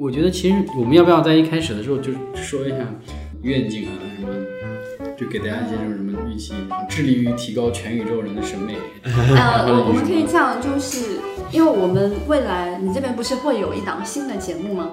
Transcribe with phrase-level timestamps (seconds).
[0.00, 2.76] 我觉得其实我们要不要在一开始的时候就说一下
[3.42, 4.32] 愿景啊什么，
[5.14, 6.54] 就给大家一些这种什么预期，
[6.88, 8.76] 致力于提高全宇宙人的审美。
[9.04, 11.20] 呃，我我们可以这样，就是
[11.52, 14.92] 因为我们未来你这边不是会有一档新的节目吗？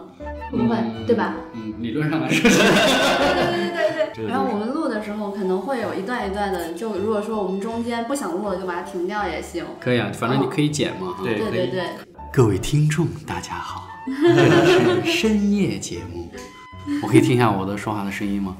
[0.51, 0.75] 会不会？
[1.05, 1.35] 对吧？
[1.53, 2.49] 嗯，理论上来说。
[2.49, 4.27] 对对对对对。
[4.27, 9.63] 然后我们录的时候可能会有一段一段的，就如果说我们中间不想录了，就把它停掉也行。
[9.79, 11.15] 可以啊，反正你可以剪嘛。
[11.23, 11.83] 对对对对。
[12.33, 13.86] 各位听众，大家好，
[15.03, 16.31] 是深夜节目，
[17.03, 18.55] 我可以听一下我的说话的声音吗？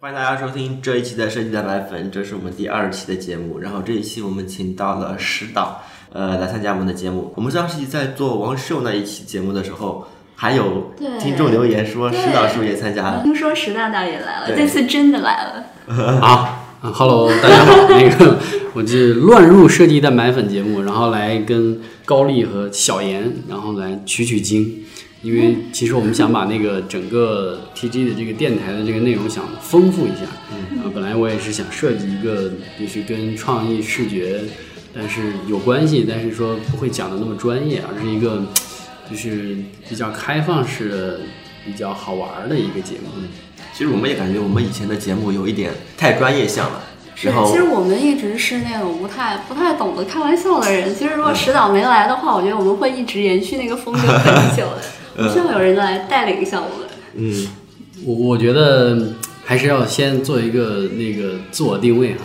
[0.00, 3.60] 欢迎大家收听这一期的设计蛋白粉，这是我们第二期的节目。
[3.60, 5.80] 然后这一期我们请到了石导，
[6.12, 7.32] 呃，来参加我们的节目。
[7.36, 13.22] 我们上期在做王秀那一期节目的时候，还有听众留言说石导是不是也参加了？
[13.22, 15.64] 听说石大大也来了，这次真的来了。
[16.20, 16.55] 好。
[16.86, 18.38] 哈哈喽大家好，那个
[18.72, 24.84] 我是乱入设计蛋白粉节目，然后来跟高丽和小严，然后来取取经，
[25.20, 34.42] 因为其实我们想把那个整个 TG 的这个电台的这个内容想丰富一下，嗯，啊，本来我也是想设计一个就是跟创意视觉，
[34.94, 38.44] 但是有关系，但是说不会讲的那么专业，而是一个
[39.10, 39.56] 就是
[39.88, 41.20] 比较开放式的、
[41.64, 43.10] 比较好玩的一个节目。
[43.76, 46.80] 其实我们也感觉我们以前的节目有一点太专业向了，
[47.14, 50.92] 是，然后其实我们一直是那种不太不太懂得开玩笑的人。
[50.96, 54.80] 其实如果石导没来的话，我觉得我们会一直延续那个风格很久的。
[55.18, 56.88] 嗯 希望有人来带领一下我们。
[57.14, 57.48] 嗯，
[58.04, 62.20] 我我觉得还是要先做一个那个自我定位哈。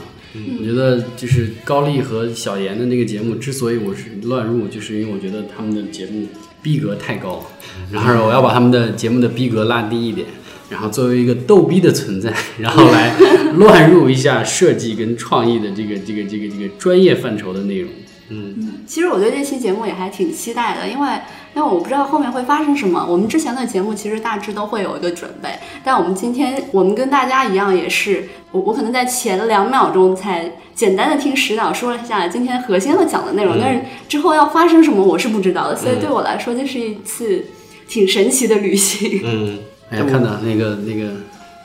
[0.57, 6.25] 我觉得就是高丽和小严的那个节目，之所以我是乱入，就是因为我觉得他们的节目
[6.61, 7.45] 逼格太高，
[7.91, 10.27] 然后我要把他们的节目的逼格拉低一点，
[10.71, 13.13] 然后作为一个逗逼的存在， 然后来
[13.57, 17.91] 乱入一下设计跟创意的这个这个这个这个专业范畴的内容。
[18.33, 21.09] 嗯其实我对这期节目也还挺期待的，因为
[21.53, 23.05] 因为我不知道后面会发生什么。
[23.05, 25.49] 我们之前的节目其实大致都会有一个准备，
[25.83, 37.43] 但我们今天我们跟大家一样，也是我我可能在前两秒钟才简单的听石导说了一下今天核心的讲的内容，但是之后要发生什么我是不知道的，所以对我来说这是一次
[37.89, 39.19] 挺神奇的旅行。
[39.25, 39.59] 嗯，
[39.91, 41.11] 哎呀，看到那个那个，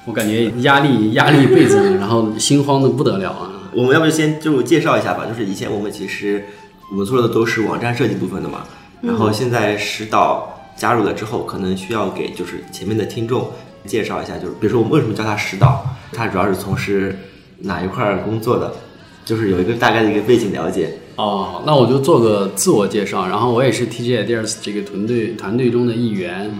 [0.04, 3.52] 我感觉压力压力倍增，然后心慌的不得了啊。
[3.72, 6.44] 我们要不先就介绍一下吧，就是以前我们其实
[6.90, 8.64] 我们做的都是网站设计部分的嘛，
[9.00, 13.48] 然后现在石导加入了之后，可能需要给就是前面的听众
[13.84, 17.16] 介绍一下，就是比如说我们为什么叫他石导，他主要是从事
[17.58, 18.72] 哪一块儿工作的，
[19.24, 20.98] 就是有一个大概的一个背景了解。
[21.16, 26.50] 哦，那我就做个自我介绍，然后我也是 TG Ideas 这个团队团队中的一员。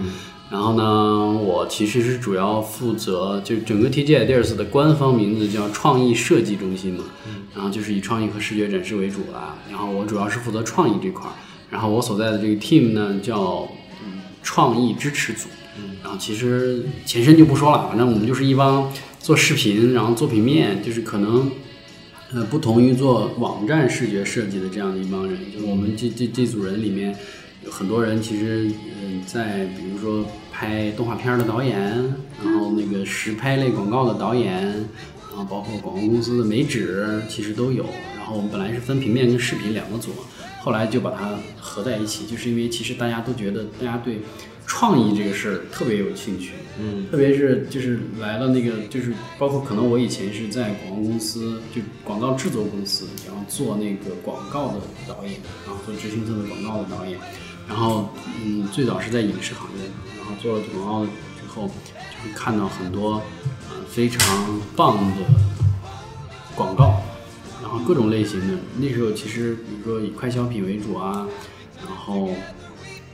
[0.49, 7.03] 然后呢，我其实是主要负责，就整个 TG Ideas 的官方名字叫创意设计中心嘛，
[7.53, 9.57] 然后就是以创意和视觉展示为主啦。
[9.69, 11.33] 然后我主要是负责创意这块儿，
[11.69, 13.67] 然后我所在的这个 team 呢叫
[14.05, 15.49] 嗯创意支持组。
[16.01, 21.51] 然后其实前身就不说了，反正我们就是一帮做视频，然后作品面，就是可能
[22.33, 27.15] 呃，不同于做网站视觉设计的这样的一帮人，就是我们这这这组人里面有
[27.71, 31.79] 很多人，其实嗯、在比如说拍动画片儿的导演，
[32.43, 34.63] 然后那个实拍类广告的导演，
[35.29, 37.85] 然后包括广告公司的美指，其实都有。
[38.17, 40.11] 然后我们本来是分平面跟视频两个组，
[40.59, 44.19] 后来就把它合在一起，就是因为其实大家都觉得大家对
[44.65, 57.17] 创意这个事儿特别有兴趣，嗯，特别是就是来了那个，就是包括可能我以前是在广告公司，就广告制作公司，然后做那个广告的导演，然后做执行层的广告的导演，
[57.67, 58.09] 然后
[58.43, 59.83] 嗯，最早是在影视行业，
[60.17, 63.21] 然后做了广告之后，就会看到很多
[63.69, 65.23] 呃非常棒的
[66.55, 67.01] 广告，
[67.61, 68.57] 然后各种类型的。
[68.77, 71.27] 那时候其实比如说以快消品为主啊，
[71.85, 72.29] 然后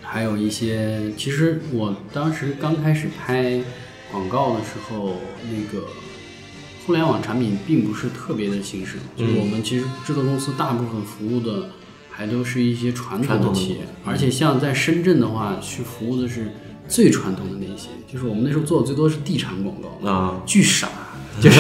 [0.01, 3.61] 还有一些，其实我当时刚开始拍
[4.11, 5.15] 广告的时候，
[5.49, 5.87] 那个
[6.85, 11.69] 互联网产品并不是特别的兴盛，就是我们其实制作公司大部分服务的
[12.15, 16.51] 还都是一些传统的的企业，而且像在深圳的话，去服务的是
[16.87, 20.87] 最传统的那些，就是我们那时候做的最多是地产广告，啊、巨傻，
[21.41, 21.59] 就是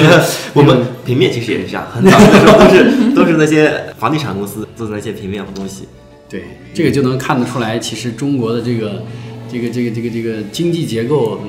[0.53, 5.87] 我们平面其实也是这样，很早的时候都是都是那些房地产公司做的那些平面的东西。
[6.29, 9.03] 对，这个就能看得出来，其实中国的这个
[9.51, 11.41] 这个这个这个这个经济结构，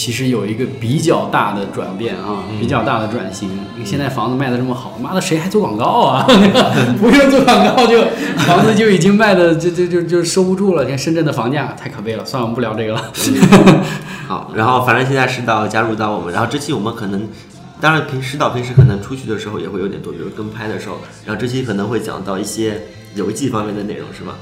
[0.00, 3.50] 其实有一个比较大的转变啊，比较大的转型。
[3.84, 6.24] 现在房子卖的这么好，妈的谁还做广告啊？
[6.98, 8.02] 不用做广告就
[8.38, 10.84] 房子就已经卖的就就就就收不住了。
[10.84, 13.12] 你看深圳的房价太可悲了，算了，我们不聊这个了。
[14.26, 17.28] 好，然后反正现在石导加入到我们，然后这期我们可能
[17.78, 22.80] 当然，平时导平时可能出去的时候也会有点多，比如跟拍的时候，然后这期可能会讲到一些
[23.16, 24.32] 游记方面的内容，是吗？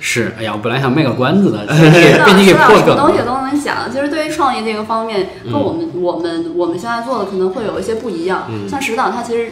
[0.00, 3.18] 是，哎呀，我本来想卖个关子的， 被你给破什么东西。
[3.18, 3.76] 都能讲。
[3.92, 8.50] 其实对于创意这个方面，跟我们、我们我们现在做的可能会有一些不一样。
[8.68, 9.50] 像石导他其实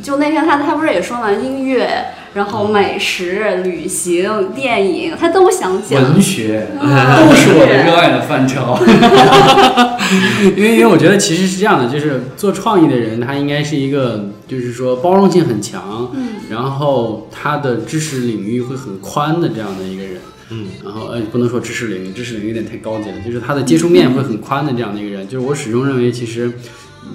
[0.00, 6.02] 就那天他他不是也说嘛，音乐，然后美食、旅行、电影，他都想讲。
[6.02, 6.66] 文学。
[6.80, 6.90] 嗯。
[7.28, 8.78] 都是我的热爱的范畴，
[10.56, 20.14] 因为因为我觉得其实是这样的，就是做创意的人，他应该是一个，就是说包容性很强，嗯，然后他的知识领域会很宽的这样的一个人，
[20.50, 26.52] 嗯，然后呃不能说知识领域，知识领域有点太高级了，就是他的接触面会很宽的这样的一个人，就是我始终认为，其实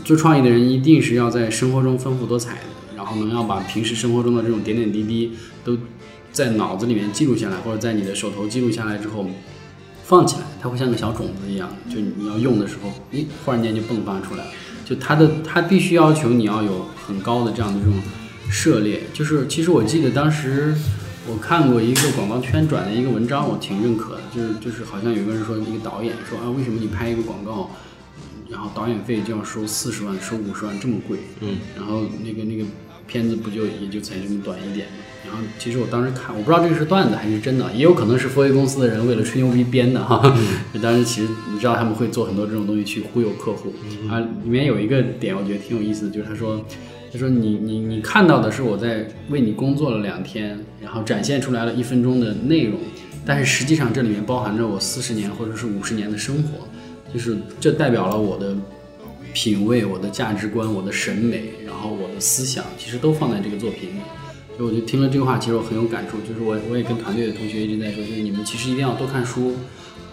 [0.04, 2.60] 做创意的人一定是要在生活中丰富多彩的，
[3.06, 5.32] 然后呢要把平时生活中的这种点点滴滴
[5.64, 5.78] 都
[6.32, 9.28] 在脑子里面记录下来，或者在你的手头记录下来之后。
[10.08, 14.46] 放起来，它会像个小种子一样，就你要用的时候，咦，忽然间就迸发出来。
[14.86, 18.00] 就它的，它必须要求你要有很高的这样的这种
[18.48, 19.02] 涉猎。
[19.16, 20.76] 就是其实我记得当时
[21.28, 27.72] 我看过一个广告圈转的一个文章，我挺认可的，就是就是好像有个人说，一个导演说啊，为什么你拍一个广告，
[28.48, 31.18] 然后导演费就要收四十万、收五十万这么贵？
[31.40, 32.64] 嗯，然后那个那个
[33.08, 34.98] 片子不就也就才这么短一点嘛？
[35.28, 40.22] 然后其实我当时看，我不知道这个是段子还是真的，也有可能是佛威公司的人为了吹牛逼编的哈。
[40.74, 43.74] 就 当时其实你知道他们会做很多这种东西去忽悠客户
[44.10, 44.20] 啊。
[44.20, 46.64] 里面有一个点我觉得挺有意思的，就是他说，
[47.12, 52.80] 他说你你你看到的是我在为你工作了两天，然后展现出来了一分钟的内容，
[53.26, 56.68] 但是实际上这里面包含着我四十年或者是五十年的生活，
[57.12, 58.56] 就是这代表了我的
[59.36, 64.00] 品味、我的价值观、我的审美，然后我的思想，其实都放在这个作品里。
[64.56, 66.18] 所以我就听了这个话，其实我很有感触。
[66.22, 69.54] 就是我我也跟团队的同学一直在说，就是你们其实一定要多看书，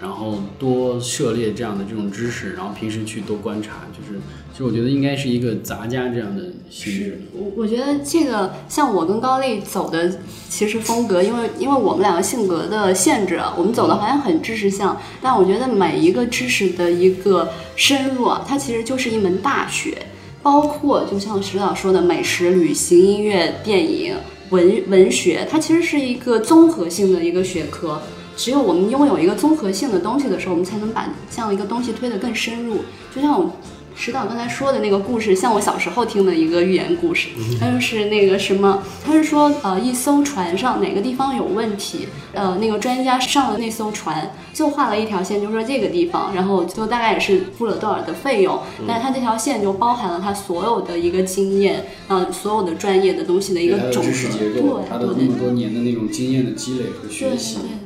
[0.02, 3.86] 然后多涉猎这样的这种知识，然后平时去多观察。
[3.96, 4.18] 就是
[4.50, 7.22] 其实我觉得应该是一个杂家这样的性质。
[7.32, 10.18] 我我觉得这个像我跟高丽走的
[10.48, 19.96] 其实风格，因为因为我们两个性格的限制，我们走的好像很知识向，但我觉得每一个知识的一个深入啊，它其实就是一门大学，
[20.42, 24.16] 包括就像石导说的美食、旅行、音乐、电影、
[24.50, 28.02] 文文学，它其实是一个综合性的一个学科。
[28.36, 32.78] 只有我们拥有一个综合性的东西的时候，我们才能把这样一个东西推得更深入。
[33.14, 33.52] 就像我
[33.94, 37.28] 石导刚才说的那个故事，像我小时候听的一个寓言故事，
[37.60, 48.58] 他就是那个什么，他是说呃一艘船上哪个地方有问题，呃那个专家上了那艘船，就画了一条线，就说这个地方，然后就大概也是付了多少的费用，
[48.88, 57.56] 但是他这条线就包含了他所有的一个经验，呃所有的专业的东西的一个总和，对对他的这对么多年的那种经验的积累和学习。
[57.56, 57.81] 对对对，嗯。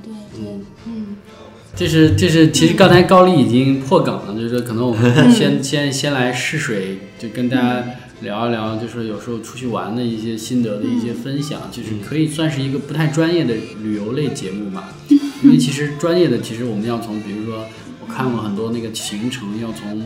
[1.76, 7.84] 这是这是，其实刚才高丽已经破梗了，就是说可能我们 先先先来试水，就跟大家
[8.22, 14.94] 聊一聊，就是有时候出去玩的一些心得的一些分享，就是可以算是一个不太专业的旅游类节目吧。
[15.42, 17.66] 因为其实专业的，其实我们要从，比如说
[18.00, 20.02] 我看过很多那个行程，要从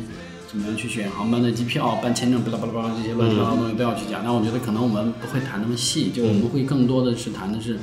[0.50, 4.22] 怎么样去选航班的机票、办签证，巴拉巴拉巴拉这些乱七八糟的东西都要去讲。
[4.24, 7.78] 但我觉得可能我们不会谈那么细，就我们会更多的是谈的是。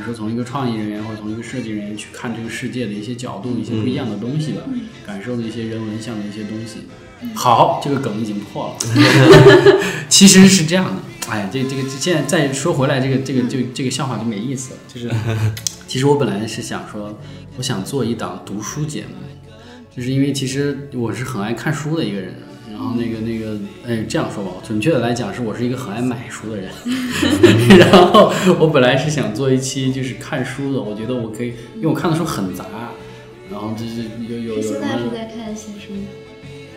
[0.00, 4.62] 比如说从一个创意人员或者从一个设计人员去看这个世界的一些角度、一些不一样的东西吧，
[5.06, 6.86] 感受的一些人文向的一些东西。
[7.34, 8.76] 好，这个梗已经破了。
[10.08, 14.80] 其实是这样的，哎，这这个现在再说回来，这个这个就这个笑话就没意思了。
[14.88, 15.10] 就是，
[15.86, 17.18] 其实我本来是想说，
[17.58, 19.52] 我想做一档读书节目，
[19.94, 22.34] 就是因为其实我是很爱看书的一个人。
[22.80, 26.70] 然后那个那个，哎，这样说吧，准确的来讲，是我是一个很爱买书的人。
[27.78, 32.64] 然后我本来是想做一期就是看书的，我觉得我可以，因为我看的书很杂，
[33.50, 34.80] 然后就是有有有什么。
[35.12, 35.98] 在看些什么？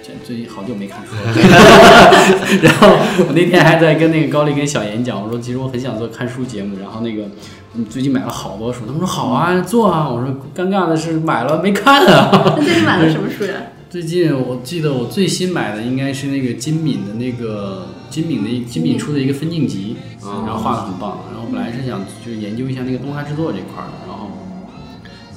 [0.03, 1.22] 这最近好久没看书了。
[2.62, 2.89] 然后
[3.25, 7.24] 我那天还在跟那个高丽跟小严讲，我说其实我很想做看书节目，然后那个
[7.72, 10.10] 你最近买了好多书，他们说好啊，做啊。
[10.10, 12.29] 我说尴尬的是买了没看啊。
[12.57, 13.53] 那最近买了什么书呀？
[13.93, 21.19] 最近我记得我最新买的应该是那个金敏的那个金敏的金敏出的一个分镜集，然后画的很棒。
[21.31, 24.31] 然后本来是想就是研究一下那个动画制作这块的，然后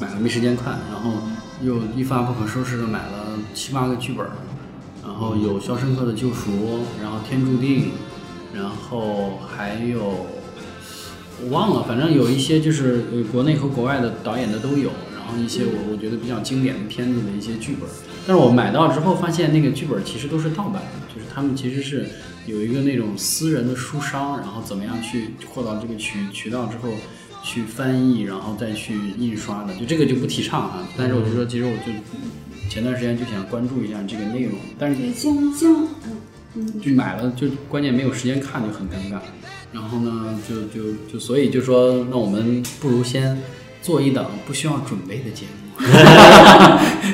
[0.01, 1.21] 买了没时间看，然后
[1.63, 4.27] 又一发不可收拾的买了七八个剧本，
[5.05, 6.51] 然后有《肖申克的救赎》，
[7.03, 7.81] 然后《天注定》，
[8.55, 10.27] 然后还有
[11.43, 14.89] 我忘了，反正有一些就是呃国内和国外的导演的都有。
[15.15, 17.91] 然后一些我我觉得比较经典的片子的一些剧本，
[18.27, 22.09] 但是我买到之后发现那个剧本其实都是盗版的，就是他们其实是
[22.47, 26.89] 有一个那种私人的书商，然后怎么样去获到这个渠渠道之后
[27.43, 30.87] 去翻译，然后再去印刷的，就这个就不提倡啊。
[30.97, 31.93] 但是我就说，其实我就
[32.69, 35.87] 前段时间就想关注一下这个内容，但是对，经经
[36.55, 39.19] 嗯就买了就关键没有时间看就很尴尬。
[39.73, 43.41] 然后呢，就就就所以就说，那我们不如先
[43.83, 45.85] 做一档不需要准备的节目，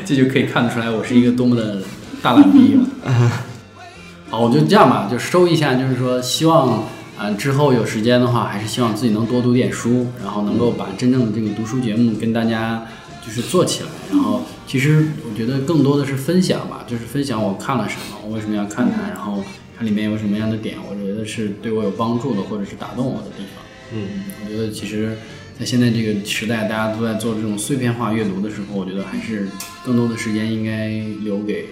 [0.05, 1.83] 这就可以看得出来我是一个多么的
[2.23, 2.85] 大懒逼了。
[4.31, 6.85] 好，我就这样吧，就收一下，就是说希望。
[7.25, 12.85] 嗯，之后有时间的话，还是希望自己能多读点书，然后能够把真正的这个读书节目跟大家
[13.25, 13.89] 就是做起来。
[14.11, 19.45] 然后，其实我觉得更多的是分享吧，就是分享我看了什么，我为什么要看它，然后
[19.79, 23.63] 它里面有什么样的点，我觉得是对我有帮助的，或者是打动我的地方。
[23.95, 25.17] 嗯，我觉得其实，
[25.63, 29.49] 在现在这个时代，大家都在做这种碎片化阅读的时候，我觉得还是
[29.87, 30.89] 更多的时间应该
[31.23, 31.67] 留给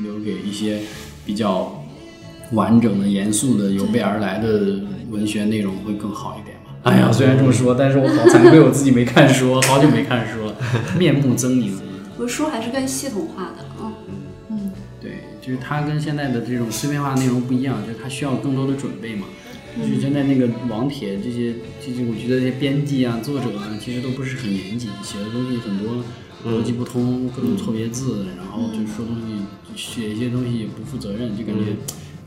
[0.00, 0.78] 留给一些
[1.26, 1.78] 比较。
[2.52, 6.74] 完整的、严肃的、有备而来的文学内容会更好一点吧。
[6.84, 10.54] 哎呀，虽然这么说，但是我好惭愧，我自己没看书，好久没看书了，
[10.98, 11.72] 面目狰狞。
[12.18, 13.94] 我书还是更系统化的，嗯
[14.50, 14.70] 嗯，
[15.00, 19.24] 对，就是它跟现在的这种碎片化内容不一样，就是它需要更多的准备嘛。
[19.80, 26.04] 就是现在那个网帖这些，这些我觉得这些编辑啊、作者啊，其实都不是很严谨，写的东西很多
[26.46, 29.42] 逻辑不通，各种错别字，然后就说东西
[29.76, 31.72] 写一些东西也不负责任，就感觉。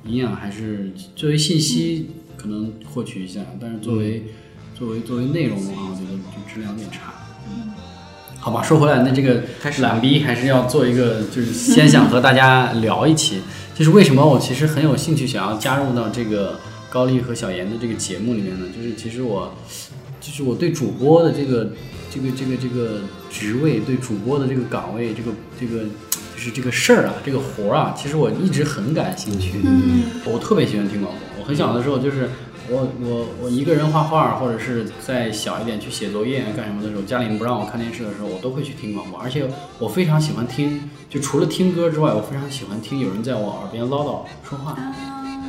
[0.07, 4.21] 营养还是作为信息可能获取一下，但是作为
[4.77, 7.11] 作为作为内容的话，我觉得就质量有点差。
[7.49, 7.71] 嗯。
[8.39, 9.41] 好吧，说回来，那这个
[9.79, 13.41] 懒逼还是要做一个，就是先想和大家聊一期，
[13.73, 16.59] 就是为什么我其实很有兴趣想要加入到这个
[16.95, 18.65] 高丽和小严的这个节目里面呢？
[18.73, 19.53] 就是其实我
[20.21, 21.69] 就是我对主播的这个
[22.09, 25.83] 这个这个这个职位，对主播的这个岗位，这个这个。
[26.35, 29.51] 就是这个事儿啊，这个活儿啊，其实我一直很感兴趣。
[29.63, 31.21] 嗯，我特别喜欢听广播。
[31.39, 32.29] 我很小的时候，就是
[32.69, 39.17] 我我我一个人画画，或者是再小一点去写作业干什么的时候，家里不让我看电视的时候，我都会去听广播。
[39.17, 39.47] 而且
[39.79, 44.77] 我非常喜欢听，就除了听歌之外，我非常喜欢听有人在我耳边唠叨说话。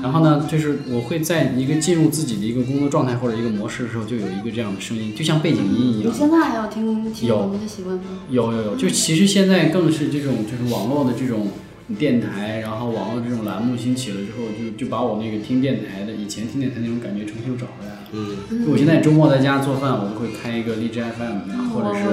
[0.03, 6.13] 然后呢，就是我会在一个进入自己的一个工作状态或者一个模式的时候，就有一个这样的声音，就像背景音一样。
[6.13, 8.03] 你现在还有听听我们的习惯吗？
[8.31, 11.49] 有有有，就其实现在更是这种，就是网络的这种
[11.99, 17.99] 电台，然后网络这种栏目兴起了之后，就就把我那个听电台的以前听电台那种感觉重新又找回来了。
[18.13, 22.05] 嗯，我现在周末在家做饭，我都会开一个荔枝 FM，或者是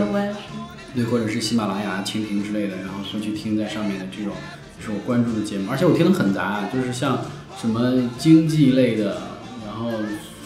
[0.96, 4.34] 对，或者是喜马拉雅、蜻蜓之类的，然后会去听在上面的这种
[4.80, 7.20] 是我关注的节目，而且我听的很杂，就是像。
[7.60, 9.22] 什么经济类的，
[9.66, 9.92] 然后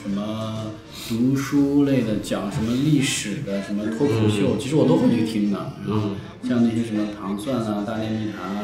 [0.04, 0.72] 什么
[1.10, 5.74] 读书类的，讲什么历史的，什么脱口秀，其实我都会去听的。
[5.88, 6.10] 然后
[6.44, 8.64] 像那些什么糖蒜啊、大内密谈啊，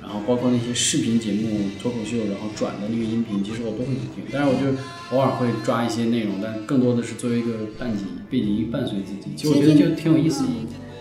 [0.00, 4.24] 然后包括那些视频节目、脱口秀，然后转的那个音频，其实我都会去听。
[4.32, 9.34] 但是我就偶尔会抓一些内容，但更多的是作为一个伴景背景音伴随自己。
[9.36, 10.50] 其实我觉得就挺有意思的。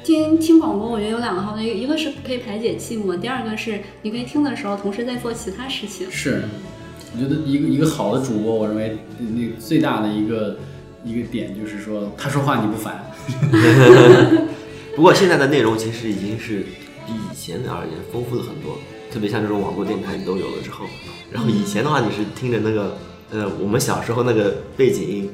[0.04, 6.12] 听听广播，我觉得有两个好的，一个是可以排解寂寞，第二个是你可以听的时候同时在做其他事情。
[6.12, 6.44] 是，
[7.16, 10.58] 我觉得一个一个好的主播，我认为那最大的一个
[11.06, 13.02] 一个点就是说，他说话你不烦。
[14.96, 16.66] 不过现在的内容其实已经是
[17.08, 18.78] 比以前而言丰富了很多，
[19.12, 20.86] 特别像这种网络电台你都有了之后，
[21.32, 22.98] 然后以前的话你是听着那个
[23.32, 25.30] 呃我们小时候那个背景音，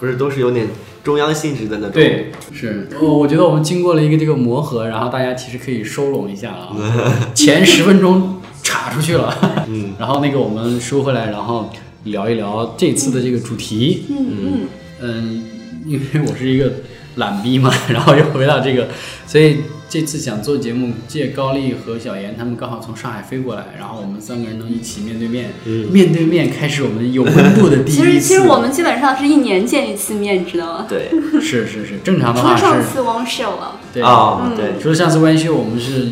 [0.00, 0.66] 不是都是有点。
[1.04, 6.74] 中央性质的那种，对，是，我我觉得我们经过了一个这个磨合，然后大家其实可以收拢一下了，
[7.34, 9.36] 前十分钟岔出去了，
[9.68, 11.70] 嗯， 然后那个我们收回来，然后
[12.04, 14.60] 聊一聊这次的这个主题，嗯嗯。
[15.00, 15.44] 嗯，
[15.84, 16.72] 因为我是一个
[17.16, 18.88] 懒逼嘛， 然后又回到这个，
[19.26, 19.58] 所以。
[19.86, 25.50] 这次想做节目，借高丽和小严他们刚好从上海飞过来，然后我们三个人能一起面对面，
[25.92, 28.02] 面对面开始我们有温度的第一次。
[28.02, 30.86] 其实其实我们基本上是一年见一次面，知道吗？
[30.88, 32.62] 对， 是是是，正常的话是。
[32.62, 33.80] 除了上次 One Show 了。
[33.92, 36.08] 对啊，对，除了上次 One Show，我们是。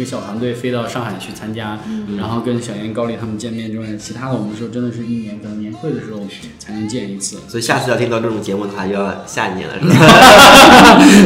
[0.00, 1.78] 有一个小团队飞到上海去参加，
[2.16, 6.20] 然后跟小严、高丽他们见面之外，其他的我们说真的是一年可能年会的时候
[6.58, 7.36] 才能见一次。
[7.46, 9.96] 所以下次要听到这种节目的话，就要下一年了，是吧？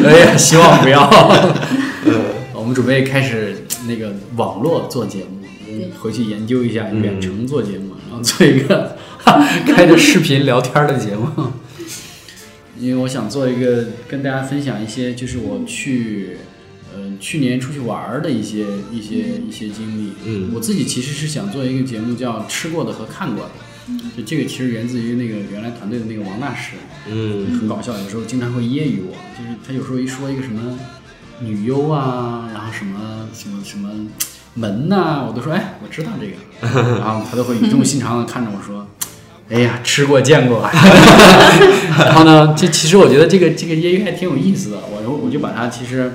[0.10, 1.08] 哎呀， 希望不要。
[2.52, 5.46] 我们准备开始那个网络做节目，
[6.00, 8.96] 回去研究一下远程做节目，然后做一个
[9.68, 11.28] 开着视频聊天的节目。
[12.80, 16.38] 因为我想做一个跟大家分享一些，就是我去。
[17.14, 20.12] 嗯，去年出去玩的一些一些一些经历。
[20.24, 23.50] 嗯，我自己其实是想做一个节目，叫吃过的和看过的。
[24.16, 26.72] 就这个其实源自于那个原来团队的那个王大师。
[27.06, 30.78] 嗯，很搞笑，有时候经常会揶揄我，就是他有时候一说一个什么
[31.40, 33.90] 女优啊，然后什么什么什么
[34.54, 36.32] 门呐，我都说哎，我知道这个。
[36.98, 38.86] 然后他都会语重心长的看着我说，
[39.50, 40.62] 哎呀，吃过见过。
[41.98, 46.10] 然后呢，这其实我觉得这个这个揶揄还挺有意思的，我我就把它其实。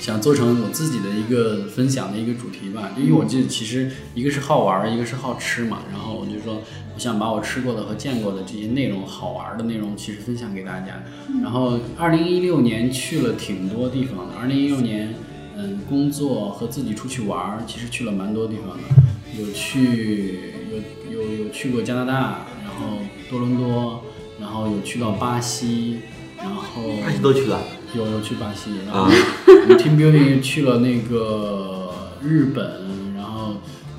[0.00, 6.62] 想做成我自己的一个分享的一个主题吧，因为我这其实一个是好玩儿，一个是好吃嘛，然后我就说
[6.94, 11.02] 我想把我吃过的和见过的这些内容好玩儿的内容，其实分享给大家。
[11.42, 15.14] 然后二零一六年去了挺多地方的，二零一六年
[15.56, 20.38] 嗯工作和自己出去玩儿，其实去了蛮多地方的，有去
[20.70, 24.02] 有有有去过加拿大，然后多伦多，
[24.40, 25.98] 然后有去到巴西，
[26.36, 27.60] 然后巴西都去了，
[27.94, 29.10] 有有去巴西，然后啊
[29.46, 31.90] 我们 team building 去了那个
[32.22, 33.54] 日本，然后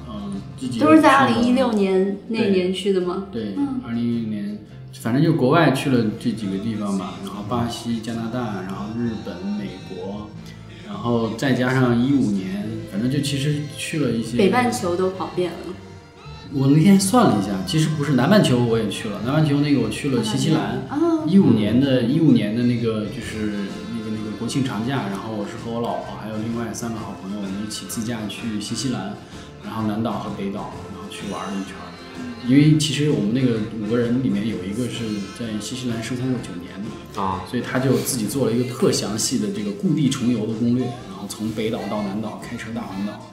[0.08, 3.26] 嗯，自己都是在二零一六年那对年去的吗？
[3.32, 3.56] 对，
[3.86, 4.60] 二零一六年，
[4.94, 10.30] 反正就国外去了这几个地方吧，然后巴西、加拿大，然后日本、美国，
[10.88, 15.69] 然后再加上一五年，反正就其实去了一些北半球都跑遍了。
[16.52, 29.14] 我那天算了一下，其实不是南半球我也去了，南半球那个我去了新西兰，啊，一五年的一五年的那个就是那个那个国庆长假，然后我是和我老婆还有另外三个好朋友，我们一起自驾去新西兰，
[29.64, 31.76] 然后南岛和北岛，然后去玩了一圈。
[32.48, 35.06] 因为其实我们那个五个人里面有一个是
[35.38, 43.32] 在新西兰生活过九年的，啊，所以他就自己做了一个特详细的这个故地重游的攻略，然后从北岛到南岛开车大环岛，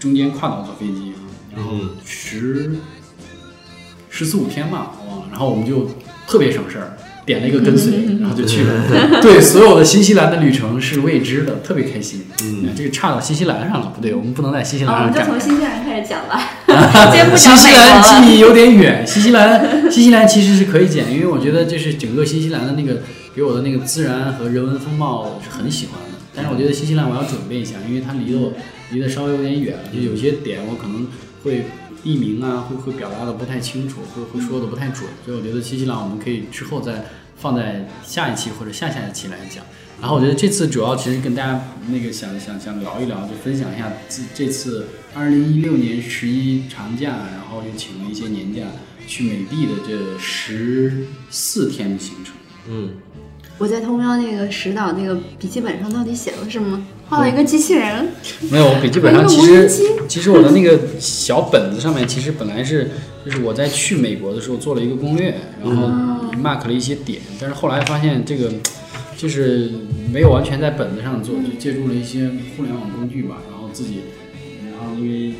[0.00, 1.12] 中间跨岛坐飞机，
[1.54, 2.70] 然后嗯十
[4.08, 5.90] 十四五天吧，我忘了，然后我们就
[6.26, 6.96] 特别省事儿。
[7.26, 8.72] 点了一个跟随，然后就去了。
[9.22, 12.22] 对，所有的新西兰的旅程是未知的，特别开心。
[12.42, 15.46] 嗯，这个差到新西兰上了，不对，我们不能在新西兰啊，我们就上展开。
[15.46, 16.50] 从新西兰开始讲吧，
[17.36, 18.02] 新西兰。
[18.02, 23.00] 距离有点远，新西兰新西兰其实是可以剪，因为我觉得就是整个新西兰的那个
[23.36, 26.18] 给我的那个自然和人文风貌我是很喜欢的。
[26.34, 28.52] 但是我觉得新西兰我要准备一下，因为它离得我
[28.90, 31.06] 离得稍微有点远了，就有些点我可能
[31.42, 31.64] 会
[32.02, 37.04] 地名啊会会表达的不太清楚，会会说的不太准，所以我觉得新西兰我们可以之后再
[37.36, 39.64] 放在下一期或者下下一期来讲。
[40.00, 48.62] 然后我觉得这次主要其实跟大家那个想想想聊一聊，就分享一下这这次二零一六年十一长假，然后又请了一些年假
[49.06, 52.34] 去美的的这十四天的行程。
[52.66, 52.94] 嗯，
[53.60, 56.82] 我在通喵那个石岛那个笔记本上到底写了什么？
[57.10, 58.08] 画了一个机器人，
[58.50, 59.68] 没有，我笔记本上其实
[60.08, 62.88] 其实我的那个小本子上面，其实本来是
[63.22, 65.88] 就是我在去美国的时候做了一个攻略，然后
[66.42, 68.50] mark 了一些点，但是后来发现这个
[69.14, 69.70] 就是
[70.10, 74.02] 没有完全在本子上做，就借助了一些互联网工具吧，然后自己，
[74.70, 75.34] 然后因为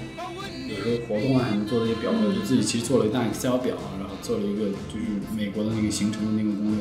[0.69, 5.07] 有时候活动啊什么做的一些表格，就自己其实做了一大 Excel 表，然后做了一个就是
[5.37, 6.81] 美国的那个行程的那个攻略。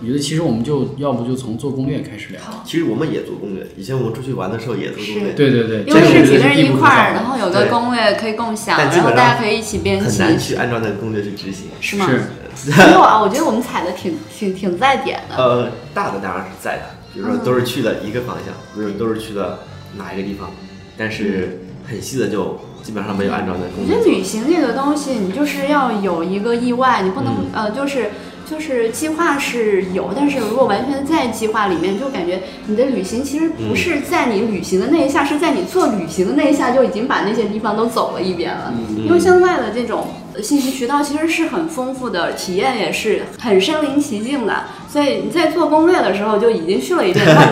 [0.00, 2.40] 我觉得其实我们就要不就从做攻略开始聊。
[2.64, 11.68] 其实我们也做攻略，以前我们出去玩的时候也做攻略，对对对，因为是几个人一块儿，然后有个攻略可以共享，然后大家可以一起编辑，很难去按照那个攻略去执行。
[11.80, 12.06] 是吗？
[12.06, 15.36] 是没有啊，我觉得我们踩的挺挺挺在点的。
[15.36, 16.82] 呃，大的当然是在的，
[17.14, 19.60] 比如说嗯都是去的一个方向，比如说都是去的
[19.96, 20.50] 哪一个地方，
[20.98, 23.98] 但是很细的就基本上没有按照那个攻略做。
[23.98, 28.10] 我觉得旅行这个东西，你就是要有一个意外，你不能、呃，就是
[28.50, 38.72] 就是计划是有，但是如果完全在计划里面，就感觉你的旅行其实不是在你旅行的那一下，是在你做旅行的那一下就已经把那些地方都走了一遍了。
[38.96, 40.08] 因为现在的这种
[40.42, 47.24] 信息渠道其实是很丰富的，体验也是很身临其境的，所以你在做攻略的时候就已经去了一遍。
[47.24, 47.44] 然后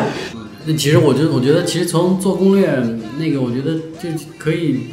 [0.64, 2.82] 你那其实我觉得，我觉得其实从做攻略
[3.18, 4.88] 那个，我觉得就可以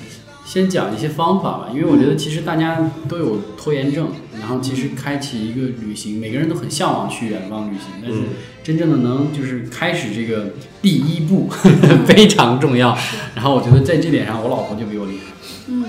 [0.46, 8.26] 先讲一些方法吧，因为我觉得其实大家都有拖延症，然后其实开启一个旅行，每个人都很向往去远方旅行，但是嗯。
[8.66, 11.48] 真正的能就是开始这个第一步
[12.08, 12.98] 非常重要。
[13.36, 15.26] 然后我觉得在这点上，我老婆就比我厉害。
[15.68, 15.86] 嗯，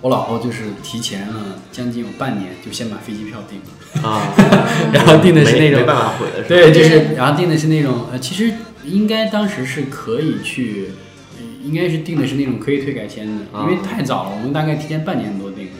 [0.00, 3.60] 我老婆就是提前了将近有半年就先把飞机票订
[4.02, 4.32] 了，啊，
[4.94, 8.54] 然后订的是那种没没办法毁的，对，就是然后订的是那种呃，其实
[8.86, 10.94] 应该当时是可以去，呃
[11.62, 15.72] 应该是订的是那种可以退改签的，因为啊太早了，我们大概提前半年多订的。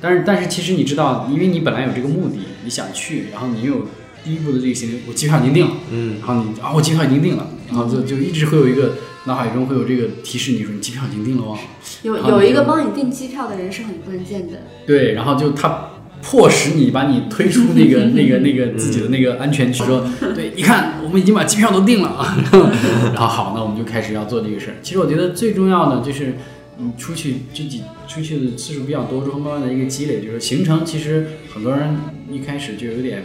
[0.00, 3.86] 但是但是其实你知道，因为你本来有这个目的，你想去，然后你又有
[4.24, 11.58] 第一步的这个行程，我机票已经定了，嗯，然后你啊我机票已经定了，然后就就一直会有一个脑海中会有这个提示你说你机票已经定了哦，
[12.02, 14.62] 有有一个帮你订机票的人是很关键的。
[14.86, 15.90] 对，然后就他
[16.22, 22.36] 迫使你把你推出那个 那个那个自己的那个安全区，说， 对，你看我们已经把机票都订了啊，
[23.14, 24.76] 然后好，那我们就开始要做这个事儿。
[24.82, 26.34] 其实我觉得最重要的就是。
[26.80, 30.84] 你出去这几出去的次数比较多之后，慢慢的一个积累，就是行程。
[30.84, 31.96] 其实很多人
[32.30, 33.20] 一开始就有点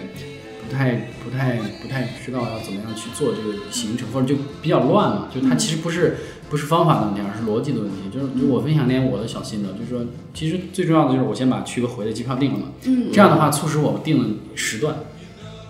[0.67, 5.27] 不太、不太、不太知道要怎么样去做这个行程，或者就比较乱嘛。
[5.33, 6.17] 就它其实不是
[6.49, 7.97] 不是方法的问题，而是逻辑的问题。
[8.11, 12.65] 就是就我分享点我的小心得，就是说，其实最重要的就是我先把去和回的机票定了嘛。
[12.85, 14.95] 嗯这样的话，促使我定了时段，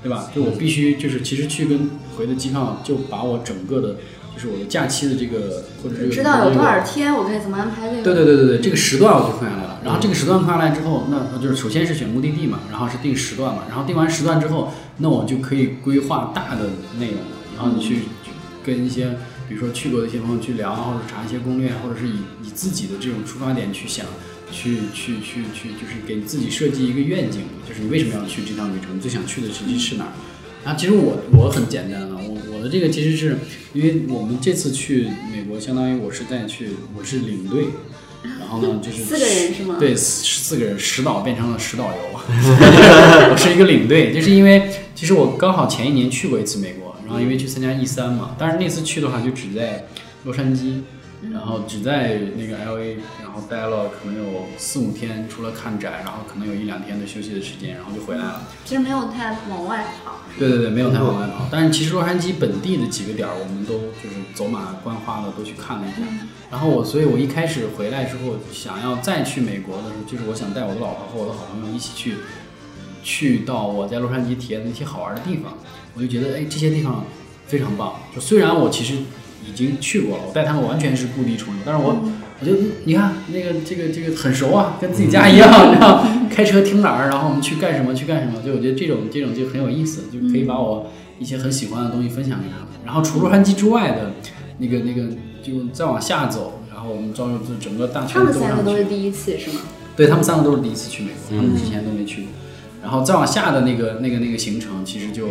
[0.02, 0.30] 对吧？
[0.36, 3.98] 就我必须就是其实去跟回的机票，就把我整个的
[4.36, 8.04] 就是我的假期的这个或者是知道有多少天，我可以怎么安排这个。
[8.04, 9.80] 对对对对对，这个时段我就空下来了。
[9.84, 16.70] 然后这个时段空下来之后，那那就是首先是选目的地嘛，然后是定时段嘛，然后定完时段之后，那我就可以规划大的
[17.00, 17.18] 内容，
[17.56, 18.00] 然后你去
[18.66, 19.18] 跟一些
[19.48, 24.06] 比如说去过的一些朋友去聊，或者查一些攻略，或者是以以自己的这种出发点去想，
[24.52, 30.12] 去去去去，就是给自己设计一个愿景，就是你为什么要去这趟旅程，最想去的实际是哪儿？
[30.64, 32.10] 啊，其实我我很简单
[32.64, 33.38] 的这个其实是
[33.74, 37.66] 因为我们这次去美国，相当于我是在去我是领队，
[38.40, 39.76] 然后呢就是四个人是吗？
[39.78, 41.98] 对，四四个人，十导变成了十导游，
[43.32, 49.88] 我是一个领队，就是因为其实我刚好前一年去过一次美国，然后因为去参加 E 三嘛，但是那次去的话就只在
[50.24, 50.82] 洛杉矶。
[51.32, 58.42] 然后只在那个 L A，然后待了可能有四五天，除了看展，然后可能有一两天的休息的时间，然后就回来了。
[58.66, 60.20] 其实没有太往外跑。
[60.38, 61.48] 对对对，没有太往外跑。
[61.52, 66.08] 但是其实洛杉矶本地的几个点儿，我们都就是走马观花的都去看了一下。
[66.52, 72.16] 然后我，所以我一开始回来之后，想要再去美国的时候，就是我想带我的老婆和我的好朋友一起去，
[73.04, 75.54] 去到我在洛杉矶体验的一些好玩的地方。
[75.96, 77.06] 我就觉得，哎，这些地方
[77.48, 77.94] 非常棒。
[78.14, 78.98] 就虽然我其实。
[79.48, 81.60] 已经去过了，我带他们完全是故地重游。
[81.66, 81.98] 但是我，
[82.40, 82.54] 我就
[82.86, 88.42] 你看那个这个这个很熟啊，跟自己家一样，然后 开车停哪儿，然后我们去干什么去干什么。
[88.42, 90.88] 就我觉得这种这种就很有意思，就可以把我
[91.20, 92.68] 一些很喜欢的东西分享给他们。
[92.86, 94.12] 然后除洛杉矶之外的，
[94.58, 95.10] 那个那个
[95.42, 98.40] 就再往下走，然后我们照就整个大圈都上去。
[98.40, 99.62] 他们三个都是第一次是吗？
[99.96, 102.32] 对他们三个都是第一次去美国，他们之前都没去过。
[102.82, 105.28] 然后再往下的那个那个那个行程，其实就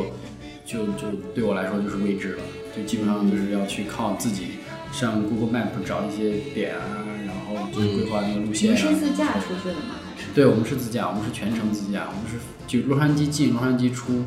[0.64, 2.38] 就就对我来说就是未知了。
[2.74, 4.46] 就基本上就是要去靠自己
[4.92, 8.72] 上 Google Map 找一些点啊，然后就是规划那个路线。
[8.72, 9.96] 你是自驾出去的吗？
[10.35, 14.24] 对，我们是自驾，我们是全程自驾，我们是就洛杉矶进，洛杉矶出，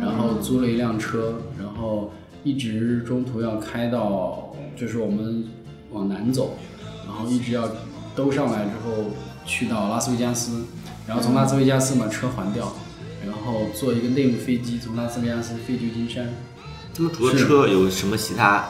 [0.00, 2.12] 然后租了一辆车，然后
[2.44, 5.44] 一直中途要开到，就是我们
[5.90, 6.58] 往南走，
[7.06, 7.66] 然后一直要
[8.14, 9.10] 兜上来之后
[9.46, 10.64] 去到拉斯维加斯，
[11.06, 12.74] 然后从拉斯维加斯把车还掉，
[13.24, 16.28] 然后坐一个内陆飞机从拉斯维加斯飞旧金山。
[16.96, 18.64] 他们除了车有什么其他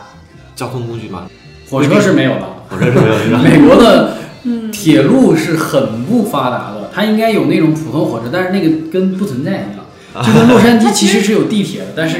[0.56, 1.30] 交通工具吗？
[1.70, 3.38] 火车是没有的，火车是没有的。
[3.38, 4.16] 美国的
[4.72, 9.85] 铁路是很不发达的，它应该有那种普通火车，但是那个跟不存在一样。
[10.22, 12.18] 就跟洛杉矶其实是有地铁的，但是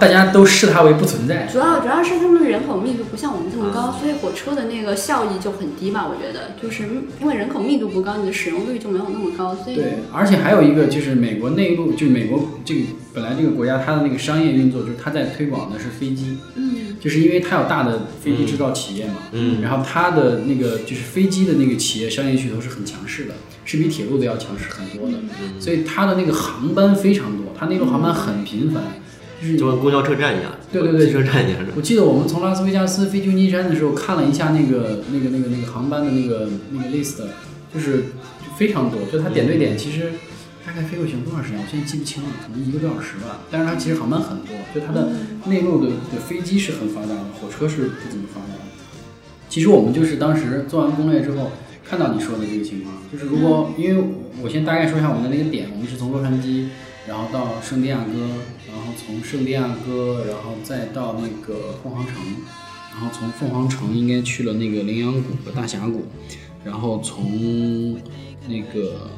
[0.00, 1.46] 大家都视它为不存在。
[1.46, 6.06] 主要主要是他们的人口密度不像我们这么高，所以火车的那个效益就很低吧。
[6.08, 6.84] 我觉得就是
[7.20, 9.54] 因为人口密度不高，你的使用率就没有那么高。
[9.54, 12.80] 所以对，而且还有一个就是美国内陆，就是美国这个
[13.12, 16.38] 本来这个国家它的那个商业运作，就是它在推广的是飞机。
[16.54, 19.22] 嗯，就是因为它有大的飞机制造企业嘛。
[19.30, 23.34] 嗯，然后它的那个就是飞机的那个企业商业巨头是很强势的。
[23.68, 25.18] 是比铁路的要强势很多的，
[25.58, 28.80] 所以它的那个航班非常多，它那个航班很频繁，
[29.42, 31.58] 就是就跟公交车站一样，对对对，汽车站一样。
[31.74, 37.16] 我记得我们从拉斯维加斯飞旧金山的时候，看了一下那个那个那个那个航班的那个那个 list，
[37.74, 38.04] 就是
[38.56, 40.12] 非常多，就它点对点，其实
[40.66, 43.40] 大概飞过去多长时间，我现在记不清了，可能一个多小时吧。
[43.50, 45.12] 但是它其实航班很多，就它的
[45.46, 48.60] 内陆的的飞机是很发达的，火车是不怎么发达的。
[49.48, 51.52] 其实我们就是当时做完攻略之后。
[51.88, 54.04] 看到你说的这个情况，就是如果因为
[54.42, 56.66] 我先大概说一下我们的那个点，我们是从洛杉矶，
[57.06, 58.26] 然后到圣地亚哥，
[58.66, 62.16] 然后从圣地亚哥，然后再到那个凤凰城，
[62.90, 66.06] 然后从凤凰城应该去了那个羚羊谷和大峡谷，
[66.64, 68.00] 然后从
[68.48, 69.08] 那个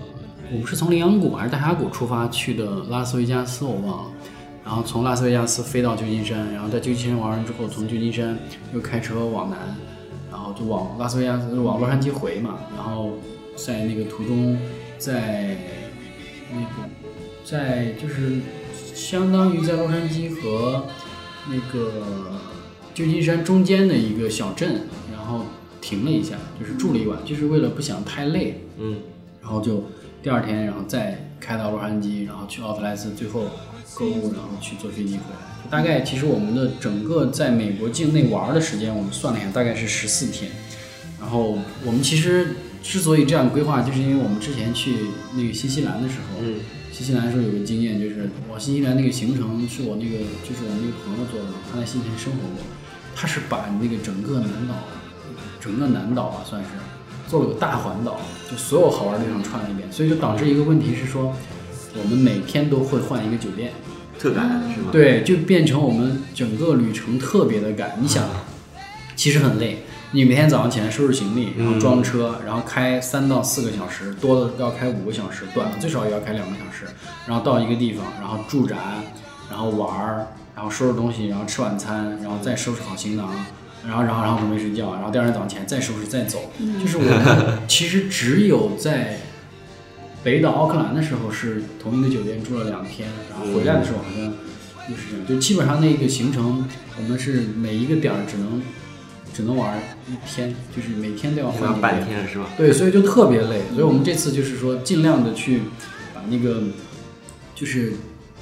[0.50, 4.10] 我们是从羚羊谷还是大峡谷出发去的拉斯维加斯，我忘了，
[4.64, 8.38] 然后从拉斯维加斯飞到旧金山，然后在旧金山玩完之后，从旧金山
[8.72, 9.58] 又开车往南。
[10.30, 12.58] 然后就往拉斯维加斯，往洛杉矶回嘛。
[12.76, 13.12] 然后
[13.56, 14.56] 在那个途中，
[14.96, 15.56] 在
[16.52, 16.88] 那个
[17.44, 18.38] 在就是
[18.94, 20.84] 相当于在洛杉矶和
[21.48, 22.38] 那个
[22.94, 25.44] 旧金山中间的一个小镇，然后
[25.80, 28.62] 停了一下，就是住了一晚，就是为了不想太累。
[28.78, 28.98] 嗯。
[29.42, 29.82] 然后就
[30.22, 33.44] 第二天，然后再开到洛杉矶，然后去奥特莱斯，最后
[33.94, 35.70] 购物，然后去坐飞机回来。
[35.70, 40.50] 大概其实我们的整个在美国境内玩的时间，我们算了一下，大概是十四天。
[41.20, 44.94] 然后我们其实之所以这样规划，就是因为我们之前去
[45.36, 46.54] 那个新西兰的时候，嗯，
[46.90, 52.64] 新西兰的时候有个经验，就是我新西兰那个行程是我那个就是我那个朋友做的，他在新西兰生活过，
[53.14, 54.74] 他是把那个整个南岛，
[55.60, 56.68] 整个南岛啊算是
[57.28, 61.34] 做了个大环岛，就所有好玩的地方串了一遍，所以就导致一个问题是说，
[61.94, 63.72] 我们每天都会换一个酒店。
[64.18, 64.88] 特赶是吗？
[64.90, 67.96] 对，就变成我们整个旅程特别的赶。
[68.00, 68.24] 你想，
[69.14, 69.84] 其实很累。
[70.10, 76.92] 你每天早上起来收拾行李，然后装车，然后开三到四个小时，多的要开五个小时，短的最少也要开两个小时。
[77.26, 78.74] 然后到一个地方，然后驻宅，
[79.50, 83.28] 然后玩儿，然后收拾东西，然后吃晚餐，然后再收拾好行囊，
[83.86, 86.50] 然后然后然后准备睡觉，然后第二天早上起来再收拾再走。
[86.80, 89.18] 就是我们其实只有在
[90.22, 94.24] 北岛奥克兰的时候是同一个酒店住了两天，然后回来的时候好像
[94.90, 98.60] 又是这样，就基本上那个行程我们是每一个点儿只能
[99.32, 102.04] 只能玩一天，就是每天都要换一要半。
[102.04, 102.46] 天是吧？
[102.56, 103.62] 对，所以就特别累。
[103.72, 105.60] 所以我们这次就是说，尽量的去
[106.12, 106.64] 把那个
[107.54, 107.92] 就是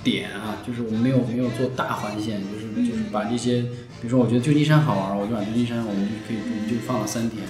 [0.02, 3.66] 点啊，就是我们没有没有做大环线，就是就是把这些，
[4.00, 7.42] 比如说我觉得旧金山好玩，我就把旧金山我们就可以我们就放了三天，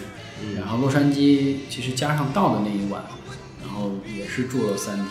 [0.57, 3.03] 然后洛杉矶其实加上到的那一晚，
[3.63, 5.09] 然后也是住了三天，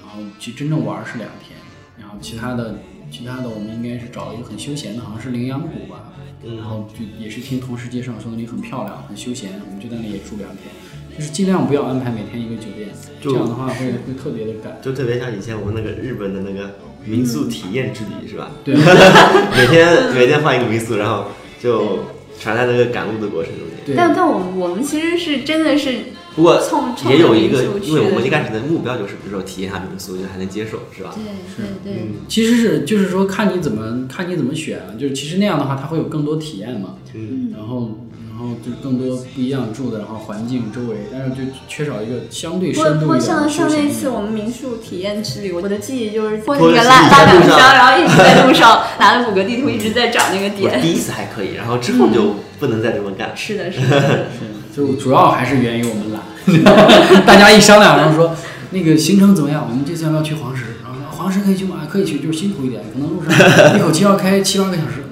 [0.00, 1.58] 然后其实真正玩是两天，
[1.98, 2.78] 然后其他的
[3.10, 12.88] 其他的我们应该是找了一个很休闲的，好像是羚羊谷吧，然后就也是听同事介绍说那里很漂亮，很休闲，我们就在那里也住两天，就是尽量不要安排每天一个酒店，
[13.20, 14.78] 这样的话会会特别的赶。
[14.80, 18.50] 就特别像以前我们那个日本的那个民宿体验之旅是吧？
[18.64, 18.74] 对，
[19.56, 21.26] 每天每天换一个民宿，然后
[21.62, 22.00] 就
[22.40, 23.76] 传在那个赶路的过程中间。
[23.86, 23.94] 对。
[23.96, 25.94] 但但我们我们其实是真的是
[26.34, 26.60] 不过
[27.08, 28.26] 也有一个因为我们的。
[28.26, 31.02] 一开始的目标就是，比如说体验一下民宿，就还能接受，是。
[31.02, 31.14] 吧？
[31.14, 31.94] 对对。
[31.94, 38.05] 对，其实是就是说看你怎么看你怎么选啊，就是其实那样的话，它会有更多体验嘛，嗯，然后
[38.38, 50.82] 然后就更多不一样住的，然后环境周围，但是就缺少一个相对深度一点的像像那次我们民宿体验之旅，我的记忆就是拖拖着着个拉拉杆箱，然后一直在路上拿着谷歌地图一直在找那个点。
[50.82, 53.32] 第一次还可以，然后之后就不能再这么干。
[53.34, 54.26] 是的，是的， 是的。
[54.76, 57.24] 就主要还是源于我们懒。
[57.24, 58.36] 大家一商量，然后说
[58.70, 59.66] 那个行程怎么样？
[59.66, 60.64] 我们这次要不要去黄石？
[60.84, 61.88] 然后说黄石可以去吗？
[61.90, 65.05] 可以去，就是辛苦一点，可能路上一口气要开七八个小时，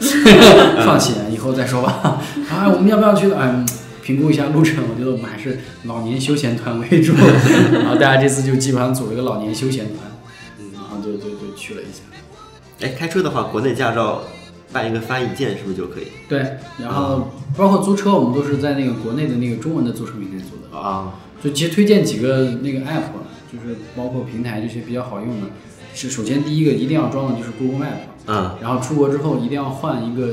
[0.84, 2.20] 放弃，以后再说吧。
[2.50, 3.30] 啊，我们要不要去？
[3.32, 3.66] 嗯，
[4.02, 7.12] 评估一下路程，我觉得我们还是老年休闲团为主。
[7.72, 9.96] 然后大家这次就基本上组了一个老年休闲团，
[10.58, 12.00] 嗯然后就就就去了一下。
[12.80, 14.22] 哎，开车的话，国内驾照
[14.72, 16.04] 办一个翻译件是不是就可以？
[16.28, 20.78] 对，然后包括租车，我们都是在那个国内的那个中文的租车平台租的。
[20.78, 23.10] 啊，就其实推荐几个那个 app，
[23.52, 25.48] 就是包括平台这些比较好用的。
[25.94, 30.28] 是首先第一个一定要装的就是 Google Map，嗯，然后出国之后一定要换一个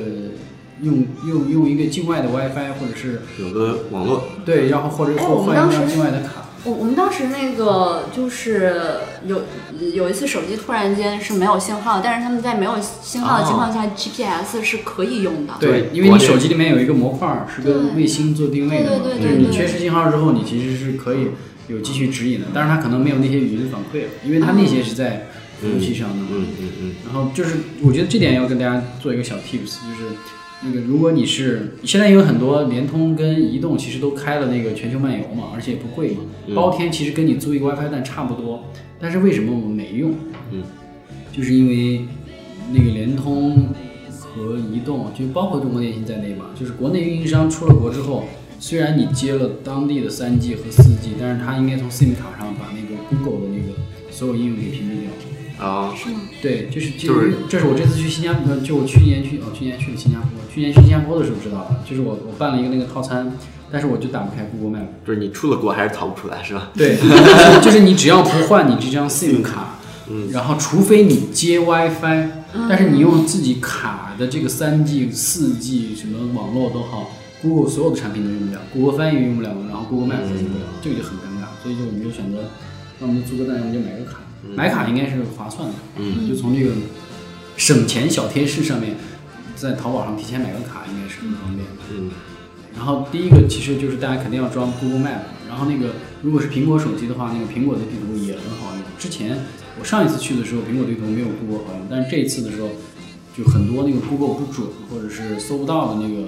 [0.82, 6.44] 用用用一个境外的 WiFi 或者是有个网络，对，然后或者哎或换一张我们当时境外的卡。
[6.66, 8.74] 我我们当时那个就是
[9.28, 9.44] 有
[9.94, 15.54] 有一次手机突然间是没有信号，但是他们在没有信号的情况下、g p s 是可以用的。
[15.60, 21.28] 对，因为你手机里面有一个模块儿是跟卫星做定位的嘛，对对对就是你缺失信号之后，你其实是可以
[21.68, 26.28] 有继续指引的，但是它可能没有那些语音反馈了，因为它那些是在服务器上的嘛。
[26.32, 30.16] 嗯嗯嗯，然后就是，我觉得这点要跟大家做一个小 tips，就是
[30.64, 36.24] 那个如果你是现在有很多联通跟移动其实都开了那个全球漫游嘛，而且也不贵嘛，
[36.56, 38.64] 包天其实跟你租一个 WiFi 蛋差不多。
[39.00, 40.16] 但是为什么我们没用？
[40.52, 40.64] 嗯，
[41.32, 42.06] 就是因为
[42.72, 43.68] 那个联通
[44.10, 48.24] 和移动，就包括中国电信在内吧，就是国内运营商出了国之后，
[48.60, 53.78] 虽然你接了当地的三 G 和四 G，但是它应该从 SIM 卡上把那个 Google 的那个
[54.10, 54.95] 所有应用给屏蔽
[55.58, 55.66] 掉。
[55.66, 55.94] 啊，
[56.42, 63.32] 对，就是就就是是这是我这次去新加坡，就我去年去哦，去年去了新加坡，去年去新加坡的时候知道的，就是我我办了一个那个套餐，
[63.72, 64.86] 但是我就打不开 Google Map。
[65.06, 66.72] 就是你出了国还是逃不出来，是吧？
[66.76, 72.30] 对， 就是就是你只要不换你这张 SIM 卡，嗯然后除非你接 WiFi，
[72.70, 82.44] 但是你用自己卡的这个三 G、四 G 什么网络都好，Google 所有的产品都用不了，Google 翻译用不了，然后 Google Map 也用不了，这个就很尴尬，所以就我们就选择，
[83.00, 84.20] 那我们就租个蛋，我们就买个卡，
[84.54, 86.72] 买卡应该是划算的，嗯，就从这个
[87.58, 88.96] 省钱小贴士上面，
[89.56, 91.74] 在淘宝上提前买个卡应该是很方便的。
[91.92, 92.12] 嗯
[92.76, 98.84] 然后第一个其实就是大家肯定要装 Google Map，然后那个如果是苹果手机的话，那个苹果的地图也很好用。
[99.00, 99.46] 之前
[99.80, 102.68] 我上一次去的时候，苹果地图没有 Google 好用，但是这一次的时候，
[103.34, 106.28] 就很多那个 Google 不准，或者是搜不到的那个，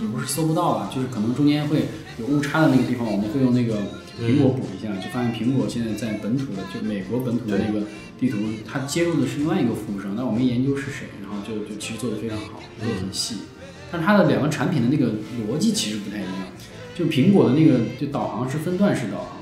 [0.00, 1.84] 也不是搜不到吧，就是可能中间会
[2.18, 3.76] 有误差的那个地方，我们会用那个
[4.20, 7.86] 苹果补一下，就发现苹果现在在本土的，就美国本土的那个
[8.18, 13.36] 地图，它接入的是另外一个服务商，但我没研究是谁，然后就就其实做的非常好，做的很细。
[13.90, 15.12] 但是它的两个产品的那个
[15.48, 16.32] 逻辑其实不太一样。
[16.94, 19.38] 就苹果的那个就导航是分段式导航，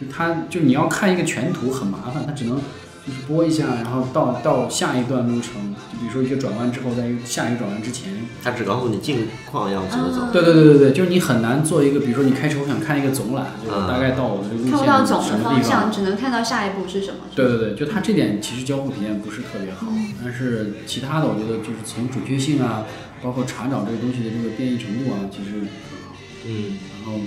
[0.00, 2.60] 就它就你要看一个全图很麻烦，它只能
[3.08, 8.12] 就是拨一下，然后到到下一段路程，就比如说一个转弯之后，在一个下一个转弯之前。
[8.44, 10.30] 它只告诉你近况要怎么走。
[10.32, 17.20] 对对对对对，就是你很难做一个，比如说你开车，我想看一个总览，就是大概到我的这个路看不到总的线什么方向，只能看到下一步是什么。
[17.34, 19.88] 对对对，就它这点其实交互体验不是特别好，
[20.22, 22.84] 但是其他的我觉得就是从准确性啊，
[23.22, 26.14] 包括查找这个东西的这个变异程度啊，其实很好。
[26.46, 27.18] 嗯然后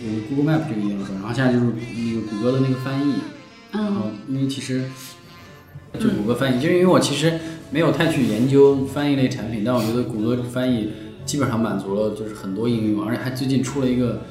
[0.00, 3.14] 有 Google Map 这个一定要装，然后现在就是那个谷歌的那个翻译，
[3.70, 4.84] 然嗯后因为其实
[5.98, 7.38] 就谷歌翻译，就是因为我其实
[7.70, 10.90] 没有太去研究翻译类产品，但我觉得谷歌翻译
[11.24, 14.22] 基本上满足了就是很多应用，而且还最近出了一个，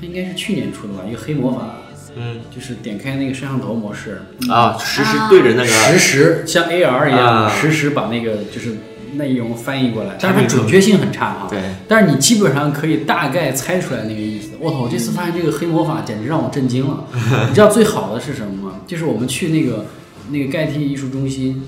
[0.00, 1.76] 它应该是去年出的吧，一个黑魔法，
[2.16, 8.76] 嗯就是点开那个摄像头模式，啊，实时对着那个实时像 AR 一样，啊实时把那个就是
[9.14, 11.46] 内容翻译过来，但是它准确性很差哈。
[11.48, 14.50] 对，但是你基本上可以大概猜出来那个意思。
[14.58, 14.80] 我操！
[14.80, 17.04] 我这次发现这个黑魔法简直让我震惊了。
[17.48, 18.80] 你知道最好的是什么吗？
[18.86, 19.84] 就是我们去那个
[20.30, 21.62] 那个盖蒂艺术中心，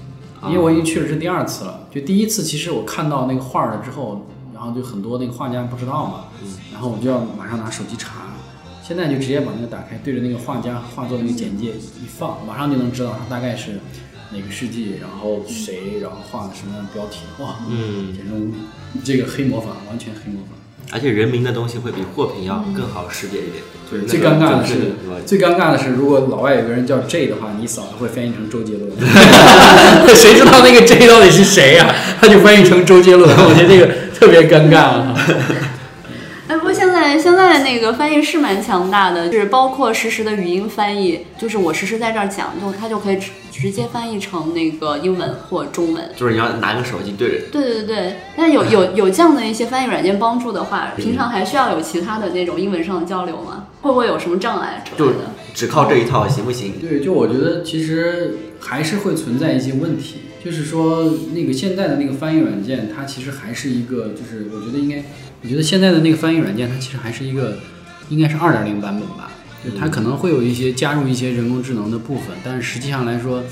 [0.44, 1.88] 因为我已经去了是第二次了。
[1.90, 6.24] 就第一次，其实我看到那个画儿了之后，然后就很多那个画家不知道嘛，
[6.72, 8.22] 然后我就要马上拿手机查。
[8.86, 13.80] 现在就直接把那个打开，对着那个画家画作的那个简介一放，马上就能知道他大概是
[14.30, 17.20] 哪个世纪，然后谁，然后画的什么样的标题。
[17.38, 18.32] 哇，嗯，简直
[19.02, 20.50] 这个黑魔法，完全黑魔法。
[20.92, 23.62] 而且人名的东西会比货品要更好识别一点。
[23.90, 24.75] 就是那最尴尬的是
[25.27, 28.90] 最尴尬的是，如果老外有个人叫 J 的话，你嫂子会翻译成周杰伦。
[30.16, 35.14] 谁知道那个 J 到底是谁呀、他就翻译成周杰伦，我觉得这个特别尴尬啊。
[37.24, 46.10] 现在的那个翻译是蛮强大的，就是包括实时的语音翻译，就是我实时在这儿讲，就它就可以直直接翻译成那个英文或中文。
[46.14, 47.46] 就是你要拿个手机对着。
[47.50, 53.68] 对对对，但有有有这样的一些翻译软件帮助的话，平常还需要有其他的那种英文上的交流吗？
[53.80, 55.20] 会不会有什么障碍之类的？
[55.54, 56.74] 只靠这一套行不行？
[56.78, 65.02] 对，就我觉得其实还是会存在一些问题，就是说那个现在的那个翻译软件，它其实还是一个，就是我觉得应该，
[65.42, 67.57] 我觉得现在的那个翻译软件，它其实还是一个，
[68.11, 69.30] 应该是二点零版本吧，
[69.64, 73.42] 就它可能会有一些加入一些人工智能的部分，但是实际上来说，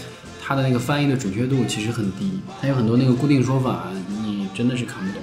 [0.42, 3.88] 它的那个翻译的准确度其实很低，它有很多那个固定说法，
[4.22, 5.22] 你真的是看不懂，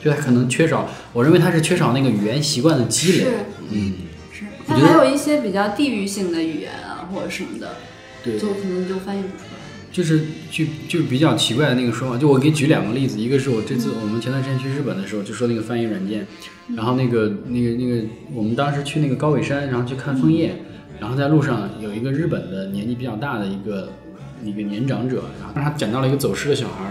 [0.00, 3.30] 就它可能缺少，我认为它是缺少那个语言习惯的积累是，
[3.72, 3.94] 嗯，
[4.32, 7.74] 是，我觉得它还有一些比较地域性的语言啊，或者什么的，
[8.22, 8.38] 对。
[8.38, 9.57] 就可能就翻译不出来。
[9.98, 16.24] 就是就就比较奇怪的那个说法，就我给举两个例子，一个是我这次我们前段时间去日本的时候，就说那个翻译软件，
[16.76, 20.54] 然后那个那个那个我们当时去那个高尾山，然后去看枫叶，
[21.00, 23.88] 然后在路上有一个日本的年纪比较大的一个
[24.44, 26.84] 一个年长者，然后他捡到了一个走失的小孩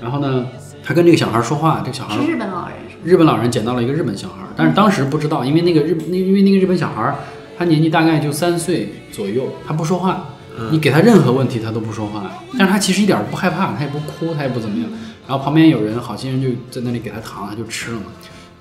[0.00, 0.46] 然后呢，
[0.84, 2.76] 他跟这个小孩儿说话，这个小孩儿是日本老人？
[3.02, 7.16] 日本老人捡到了一个日本小孩儿，但是当时不知道，因为那个日那因为那个日本小孩儿
[7.58, 10.37] 他年纪大概就三岁左右，他不说话，
[10.70, 14.90] 你给他任何问题他都不说话，但是他其实一点儿不害怕，他也不哭，他也不怎么样。
[15.26, 18.06] 然后旁边有人，好心人就在那里给他糖，他就吃了嘛。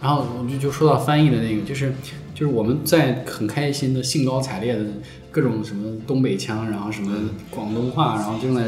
[0.02, 1.96] 然后我就就说到翻译的那个，就是
[2.36, 4.84] 就是我们在很开心的兴高采烈的
[5.32, 7.12] 各种什么东北腔，然后什么
[7.50, 8.66] 广东话，然后正在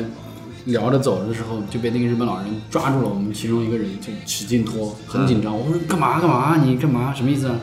[0.65, 5.55] 聊着走着的时候，就被那个日本老人抓住了我们其中一个人，就使劲拖，很紧张。
[5.55, 6.57] 我说干嘛干嘛？
[6.63, 7.13] 你干嘛？
[7.13, 7.55] 什么意思啊？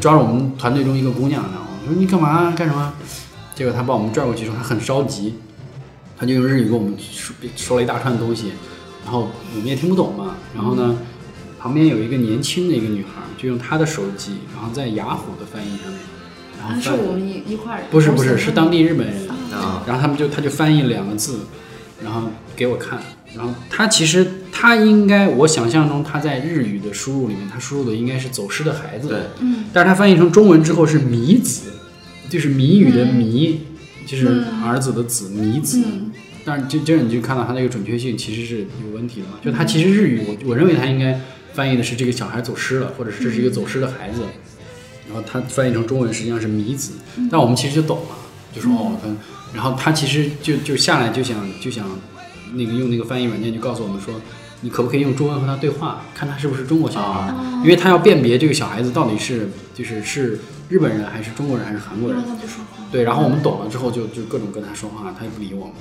[0.00, 2.92] 抓住我们团队中一个姑娘，然后我说你干嘛干什么？
[3.56, 5.34] 结果他把我们拽过去之后，他很着急，
[6.16, 8.52] 他就用日语跟我们说说了一大串东西，
[9.02, 10.36] 然后我们也听不懂嘛。
[10.54, 10.98] 然后呢，
[11.58, 15.98] 旁边有一个年轻的一个女孩，就用她的手机，然后在雅虎的翻译上面，
[16.60, 17.82] 然后啊，是我们一一块儿。
[17.90, 21.46] 不是不是是当地日本人，啊然后他们就他就翻译两个字，
[22.04, 23.00] 然后给我看，
[23.34, 31.72] 然后他其实他应该我想象中他在日语的输入里面，他输入的应该是走失的孩子，对，嗯，但是他翻译成中文之后是米子，
[32.28, 33.60] 就是谜语的谜，
[34.06, 35.82] 就是儿子的子谜子。
[35.84, 36.12] 嗯。
[36.44, 41.20] 但是这这你就看到他那个准确性其实是有问题的嘛，就他其实日语我我认为他应该
[41.52, 44.20] 翻译的是这个小孩走失了，或者是这是一个走失的孩子，
[45.08, 46.92] 然后他翻译成中文实际上是谜子，
[47.28, 48.16] 但我们其实就懂了，
[48.54, 49.08] 就说哦，他，
[49.52, 51.84] 然后他其实就就下来就想就想
[52.54, 54.14] 那个用那个翻译软件就告诉我们说，
[54.60, 57.60] 你可不可以用中文和他对话，看他是不是中国小孩，哦。
[57.64, 62.84] 因为他要辨别这个小孩子到底是就是是日本人还是中国人还是韩国人不然，他不说话。
[62.90, 65.74] 对，然后我们懂了之后就就各种跟他说话，他也不理我们，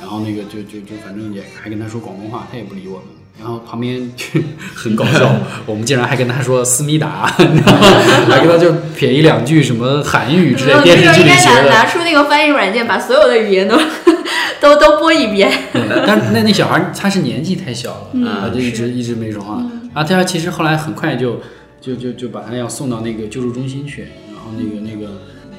[0.00, 3.06] 然后那个就就就反正也还跟他说广东话，他也不理我们。
[3.40, 4.38] 然后旁边就
[4.74, 7.26] 很搞笑， 我们竟然还跟他说思密达？
[7.26, 11.70] 还跟他就撇一两句什么韩语之类 嗯电视剧里学的。
[11.70, 13.78] 拿拿出那个翻译软件，把所有的语言都
[14.60, 15.50] 都都播一遍。
[15.72, 19.62] 但那那小孩他是年纪太小了，嗯他就一直一直没说话。
[19.94, 21.40] 然后他其实后来很快就
[21.80, 25.12] 就就就把他要送到那个救助中心去，然后那个那个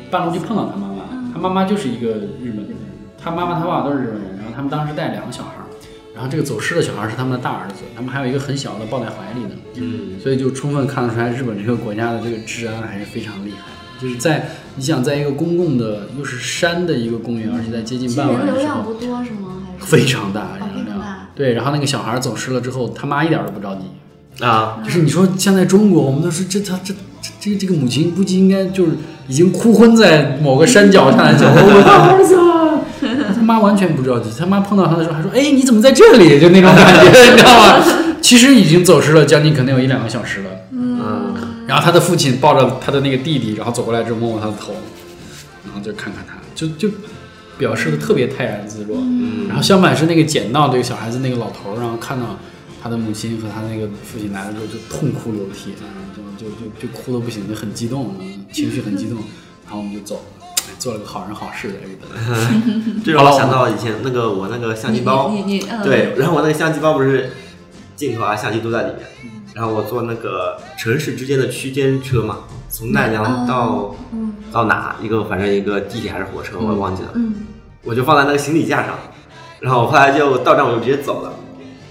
[0.09, 2.09] 半路就碰到他妈妈，他妈妈就是一个
[2.43, 2.75] 日本人，
[3.17, 5.65] 他妈妈他爸爸都是日本人，然后他们当时带两个小孩儿，
[6.13, 14.01] 然后这个走失的小孩儿是他们的大儿子，他们还有一个很小的抱在怀里的，嗯，所以就充分看得出来日本这个国家的这个治安还是非常厉害的。
[14.01, 19.63] 就是在你想在一个公共的又是山的一个公园，而且在接近傍晚的时候流量不，多是吗？
[19.79, 21.29] 非常大流量大。
[21.35, 23.81] 对，然后那个小孩走失了之后，他妈一点都不着急。
[24.39, 26.93] 啊，就是你说像在中国，我们都是这他这
[27.39, 28.91] 这这个母亲估计应该就是
[29.27, 32.51] 已经哭昏在某个山脚下来讲，我的儿子啊。
[33.35, 37.83] 他妈完全不着急，他妈碰到他的时候还说：“哎，你怎么在这里？”就那种感觉，你知道吗？
[38.21, 40.49] 其实已经走失了将近可能有一两个小时了。
[40.71, 41.33] 嗯，
[41.65, 44.73] 然后他的父亲抱着他的那个弟弟，然后走过来之后摸摸他的头，
[45.65, 46.89] 然后就看看他，就就
[47.57, 48.97] 表示的特别泰然自若。
[48.97, 52.37] 嗯然后相反是那个捡到这个小孩子那个老头，然后看到
[52.81, 55.73] 他的母亲和他那个父亲来了之后，就痛哭流涕，
[56.39, 59.17] 就就就就哭的不行，就很激动，嗯情绪很激动。
[59.65, 60.21] 然后我们就走
[60.79, 62.07] 做了个好人好事的日子。
[63.05, 65.31] 这让我想到以前那个我那个相机包，
[65.83, 67.31] 对，然后我那个相机包不是
[67.95, 77.47] 镜头啊、相机都在里面，然后我坐那个城市之间的区间车嘛，从奈良到、嗯到哪一个，反正一个地铁还是火车，我也忘记了，嗯
[77.83, 78.95] 我就放在那个行李架上，
[79.61, 81.31] 然后后来就到站我就直接走了。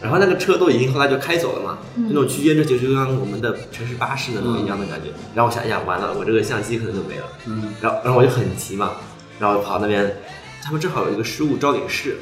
[0.02, 5.10] 然后那个车都已经后来就开走了嘛，那种区间车就就跟我们的城市巴士那种一样的感觉。
[5.34, 7.24] 然后我想，哎呀，完了，我这个相机可能就没了。
[7.46, 8.92] 嗯，然后然后我就很急嘛，
[9.38, 10.16] 然后跑那边，
[10.64, 12.16] 他们正好有一个失物招领室。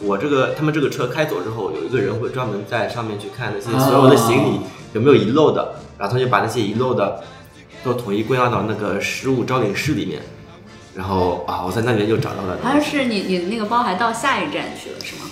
[0.00, 4.60] 我这个他们这个车开走之后，有一个人会专门在上面去看那些所有的行李
[4.92, 7.22] 有没有遗漏的，然后他就把那些遗漏的
[7.82, 10.20] 都统一归纳到那个失物招领室里面。
[10.94, 12.58] 然后啊，我在那边就找到了。
[12.62, 15.30] 好像是你你那个包还到下一站去了是吗？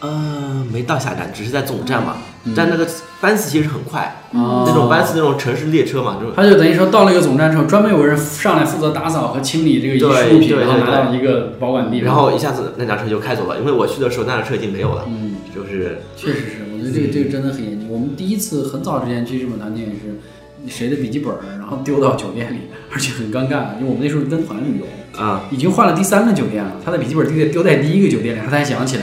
[0.00, 2.16] 呃，没到下站，只是在总站嘛。
[2.56, 2.86] 但那个
[3.20, 11.98] 班次其实很快，哦那种班次那种城市列车嘛，这种他就等于说到了一个总站之后，专门有人上来负责打扫和清理这个遗失物品，然后拿到一个保管地。
[11.98, 17.86] 然后一下子那辆车就开走了，因为我去的时候那辆车已经没有了，嗯，就是确实是，我觉得这个这个真的很严谨。
[17.90, 29.02] 我们第一次很早之前去日本团建也是，谁的笔记本儿然后丢到酒店里，而且很尴尬，因为我们那时候跟团旅游，啊、已经换了第三个酒店了，他的笔记本丢在丢在第一个酒店里，他才想起来。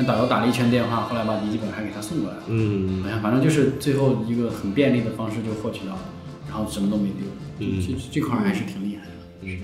[0.00, 2.42] 那导游打了一圈电话，后来把笔记本还给他送过来了。
[2.48, 6.00] 嗯好像，反正就是最后一个很便利的方式就获取到了，
[6.48, 7.26] 然后什么都没丢，
[7.58, 9.10] 嗯这这块还是挺厉害的。
[9.42, 9.58] 嗯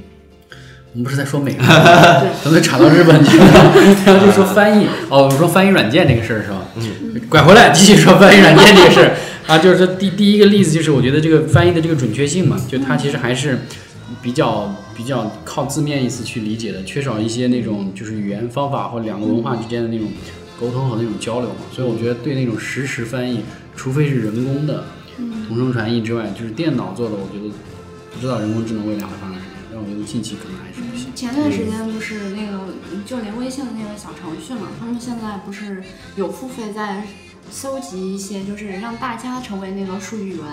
[0.92, 1.62] 我们不是在说美 国，
[2.42, 3.72] 咱们查到日本去了，
[4.06, 4.86] 然后就说翻译。
[5.10, 6.62] 哦，我们说翻译软件这个事儿是吧？
[6.76, 7.20] 嗯。
[7.28, 9.14] 拐回来继续说翻译软件这个事儿
[9.46, 13.58] 啊，就是说第第一个例子就是我觉得这个翻译的这个准确性嘛，就它其实还是
[14.22, 20.08] 比较比较靠字面意思去理解的，缺少一些那种就是语言方法或两个文化之间的那种
[20.60, 21.56] 沟通和那种交流嘛。
[21.72, 23.42] 所以我觉得对那种实时翻译，
[23.74, 24.84] 除非是人工的
[25.48, 27.52] 同声传译之外，就是电脑做的，我觉得
[28.12, 29.46] 不知道人工智能未来会发生什么。
[29.72, 31.12] 但我觉得近期可能还是不行。
[31.14, 32.72] 前段时间不是那个
[33.04, 35.82] 就连微信的那个小程序嘛，他们现在不是
[36.16, 37.02] 有付费在
[37.50, 40.44] 搜集一些，就是让大家成为那个数据源，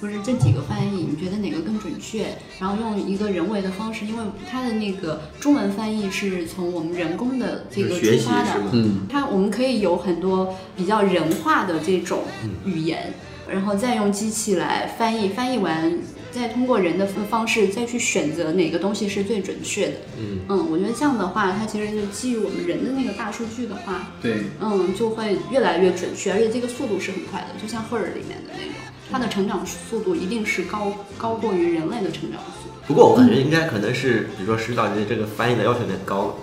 [0.00, 2.36] 就是这几个翻译，你觉得哪个更准确？
[2.58, 8.60] 然后用一个人为的方式，因为它的那个中文翻译是从我们人工的这个出发的
[9.08, 12.22] 它我们可以有很多比较人化的这种
[12.64, 13.12] 语言，
[13.48, 15.98] 然后再用机器来翻译，翻译完
[16.38, 19.94] 再通过人的方式再去选择哪个东西是最准确的。
[20.18, 28.74] 嗯嗯，我觉得这样的话，它其实就基于我们人的那个大数据的话，对，嗯，就会越来越准确，而且这个速度是很快的，就像赫尔里面的那种，
[29.10, 32.74] 它的成长速度一定是高高过于人类的成长速度。
[32.86, 36.34] 不过我感觉应该可能是，比如说石导你的这个翻译的要求有点高了，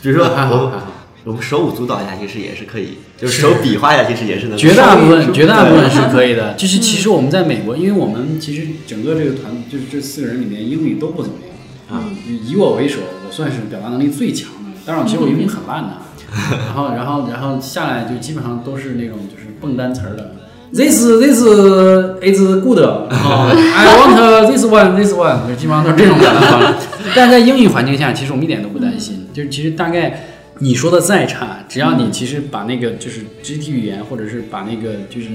[0.00, 0.72] 比如说。
[1.24, 4.58] 我们手舞足蹈一下，其实也是可以，就是手比划一下，其实也是能。
[4.58, 6.54] 绝大部分绝大部分是可以的。
[6.58, 12.00] 就是其实我们在美国，因为我们其实整个这个团，就是这四个人里面英语都不怎么样。
[12.00, 14.70] 啊，以我为首，我算是表达能力最强的。
[14.84, 15.90] 当然，其实我英语很烂的。
[16.66, 20.36] 然后，然后，然后下来就基本上都是那种就是蹦单词儿的。
[20.74, 26.88] This this is good，然后 I want this one this one，就基本上都是这种表达方式。
[27.14, 29.26] 但在英语环境下，其实我们一点都不担心。
[29.34, 30.31] 就是其实大概
[30.62, 35.28] 你说的再差，只要你其实把那个就是肢体语言，或者是把那个就是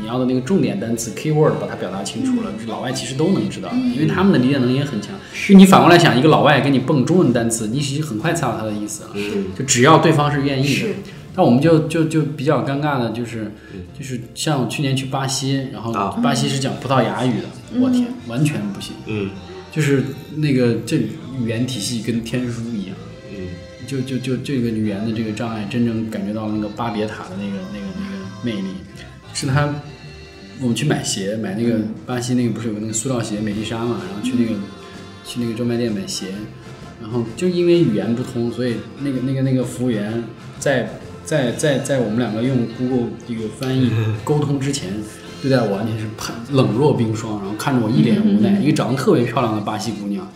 [0.00, 5.14] 你要的那个重点单词 keyword 把它表达清楚了，老外其实都能知道，因为他们的理解能力也很强。
[5.46, 9.10] 就你反过来想，一个老外给你蹦中文单词，你其实很快猜到他的意思了。
[9.14, 10.68] 嗯就只要对方是愿意的。
[10.68, 10.94] 是。
[11.36, 13.52] 但我们就就就比较尴尬的就是，
[13.96, 16.10] 就是像我去年去巴西，然后啊。
[16.20, 19.30] 巴西是讲葡萄牙语的，我天，完全不行，嗯。
[19.70, 20.04] 就是
[20.36, 22.60] 那个这语言体系跟天书
[23.86, 28.68] 就就就这个语言的这个障碍，真正感觉到了那个巴别塔的那个那个那个魅力，
[29.32, 29.74] 是他
[30.60, 34.58] 我们去买鞋，买那个巴西那个不是有个那个塑料鞋美丽莎嘛，然后去那个
[35.24, 36.28] 去那个专卖店买鞋，
[37.00, 40.24] 然后就因为语言不通，所以那个那个那个服务员
[40.58, 40.88] 在
[41.24, 43.90] 在在在我们两个用 Google 这个翻译
[44.24, 44.92] 沟通之前。
[45.42, 50.26] 对待我完全是判冷若冰霜，然后看着我一脸无奈， 一个长得特别漂亮的巴西姑娘，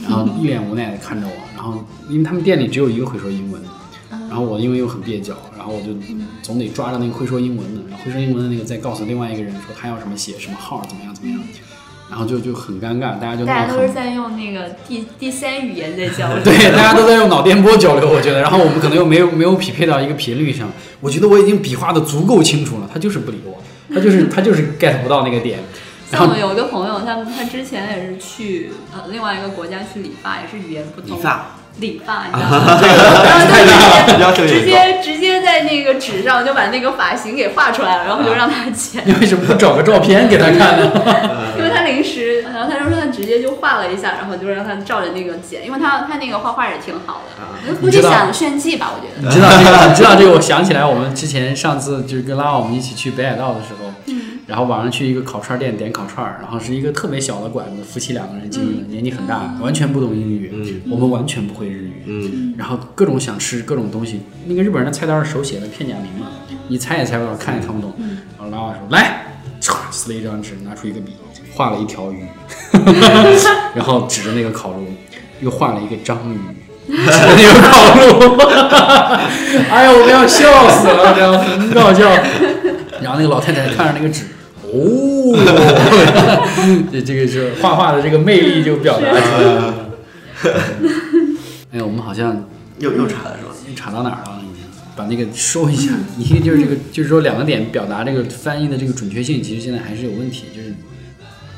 [0.00, 3.68] 然后一脸无奈的看着我，然后因为他们店里只有一个会说英文的，
[4.10, 5.88] 然后我因为又很蹩脚，然后我就
[6.42, 11.40] 总得抓着那个会说英文的，然后会说英文的那个再告诉另外一个人说他要什么写什么号怎么样怎么样，
[12.08, 16.42] 然后就就很尴尬，大家就大家都是在用那个第第三语言在交流。
[16.42, 20.70] 对， 大家都在用脑电波交流，我觉得，然后我们可能又没有没有匹配到一个频率上，
[21.00, 23.62] 我觉得我已经比划的足够清楚了，他就是不理我。
[23.94, 25.58] 他就是他就是 get 不到那个点。
[26.12, 31.16] 像我有一个朋友，他他之前也是去呃另外一个国家去理发，也是语言不通。
[31.16, 31.46] 理发，
[31.78, 32.78] 理发，你知道吗？
[34.20, 39.02] 然后就 直接直接直接在那个纸上就把那个发型给画出来了，然后就让他剪。
[39.06, 40.92] 你为什么不找个照片给他看呢？
[41.56, 47.22] 因为他临时，然后他就说他直接就画了一下，然后就让他照着那个剪，因为他他那个画画也挺好
[47.66, 49.26] 的，估计想炫技吧，我觉得。
[49.26, 49.88] 你知道这个？
[49.88, 50.32] 你知道这个？
[50.32, 53.90] 我想起来，我们之前上次就是跟拉我们一起去北海道的时候，
[54.46, 66.26] 然后晚上去一个烤串店点烤串儿，然后是一个特别小的馆子，夫妻两个人经营的，年纪很大，完全不懂英语，我们完全不会日语，嗯，然后各种想吃各种东西，那个日本人的菜单是手写的片假名嘛，
[66.68, 67.92] 你猜也猜不到，看也看不懂。
[68.38, 69.24] 然后拉瓦说来，
[69.60, 71.12] 唰撕了一张纸，拿出一个笔，
[71.54, 72.24] 画了一条鱼，
[73.74, 74.86] 然后指着那个烤炉，
[75.40, 76.38] 又画了一个章鱼。
[76.88, 78.36] 指着那个烤炉，
[79.70, 82.10] 哎呀，我们要笑死了，这样很搞笑。
[83.02, 84.24] 然后那个老太太看着那个纸，
[84.62, 85.34] 哦，
[86.92, 89.90] 这这个是画画的这个魅力就表达出来了。
[91.72, 92.48] 哎呀，我们好像
[92.78, 93.52] 又又查了是吧？
[93.76, 94.38] 查到哪儿了？
[94.94, 100.44] 把那个收一下，一个就是这个，就是说两个点表达这个翻译的这个准确性，其实现在还是有问题。
[100.54, 100.74] 就是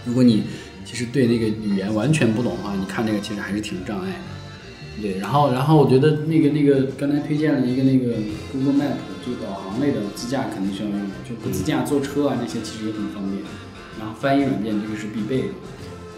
[0.05, 0.45] 如果你
[0.84, 5.03] 其实对那个语言完全不懂的话，你看这个其实还是挺障碍的。
[5.03, 8.12] 对，然后然后我觉得那个那个刚才推荐了一个那个
[8.53, 13.42] Google Map 就导航类的自驾肯定需要用的，就不自驾坐车啊这些其实也很方便。
[13.98, 15.48] 然后翻译软件这个是必备的。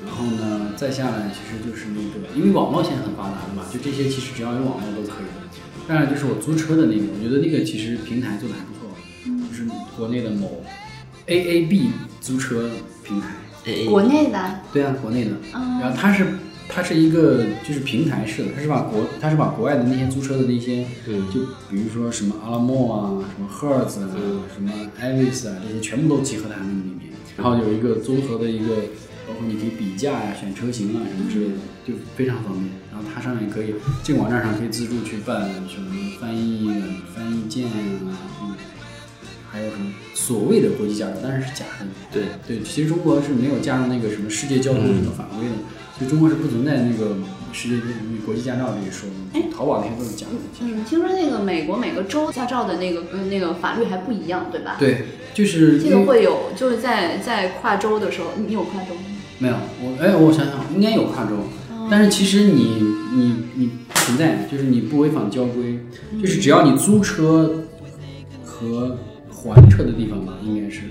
[0.04, 5.26] 然后呢，再下来其实就是那个，因为网络现在很发达的嘛，就这些其实只要有网络都可以。
[5.88, 8.90] 当然就是我租车的那个，我觉得那个其实平台做的还不错，
[9.48, 10.64] 就是国内的某
[11.26, 11.88] AAB
[12.20, 12.70] 租车
[13.04, 13.28] 平台。
[13.88, 14.61] 国内的？
[14.72, 15.32] 对啊，国内的。
[15.54, 16.24] 嗯然后它是
[16.69, 21.41] 它是一个就是平台式的，它是把国它是把国外的那些租车的那些，嗯就
[21.71, 24.11] 比如说什么阿拉莫啊，什么 Hertz 啊，
[24.55, 27.12] 什么 Avis 啊，这些全部都集合在那个里面。
[27.37, 28.75] 然后有一个综合的一个，
[29.27, 31.55] 包括你可以比价呀、选车型啊什么之类的，
[31.87, 32.64] 就非常方便。
[32.91, 36.69] 然后它上面可以这个网站上可以自助去办什么翻译
[37.14, 38.55] 翻译件啊，嗯，
[39.51, 41.87] 还有什么所谓的国际驾照，但是是假的。
[42.11, 45.55] 对，对，其实中国是没有加入那个什么世界交通什么法规的，
[45.99, 47.16] 所以中国是不存在那个
[47.53, 47.76] 世界
[48.24, 49.51] 国际驾照这一说的。
[49.51, 50.32] 淘宝那些都是假的。
[50.61, 54.76] 嗯，听说那个美国每个州驾照的那个跟那个法律还不一样，对吧？。
[54.78, 59.01] 对，就是这个会有，就是在在跨州的时候，你有跨州吗？
[59.38, 61.32] 没有我哎，我想想，应该有跨州，
[61.90, 62.82] 但是其实你
[63.14, 65.80] 你你不存在，就是你不违反交规，
[66.20, 67.64] 就是只要你租车
[68.44, 68.99] 和
[69.32, 70.82] 还车的地方吧，应该是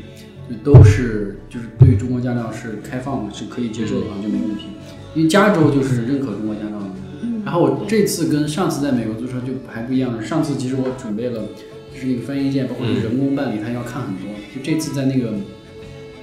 [0.50, 4.66] 就都是就是对中国驾照是开放的，是可以接受的话就没问题。
[5.16, 6.86] 因为加州就是认可中国驾照的。
[7.44, 11.44] 然后我这次跟上次在美国租车就还不一样，上次其实我准备了
[11.94, 14.30] 就是那个翻译件，包括人工办理，他要看很多。
[14.54, 15.34] 就这次在那个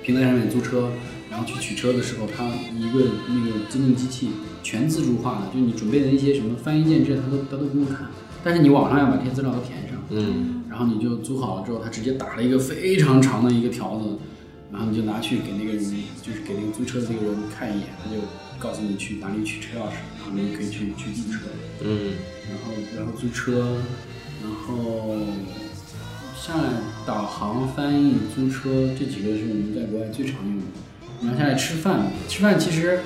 [0.03, 0.91] 平台上面租车，
[1.31, 4.31] 然后去取车的时候，他一个那个自动机器
[4.63, 8.09] 全自助化的，就你准备的一些什么翻译件之类，他都他都不用看，
[8.43, 9.99] 但是你网上要把这些资料都填上。
[10.11, 14.19] 嗯，然后你就租好了之后，他直接打了一个非常长的一个条子，
[14.71, 15.85] 然后你就拿去给那个人，
[16.21, 18.17] 就是给那个租车的那个人看一眼，他就
[18.63, 21.39] 告诉你去哪里取车钥匙，然后你就可以去去租车，
[21.81, 22.13] 嗯，
[22.49, 23.79] 然后然后租车，
[24.41, 25.17] 然后
[26.41, 26.69] 下来
[27.05, 30.65] 导航、翻译、租车这几个是我们在国外最常用的。
[31.23, 33.01] 然后下来吃饭，吃饭其实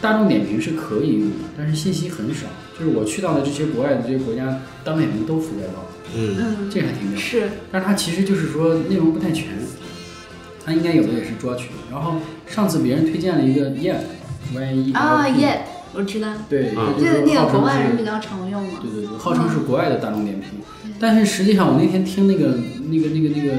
[0.00, 2.46] 大众点评是可以用的，但是信息很少。
[2.78, 5.88] 就是我去到的这些国外的这些国家，大众点评都覆盖到了。
[6.14, 7.18] 嗯，嗯，这个还挺妙。
[7.18, 7.48] 是。
[7.72, 9.48] 但是它其实就是说内容不太全，
[10.64, 11.70] 它应该有的也是抓取。
[11.90, 13.70] 然后上次别人推荐了一个
[14.54, 16.28] Yep，Y E 啊耶，我知道。
[16.48, 18.78] 对，就是那个号称国外人比较常用嘛。
[18.82, 20.50] 对对对，号称是国外的大众点评。
[20.98, 23.54] 但是实际上，我那天听那个那个那个那个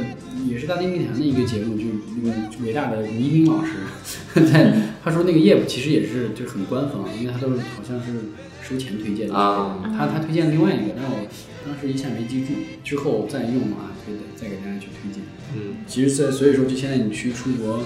[0.48, 1.84] 也是大内密谈的一个节目，就
[2.24, 2.36] 那个
[2.66, 3.72] 伟大的倪斌老师，
[4.52, 4.74] 在
[5.04, 8.32] 他说那个 Yep 其实也是就是很官方，因为他都是好像是
[8.64, 9.36] 收钱推荐的。
[9.36, 11.28] 啊他他推荐另外一个，但是我
[11.66, 15.22] 当时一下没记住，之后再用啊，可以再给大家去推荐。
[15.56, 17.86] 嗯，其实在所以说，就现在你去出国，是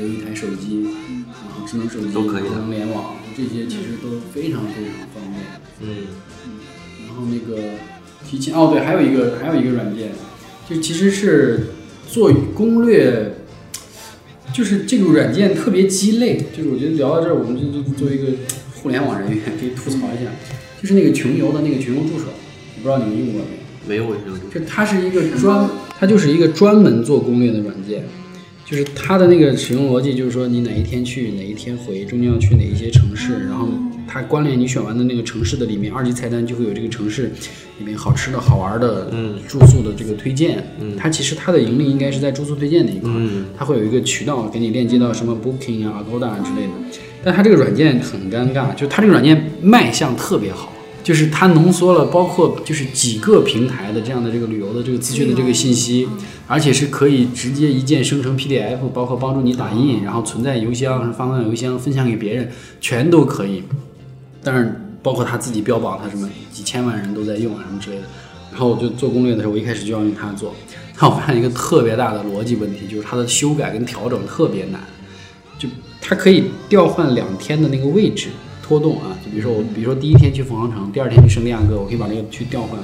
[0.00, 5.44] 有一台手机，然后智能手机都可以能联网，这些其实都非常非常方便。
[5.82, 6.06] 嗯，
[7.06, 7.74] 然后那个
[8.28, 10.10] 提前哦，对，还有一个还有一个软件，
[10.68, 11.68] 就其实是
[12.08, 13.36] 做攻略，
[14.52, 16.44] 就是这个软件特别鸡肋。
[16.56, 18.32] 就是我觉得聊到这儿，我们就就作为一个
[18.74, 20.30] 互联网人员可以吐槽一下，
[20.82, 22.24] 就是那个穷游的那个穷游助手，
[22.76, 23.42] 我不知道你们用过
[23.86, 24.04] 没有？
[24.04, 25.68] 没有没有，就它是一个专，
[25.98, 28.04] 它就是一个专门做攻略的软件，
[28.70, 33.68] 就是它的那个使用逻辑就是说你哪一天去，哪一天回，中间要去哪一些城市，然后
[34.06, 37.32] 它关联你选完的那个城市的里面，二级菜单就会有这个城市
[37.80, 40.64] 里面好吃的好玩的、嗯住宿的这个推荐。
[40.80, 46.72] 嗯它其实它的盈利应该是在住宿推荐那一块，嗯它会有一个渠道给你链接到什么 Booking 啊、Agoda 啊之类的。
[47.24, 50.72] 但它这个软件很尴尬，就它这个软件卖相特别好，
[51.10, 56.08] 就是它浓缩了包括就是几个平台的这样的这个旅游的这个资讯的这个信息，
[56.46, 62.48] 而且是可以直接一键生成 PDF，包括帮助你打印，然后存在邮箱、发到邮箱、分享给别人，
[62.80, 63.64] 全都可以。
[64.40, 68.02] 但是，包括他自己标榜他什么几千万人都在用啊什么之类的。
[68.52, 70.54] 然后我就做攻略的时候，我一开始就要用它做，
[70.96, 74.80] 但我发现一个特别大的逻辑问题，就是它的修改跟调整特别难。
[75.58, 75.68] 就
[76.00, 78.28] 它可以调换两天的那个位置
[78.70, 82.78] 拖动啊，就比如说我，比如说第一天去凤凰城，第二天去圣地亚哥，我可以把这个去调换。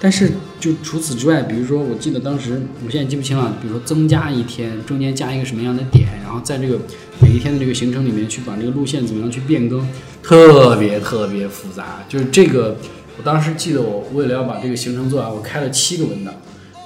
[0.00, 6.78] 但是就除此之外，比如说我记得当时我现在记不清了，比如说增加一天，中间加一个什么样的点，然后在这个
[7.20, 9.86] 每一天的这个行程里面去把这个路线怎么样去变更，
[10.22, 12.02] 特别特别复杂。
[12.08, 12.78] 就是这个，
[13.18, 16.32] 我当时记得我为了要把这个行程做完，我开了七个文档。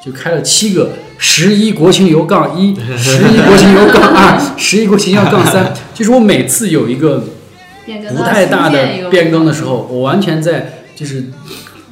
[0.02, 7.22] 就开了七个十一国情游杠一，十一国情游杠二，十一国情游杠三，就是我每次有一个
[7.86, 11.24] 不太大的变更的时候，我完全在就是，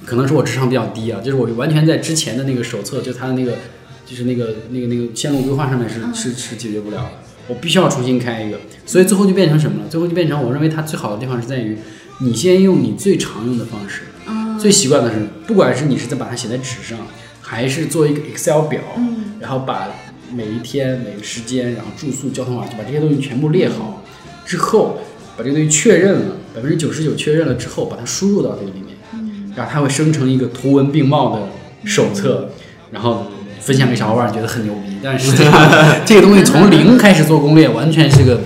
[0.04, 3.52] 可能是我智商比较低啊，就是我完全在之前的那个手册，就它的那个
[4.06, 7.10] 就是那个那个那个线路规划上面是是是解决不了的，
[7.48, 9.88] 我必须要重新开一个，所以最后就变成什么了？
[9.88, 11.78] 最后就变成我认为它最好的地方是在于，
[12.20, 14.02] 你先用你最常用的方式，
[14.60, 16.98] 最习惯的是，不管是你是在把它写在纸上，
[17.40, 18.80] 还是做一个 Excel 表，
[19.40, 19.88] 然后把
[20.32, 24.04] 每一天、每个时间，然后住宿、交通啊，就把这些东西全部列好
[24.44, 24.98] 之后，
[25.38, 28.96] 把这个东西确认了，百分之九十九确认了之后，把它输入到这个里面，
[29.54, 31.48] 然后它会生成一个图文并茂的
[31.84, 32.50] 手册，
[32.90, 33.28] 然后
[33.60, 34.96] 分享给小伙伴，觉得很牛逼。
[35.00, 35.30] 但是
[36.04, 38.40] 这个东西从零开始做攻略，完全是个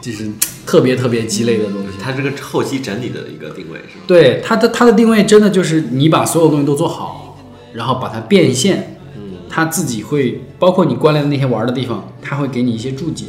[0.00, 0.30] 就是
[0.64, 1.88] 特别特别鸡肋的东西。
[2.00, 4.04] 它是个后期整理的一个定位是吧？
[4.06, 7.36] 对它的它的定位真的就是你把所有东西都做好，
[7.74, 13.26] 然后把它变现，嗯，它自己会包括你关联的那些玩的地方，它会给你一些注解，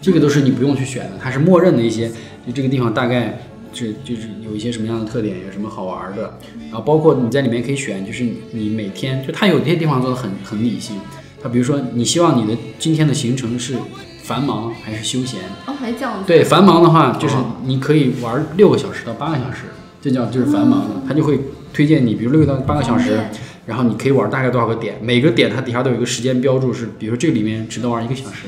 [0.00, 2.08] 这个都是你不用去选的，它是默认的一些，
[2.46, 3.40] 就这个地方大概
[3.72, 6.38] 是就是有一些什么样的特点，有什么好玩的，
[6.68, 10.96] 然后包括你在里面可以选，就是你每天就它有些地方做的很很理性，
[11.42, 13.74] 它比如说你希望你的今天的行程是
[14.22, 16.24] 繁忙还是休闲，哦，还这样子。
[16.26, 19.64] 对，繁忙的话就是哦你可以玩六个小时到八个小时，
[20.00, 21.40] 这叫就是繁忙的，它就会
[21.72, 23.18] 推荐你，比如六到八个小时，
[23.66, 28.46] 然后你可以玩大概多少个点，每个点它底下都有一个时间标注，是比如说这个里面只能玩一个小时，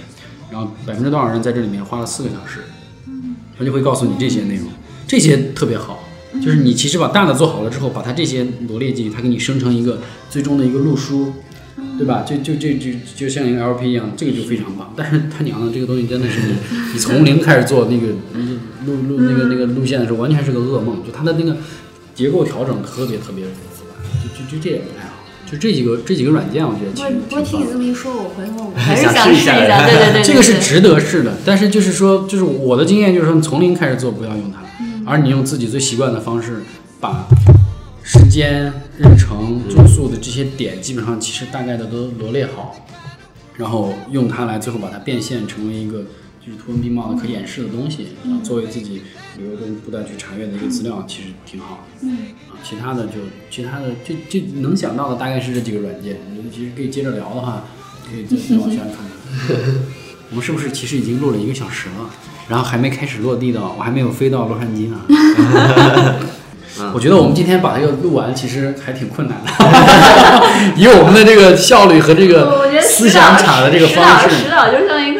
[0.51, 2.61] 然后百分之多少人在这里面花了四个小时，
[3.59, 4.67] 他就会告诉你这些内容，
[5.07, 6.05] 这些特别好。
[6.41, 9.99] 就是你其实把大的做好了之后，把它这些罗列进去，它给你生成一个
[10.31, 11.33] 最终的一个路书，
[11.99, 12.23] 对吧？
[12.23, 14.95] 就就就就就像一个 LP 一样，这个就非常棒。
[14.97, 16.55] 但是他娘的，这个东西真的是你
[16.93, 18.07] 你从零开始做那个
[18.87, 21.05] 路路那个那个路线的时候，完全是个噩梦。
[21.05, 21.57] 就它的那个
[22.15, 23.91] 结构调整特别特别复杂，
[24.23, 25.10] 就就就这也不太好。
[25.51, 29.85] 就这几个这几个软件，我觉得其实不过听你这么一说，我回头我 还是想想试一下下。
[29.85, 34.61] 对对对， 对这个是值得试的，但是就是说，就是我的经验就是说，你从零开始做不要用它，
[35.11, 36.63] 而你用自己最习惯的方式，
[37.01, 37.27] 把
[38.03, 42.77] 时间、日程、住宿的这些点，基本上其实大概的都罗列好，
[43.57, 46.05] 然后用它来最后把它变现成为一个
[46.45, 49.03] 就是图文并茂的可演示的东西，然后作为自己
[49.39, 52.07] 旅游中不断去查阅的一个资料，其实挺好的。
[52.07, 52.17] 嗯
[52.49, 53.13] 啊，其他的就
[53.51, 56.17] 其他的就就能想到的大概是这几个软件。
[56.31, 57.65] 我觉得其实可以接着聊的话，
[58.11, 59.11] 可以再再往下看看。
[60.31, 62.09] 我们是不是其实已经录了一个小时了，
[62.49, 65.01] 然后还没开始落地到，我还没有飞到洛杉矶呢。
[66.95, 69.51] 我觉得我们今天把这个录完，其实还挺困难的。
[70.77, 75.20] 以我们的这个效率和这我觉得个思想卡的这个方式，石导就像一棵树，你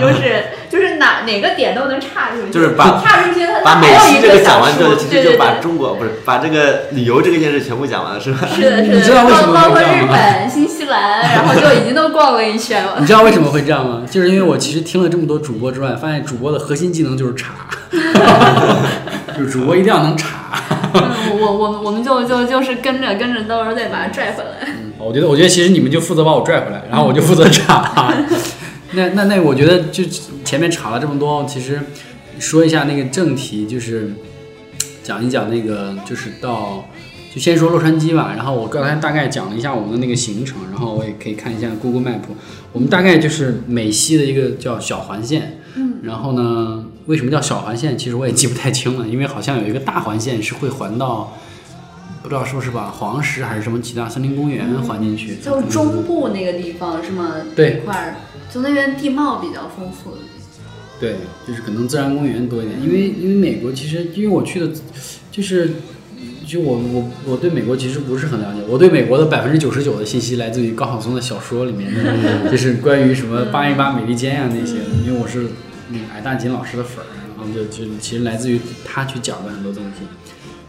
[0.00, 8.46] 就是就是哪哪个点都能岔出去，就是把岔出去，它把美还有一西这个小讲完之后，树其实就把对对对中国不是把这个旅游这个件事全部讲完了，是吧？
[8.54, 13.06] 是的，是的，你知道为什么包包括会这样吗日本、新西兰，然后就已经都逛了一圈了你。
[13.06, 14.02] 知道为什么会这样吗？
[14.10, 17.54] 就是因为我其实听了这么多主播之外，发现主播的核心技能就是查，
[19.36, 20.28] 就是主播一定要能查。
[20.94, 21.02] 嗯
[21.40, 24.72] 我我我们就就就是跟着跟着，到时候再把它拽回来。
[24.96, 28.12] 我觉得，我觉得其实你们就负责把我拽回来，然后我就负责查。
[28.94, 30.04] 那那那，我觉得就
[30.44, 31.80] 前面查了这么多，其实
[32.38, 34.12] 说一下那个正题，就是
[35.02, 36.88] 讲一讲那个，就是到
[37.34, 38.32] 就先说洛杉矶吧。
[38.36, 42.20] 然后我刚才大概讲了一下我们的那个行程，然后我也可以看一下 Google Map。
[42.72, 47.96] 我们大概就是美西的一个叫小环线，嗯，然后呢，为什么叫小环线？
[47.96, 51.36] 其实我也记不太清了，因为好像有一个大环线是会环到。
[52.22, 57.34] 不知道是不是把黄石还是什么其他森林公园环进去，就中部那个地方是吗？
[57.54, 58.16] 对那块儿，
[58.54, 60.12] 就那边地貌比较丰富。
[61.00, 64.70] 对，就是可能自然公园多一点，因为因为美国其实因为我去的，
[65.32, 65.72] 就是
[66.46, 75.48] 就我我我对美国其实不是很了解，我对美国的百分之九十九的信息来自于高晓松的小说里面的， 就是关于什么八一八美利坚啊那些，因为我是
[75.90, 80.06] 那个矮大紧老师的粉儿，然后就就其实来自于他去讲的很多东西，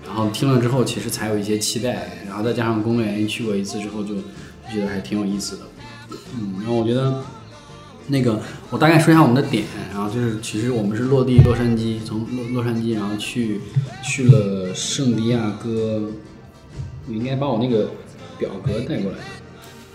[0.08, 5.62] 然后听了之后其实才有一些期待，然后再加上公园去过一次之后就就觉得还挺有意思的，
[6.36, 7.24] 嗯，然后我觉得。
[8.08, 8.40] 那个，
[8.70, 13.62] 我大概说一下我们的点，然后就是，其实我们是落地洛杉矶，从洛洛杉矶，然后去
[14.04, 16.12] 去了圣地亚哥，
[17.08, 17.92] 我应该把我那个
[18.38, 19.18] 表格带过来，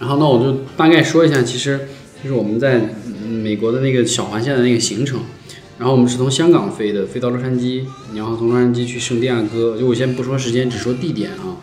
[0.01, 1.87] 然后那我就大概说一下，其实
[2.23, 2.95] 就是我们在
[3.29, 5.21] 美国的那个小环线的那个行程，
[5.79, 7.85] 然后我们是从香港飞的，飞到洛杉矶，
[8.15, 11.57] 然后从洛杉矶去圣地亚哥，就我先不说时间，只说地点啊，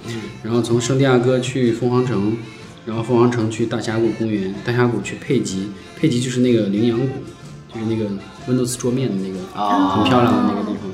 [0.43, 2.37] 然后从圣地亚哥去凤凰城。
[2.87, 5.67] 然后凤凰城去大峡谷公园，大峡谷去佩吉，
[5.99, 7.07] 佩吉就是那个羚羊谷，
[7.73, 8.09] 就是那个
[8.47, 9.39] Windows 桌面的那个
[9.89, 10.89] 很漂亮的那个地方。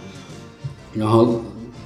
[0.94, 1.44] 然后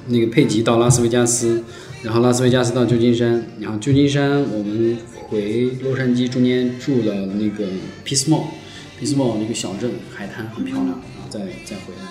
[0.08, 1.64] 那个佩吉到拉斯维加斯，
[2.04, 7.66] 然后拉斯维加斯到旧金山，然后旧金山我们回洛杉矶，中间住了那个
[8.06, 12.04] Peace Mall，Peace Mall 一个小镇，海滩很漂亮，然后再再回来。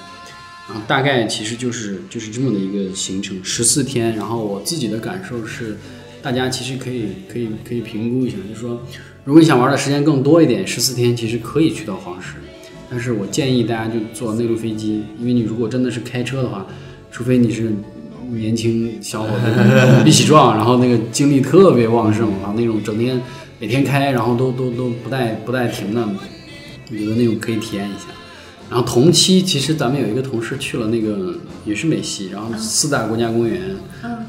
[0.68, 4.16] 然后大概其实就是就是这么的一个行程，十四天。
[4.16, 5.76] 然后我自己的感受是。
[6.22, 8.82] 大家其实可以可以可以评估一下，就是说，
[9.26, 12.34] 如果你想玩的时间更多一点，十四天其实可以去到黄石，
[12.88, 16.64] 但是我建议大家就坐内陆飞机，因为你如果真的是开车的话，
[17.10, 17.72] 除非你是
[18.30, 23.20] 年轻小伙子，力气壮，然后那个精力特别旺盛啊，那种整天
[23.58, 26.08] 每天开，然后都 都都不带不带停的，
[26.92, 28.04] 我觉得那种可以体验一下。
[28.70, 33.60] 然后同期其实咱们有一个同事去了那个也是美西，然后四大国家公园，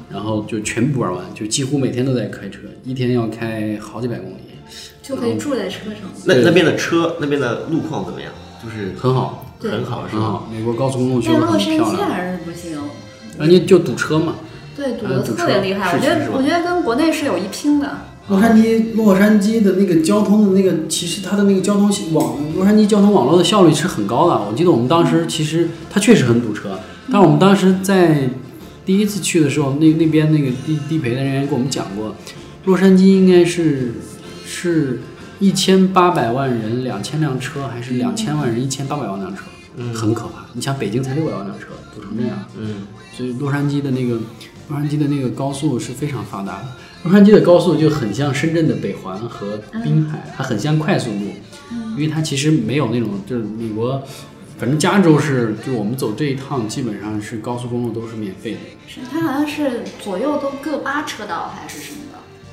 [0.10, 4.38] 然后就全部玩完，就几乎每天都在开车，一天要开好几百公里，
[5.08, 6.02] 就可以住在车上。
[6.26, 8.32] 那那边的车那边的路况怎么样？
[8.62, 10.50] 就是很好，很好，很好。
[10.52, 12.10] 美国高速公路修的很漂亮。
[12.10, 12.78] 还是不行，
[13.40, 14.36] 人家就堵车嘛。
[14.76, 15.96] 对，堵得特别厉害。
[15.96, 17.98] 我觉得我觉得跟国内是有一拼的。
[18.28, 24.36] 洛杉矶，洛杉矶的那个交通的那个，其实它的那个交通网，洛杉矶交通网络的效率是很高的。
[24.50, 26.78] 我记得我们当时其实它确实很堵车，
[27.10, 28.30] 但我们当时在
[28.86, 32.16] 第一次去的时候，那那边那个地地陪的人员跟我们讲过，
[32.66, 33.94] 洛杉矶应该是
[34.60, 35.00] 是
[35.38, 39.44] 一千八百万人两千辆车，还是两千万人一千八百万辆车，
[39.76, 40.46] 嗯很可怕。
[40.54, 44.16] 你想北京才六百万辆车，堵成这样，嗯，所以洛杉矶的那个
[44.70, 46.66] 洛杉矶的那个高速是非常发达的。
[47.04, 51.26] 洛杉矶的高速就很像深圳的北环和滨海，它很像快速路，
[51.96, 54.02] 因为它其实没有那种就是美国，
[54.58, 58.60] 反正加州是，就我们走这一趟基本上是高速公路都是免费的。
[58.88, 62.00] 是它好像是左右都各八车道还是什么？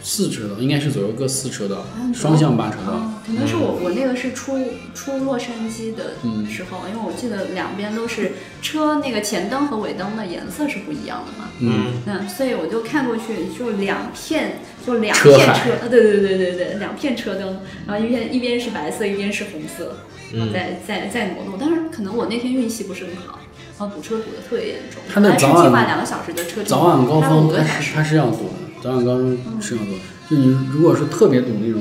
[0.06, 3.10] 四车道应该是左右各四车道，双向八车道。
[3.26, 4.58] 可能是我我那个是出
[4.94, 6.12] 出洛杉矶的
[6.46, 11.48] 时候，因为我记得两边都是车那个前灯和尾灯的颜色是不一样的嘛。
[11.60, 12.02] 嗯。
[12.04, 19.96] 那所以我就看过去就两片就两片车，呃对对对对对，两片车灯，然后一边一边是白色，一边是红色，
[20.34, 21.56] 然后在在在挪动。
[21.58, 23.38] 但是可能我那天运气不是很好，
[23.78, 25.00] 然后堵车堵得特别严重。
[25.10, 28.73] 它那早晚两个小时的车早晚高峰它是它是要堵的。
[28.84, 29.94] 早晚高峰是要多，
[30.28, 31.80] 就你如果是特别懂那种，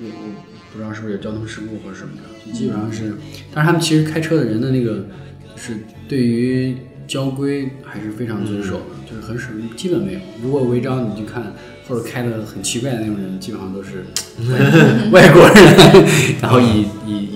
[0.00, 0.32] 我我
[0.72, 3.12] 不知道是不是有交通事故或者什么的，基本上是。
[3.52, 5.04] 但是他们其实开车的人的那个，
[5.56, 5.76] 是
[6.08, 6.74] 对于
[7.06, 10.20] 交规还是非常遵守的，就是很少，基本没有。
[10.42, 11.52] 如果违章，你去看
[11.86, 14.06] 或者开的很奇怪的那种人，基本上都是
[15.12, 15.54] 外国人，
[16.40, 17.35] 然后以以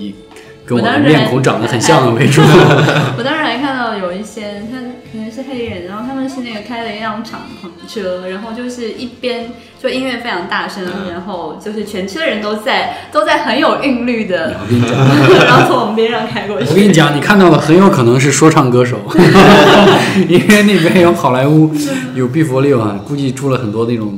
[0.77, 2.41] 跟我的面孔长得很像的为主。
[3.17, 4.79] 我当时还看到有一些他。
[5.11, 14.91] 可能是黑人，然后他们是那个开了一辆敞篷车，然后就是一边就音乐非常大声，然后就是全车人都在都在很有韵律的，我跟你讲
[15.45, 16.69] 然后从我们边上开过去。
[16.69, 19.01] 我跟你讲，你看到的很有可能是说唱歌手，
[20.29, 21.69] 因为那边有好莱坞，
[22.15, 24.17] 有毕佛利啊，估计住了很多那种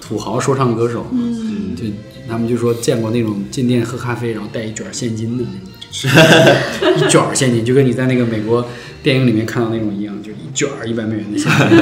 [0.00, 1.84] 土豪说唱歌手，嗯，就
[2.26, 5.71] 他们就说见过那种进店喝咖啡，然后带一卷现金的那种。
[5.92, 6.08] 是，
[6.96, 8.66] 一卷现金，就跟你在那个美国
[9.02, 11.78] 电影里面看到那种一样，就一卷一百美元的现金，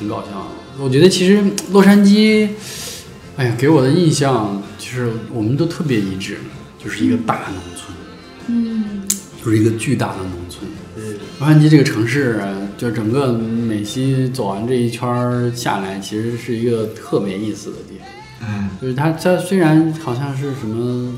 [0.00, 0.52] 很搞笑。
[0.78, 1.40] 我觉得其实
[1.70, 2.48] 洛杉矶，
[3.36, 6.38] 哎呀，给我的印象就是我们都特别一致，
[6.82, 7.96] 就是一个大农村，
[8.48, 9.02] 嗯，
[9.42, 10.68] 就是一个巨大的农村。
[11.38, 12.40] 洛杉矶这个城市，
[12.76, 18.08] 就整个美西走完这一圈下来，其实是一个特别意思的地方。
[18.40, 21.14] 嗯，就是它，它虽然好像是什么。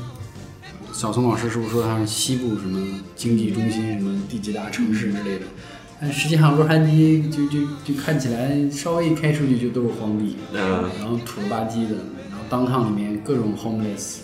[0.99, 5.45] 小松老师是不是说它是西部什么经济中心，什么第几大城市之类的？
[6.01, 11.95] 但实际上洛杉矶就就就看起来稍微一开出去就都是荒地，然后土了吧唧的，
[12.29, 14.17] 然后当趟里面各种 homeless，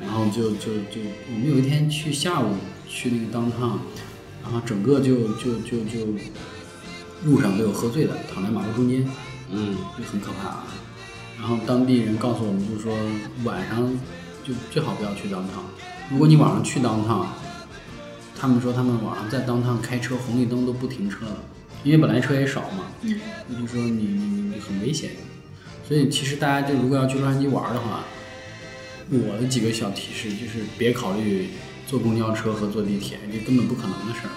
[0.00, 0.98] 然后就就就
[1.30, 2.54] 我们有一天去下午
[2.88, 3.78] 去那个当趟，
[4.42, 6.06] 然后整个就就就就
[7.26, 9.06] 路上都有喝醉的躺在马路中间，
[9.50, 10.66] 嗯，就很可怕啊。
[11.38, 12.96] 然后当地人告诉我们，就是说
[13.44, 13.92] 晚上
[14.42, 15.62] 就最好不要去当趟。
[16.10, 17.26] 如果你晚上去当趟，
[18.38, 21.38] 他们说他们晚上在当趟开车，红绿灯都不停车了，
[21.82, 25.10] 因为本来车也少嘛，嗯那就说你你你很危险。
[25.88, 28.04] 所以其实大家就如果要去洛杉矶玩的话，
[29.10, 31.48] 我的几个小提示就是别考虑
[31.86, 34.30] 坐公交车和坐地铁，这根本不可能的事儿。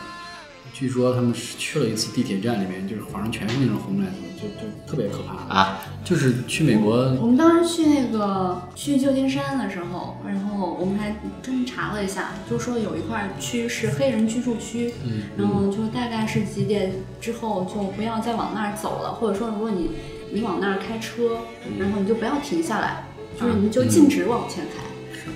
[0.78, 5.80] 据说他们是去了一次地铁站里面，就是好像全是那种红蓝色，就就特别可怕啊！
[6.06, 19.90] 就是去美国我们当时去那个去旧金山的时候，然后我们还专门查了一下，就说有一块区是黑人居住区，嗯然后就大概是几点之后就不要再往那儿走了，或者说如果你
[20.32, 21.40] 你往那儿开车，
[21.80, 23.04] 然后你就不要停下来，
[23.42, 24.84] 就是你就禁止往前开。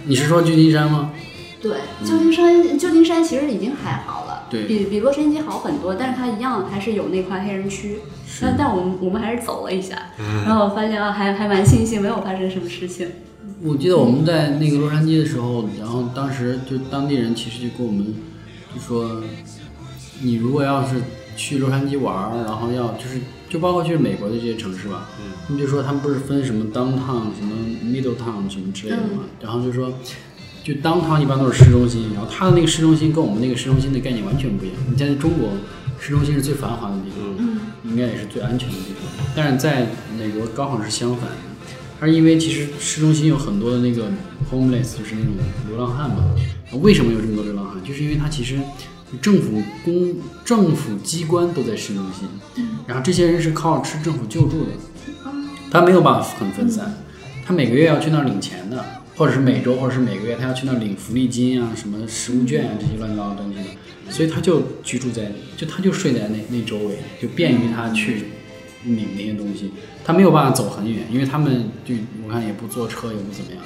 [0.05, 1.11] 你是说旧金山吗？
[1.59, 7.99] 对，旧金山旧金山其实已经还好了，对比比洛杉矶好很多，但是它一样还是有那块黑人区。
[8.41, 10.11] 但但我们我们还是走了一下，
[10.45, 13.07] 然后发现啊，还还蛮庆幸没有发生什么事情。
[13.63, 18.13] 我记得我们在那个洛杉矶的时候，然后当时就当地人其实就跟我们
[18.73, 19.21] 就说，
[20.21, 20.95] 你如果要是
[21.35, 29.93] 去洛杉矶玩，然后要就是就包括去美国的这些城市吧，嗯他们就说他们不是分什么 downtown 什么 middle town 什么之类的嘛，然后就说
[30.63, 34.77] 就 downtown 一般都是市中心，然后它的那个市中心跟我们那个市中心的概念完全不一样。
[34.89, 35.49] 你在中国
[35.99, 39.25] 市中心是最繁华的地方，嗯应该也是最安全的地方。
[39.35, 39.87] 但是在
[40.17, 41.35] 美国刚好是相反的，
[41.99, 44.09] 它是因为其实市中心有很多的那个
[44.51, 45.33] homeless，就是那种
[45.67, 46.23] 流浪汉嘛。
[46.81, 47.83] 为什么有这么多流浪汉？
[47.83, 48.59] 就是因为它其实
[49.21, 52.27] 政府公政府机关都在市中心，
[52.87, 54.69] 然后这些人是靠吃政府救助的，
[55.71, 56.93] 他没有办法很分散，
[57.45, 58.85] 他每个月要去那儿领钱的，
[59.15, 68.23] 或者是每周或者是每个月他要去那儿领福利金啊、什么食物券啊这些乱七八糟的东西的，所以他就居住在，就他就睡在那那周围，就便于他去
[68.83, 69.71] 领那些东西。
[70.03, 71.93] 他没有办法走很远，因为他们就
[72.25, 73.63] 我看也不坐车，也不怎么样。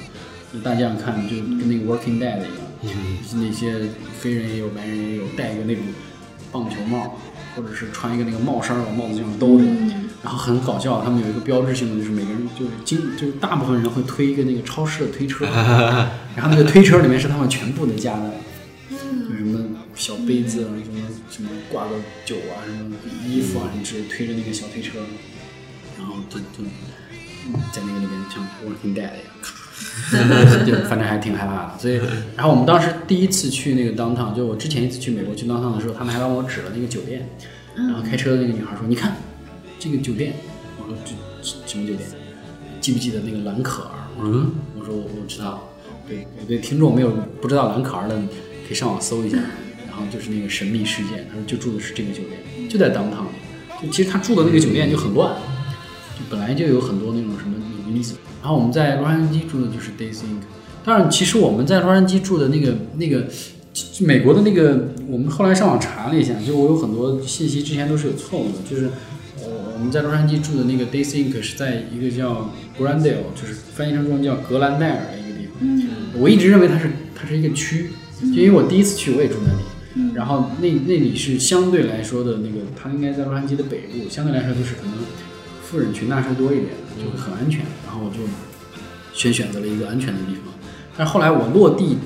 [0.52, 2.38] 就大家想看，就跟那个 Working Dead
[2.82, 3.88] 一样，就是那些
[4.22, 5.82] 黑人也有，白人也有，戴一个那种
[6.52, 7.18] 棒球帽，
[7.56, 9.64] 或者是穿一个那个帽衫儿把帽子这样兜着，
[10.22, 11.02] 然后很搞笑。
[11.02, 15.44] 他们有一一个标志性的，就是每个人就是经就是大部分人会推一个那个超市的推车，
[16.36, 18.30] 然后那个推车里面是他们全部的家当，
[18.90, 19.58] 就什么
[19.94, 21.00] 小杯子啊，什么
[21.30, 21.90] 什么挂个
[22.24, 22.94] 酒啊，什么
[23.26, 24.98] 衣服啊，什么之类，推着那个小推车，
[25.98, 26.64] 然后就就
[27.72, 29.65] 在那个里面像 Working Dead 一样，咔，
[30.66, 31.78] 就反正还挺害怕的。
[31.78, 32.00] 所以，
[32.36, 37.28] 然后我们当时第一次去那个 downtown，就我之前一次去美国去 downtown 的时候，他们还帮我指了那个酒店，
[37.74, 39.16] 然后开车的那个女孩说：“你看
[39.78, 40.34] 这个酒店。”
[40.78, 42.08] 我说：“这这什么酒店？
[42.80, 45.68] 记不记得那个蓝可儿？”我说：“嗯。”我说：“我我知道。”
[46.06, 48.14] 对对，听众没有不知道蓝可儿的，
[48.66, 49.38] 可以上网搜一下。
[49.88, 53.82] 然后就是那个神秘事件，他说就住的是这个酒店，就在 downtown 里。
[53.82, 55.34] 就其实他住的那个酒店就很乱，
[56.14, 57.56] 就本来就有很多那种什么
[57.88, 58.14] 女子。
[58.46, 60.38] 然后我们在洛杉矶住的就是 Days Inc。
[60.84, 63.26] 当然，其实我们在洛杉矶住的那个那个
[64.02, 68.84] 美国的那个，我们后来上网查了一下，就我有很多信息之前都是有错误的，就是
[69.40, 75.54] 呃我们在洛杉矶住的那个 Days Inc 是在一个叫 Grandale，就是翻译成中文叫格兰戴尔的一个地方。
[75.62, 77.90] 嗯我一直认为它是它是一个区，
[78.20, 79.50] 就因为我第一次去我也住那
[80.04, 84.92] 里，然后那那里是相对来说的那个，它应该在洛杉矶的北部，相对来说就是可能
[85.64, 87.60] 富人群纳税多一点的，就很安全。
[87.86, 88.20] 然后我就
[89.12, 90.52] 先选择了一个安全的地方，
[90.96, 91.96] 但是后来我落地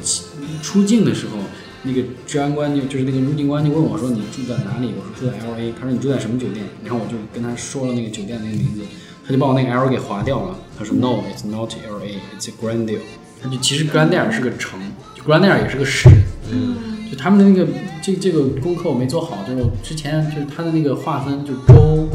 [0.63, 1.39] 出境的时候，
[1.83, 4.93] 那个治安官就就是那个入境官就问我说你住在哪里？
[4.99, 6.67] 我说住在 L A，他说你住在什么酒店？
[6.85, 8.83] 然后我就跟他说了那个酒店那个名字，
[9.27, 10.59] 他就把我那个 L 给划掉了。
[10.79, 13.01] 他说 No, it's not L A, it's Glendale。
[13.43, 14.79] 他就其实格兰戴尔是个城，
[15.15, 16.09] 就格兰戴尔也是个市。
[16.53, 16.77] 嗯
[17.11, 17.67] 就他们的那个
[18.01, 22.09] 这这个功课我没做好，就是之前就是他的那个划分，就州，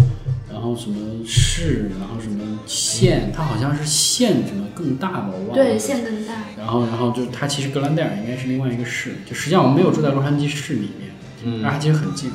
[0.65, 5.53] 后什么市，然后什么县，它好像是县什么更大吧，我忘了。
[5.53, 6.33] 对，县更大。
[6.57, 11.11] 然后然后就是它其实格兰戴尔应该是另外一个市，就实际上我们没有住在洛杉矶市里面，
[11.43, 12.31] 嗯但是它其实很近，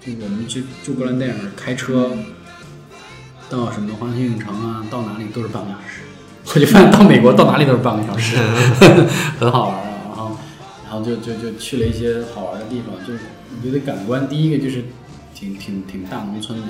[0.00, 2.12] 就我们去住格兰戴尔开车
[3.50, 6.00] 到什么环球影城啊，到哪里都是半个小时。
[6.54, 8.36] 我就发现到美国到哪里都是半个小时，
[9.40, 9.90] 很好玩啊。
[10.06, 10.36] 然后，
[10.84, 13.20] 然后就就就去了一些好玩的地方，就是
[13.50, 14.84] 我觉得感官第一个就是
[15.34, 16.66] 挺挺挺大农村的，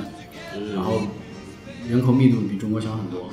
[0.74, 1.09] 然后
[1.88, 3.30] 人口密度比中国小很多，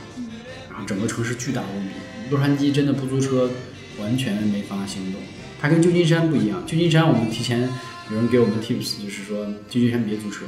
[0.69, 1.89] 然后整个城市巨大无比。
[2.29, 3.49] 洛杉矶真的不租车
[3.99, 5.21] 完全没法行动，
[5.59, 6.63] 它跟旧金山不一样。
[6.65, 7.69] 旧金山我们提前
[8.09, 10.45] 有人给我们 tips，就是说旧金山别租车，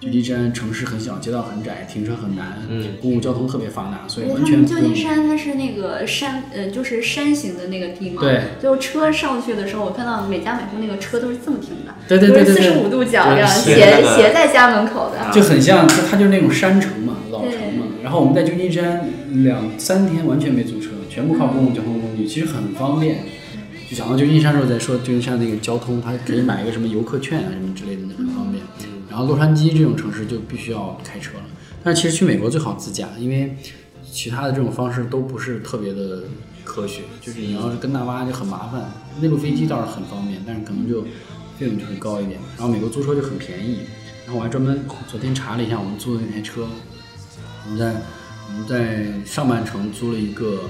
[0.00, 8.20] 旧金山城市很小，街道很窄，停车很难，嗯公共交通特别发达，所以对，完他们旧全不用金山它是那个山，呃，就是山形的那个地嘛。
[8.20, 8.42] 对。
[8.62, 15.32] 就车上去的时候，我看到每家每户那个车都是这么停的，对对对对对四十五度角这样斜斜在家门口的。
[15.32, 17.86] 就很像，它就是那种山城嘛，老城嘛。
[18.02, 19.08] 然后我们在旧金山
[19.44, 23.18] 两三天完全没租车，全部靠公共交通工具，其实很方便。
[23.88, 28.23] 就讲到旧金山的时候，再说旧金山那个交通，它可以买一个什么游客券啊什么之类的，那很方便。
[29.14, 31.44] 然后洛杉矶这种城市就必须要开车了。
[31.84, 33.56] 但是其实去美国最好自驾，因为
[34.10, 36.24] 其他的这种方式都不是特别的
[36.64, 38.90] 科学，就是你要是跟大巴就很麻烦。
[39.20, 41.02] 内陆飞机倒是很方便，但是可能就
[41.56, 42.40] 费用就会高一点。
[42.58, 43.82] 然后美国租车就很便宜。
[44.26, 46.66] 然后我还专门昨天查了一下我们租的那台车，
[47.66, 47.94] 我们在
[48.48, 50.62] 我们在上半程租了一个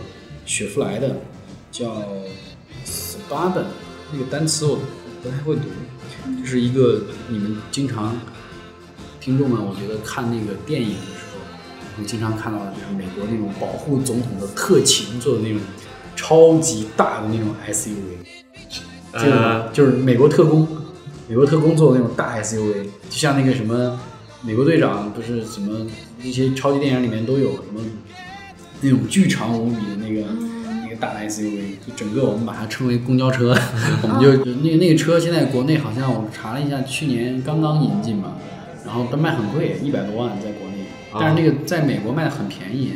[0.44, 1.16] 雪佛兰的，
[1.72, 2.02] 叫
[2.84, 3.64] Suburban，
[4.12, 4.78] 那个单词我
[5.22, 5.62] 不太会读，
[6.40, 8.14] 就是一个你们经常
[9.24, 15.58] 听众们，我觉得看那个电影的时候，会经常看到的，就是美国那种保护总统的特勤做的那种
[16.14, 18.20] 超级大的那种 SUV，
[18.68, 19.64] 记得吗？
[19.72, 20.68] 就是美国特工，
[21.26, 23.98] 美国特工做的那种大 SUV，就像那个什么
[24.42, 25.86] 美国队长，不是什么
[26.22, 27.80] 一些超级电影里面都有什么
[28.82, 30.26] 那种巨长无比的那个。
[30.82, 33.56] 那个大的 SUV，就整个我们把它称为公交车，
[34.02, 38.34] 我们就那那个车现在国内好像我查了一下，去年刚刚引进嘛，
[38.84, 40.84] 然后它卖很贵，一百多万在国内，
[41.18, 42.92] 但是那个在美国卖的很便宜，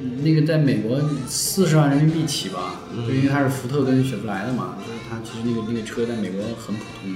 [0.00, 7.10] 嗯那个在美国四十万人民币起吧，就因为它是福特跟雪佛兰的嘛，就是它其实那个那个车在美国很普通，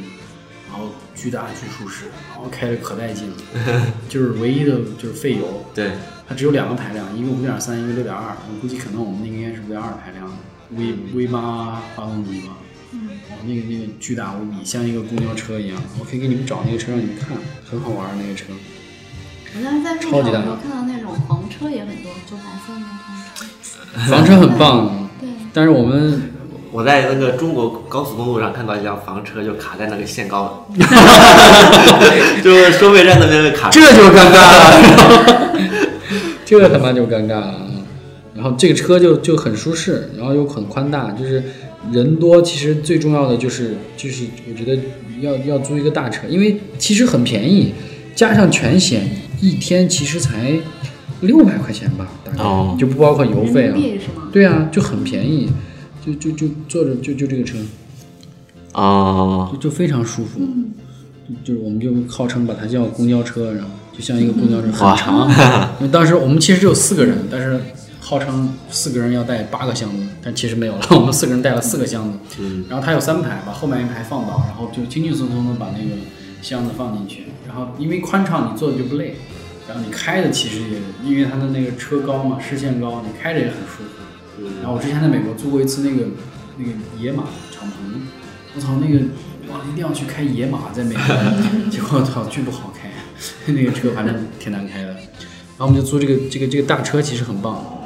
[0.69, 3.37] 然后巨大巨舒适，然后开着可带劲了，
[4.09, 5.93] 就是唯一的就是费油，对，
[6.27, 8.37] 它只有两个排量，一个五点三，一个六点二。
[8.51, 10.35] 我估计可能我们那个应该是五点二排量的
[10.71, 12.57] V V 八发动机吧。
[12.93, 15.77] 嗯，哦，那个那个巨大无比，像一个公交车一样。
[15.99, 17.37] 我可以给你们找那个车让你们看，
[17.71, 18.47] 很好玩那个车。
[19.57, 23.17] 我当时在路超级大上看到那种房车也很多，就白色的那种房
[23.63, 24.11] 车。
[24.11, 26.33] 房车很棒，对，但是我们
[26.73, 30.67] 我在那个中国高速公路上看到一辆房车，就卡在那个限高，
[32.43, 33.69] 就是收费站那边卡。
[33.71, 35.55] 这就尴尬了，
[36.45, 37.47] 这他妈就尴尬了。
[37.49, 37.63] 啊
[38.35, 41.43] 然后这个车就就很舒适，然后又很宽大，就是
[41.93, 42.41] 人多。
[42.43, 44.81] 其实最重要的就是就是我觉得
[45.21, 47.73] 要要租一个大车，因为其实很便宜，
[48.15, 49.09] 加上全险
[49.41, 50.53] 一天其实才
[51.21, 53.83] 六百块钱吧，大概、哦就不包括油费啊人民。
[53.83, 54.29] 币是吗？
[54.33, 55.49] 对啊，就很便宜，
[56.05, 57.59] 就就就坐着就就这个车，
[58.75, 60.41] 哦，就就非常舒服。
[61.29, 65.29] 就就是我们就号称把它叫公交车，然后就像一个公交车很长。
[65.81, 67.61] 因为当时我们其实只有四个人，但是
[68.09, 72.19] 号称四个人要带八个箱子，但其实没有了， 我们四个人带了四个箱子。
[72.39, 75.95] 嗯，然后它有三排，把后面一排放倒，然后就轻轻松松的把那个
[76.41, 77.25] 箱子放进去。
[77.47, 79.17] 然后因为宽敞，你坐的就不累。
[79.69, 84.49] 然后你开的其实也，因为它的那个车高嘛，视线高，你开着也很舒服。
[84.63, 86.07] 然后我之前在美国租过一次那个
[86.57, 87.73] 那个野马敞篷，
[88.57, 89.05] 我操，那个
[89.53, 91.03] 哇一定要去开野马在美国，
[91.71, 92.91] 结果操巨不好开，
[93.53, 94.89] 那个车反正挺难开的。
[94.89, 97.78] 然后我们就租这个这个这个大车，其实很棒。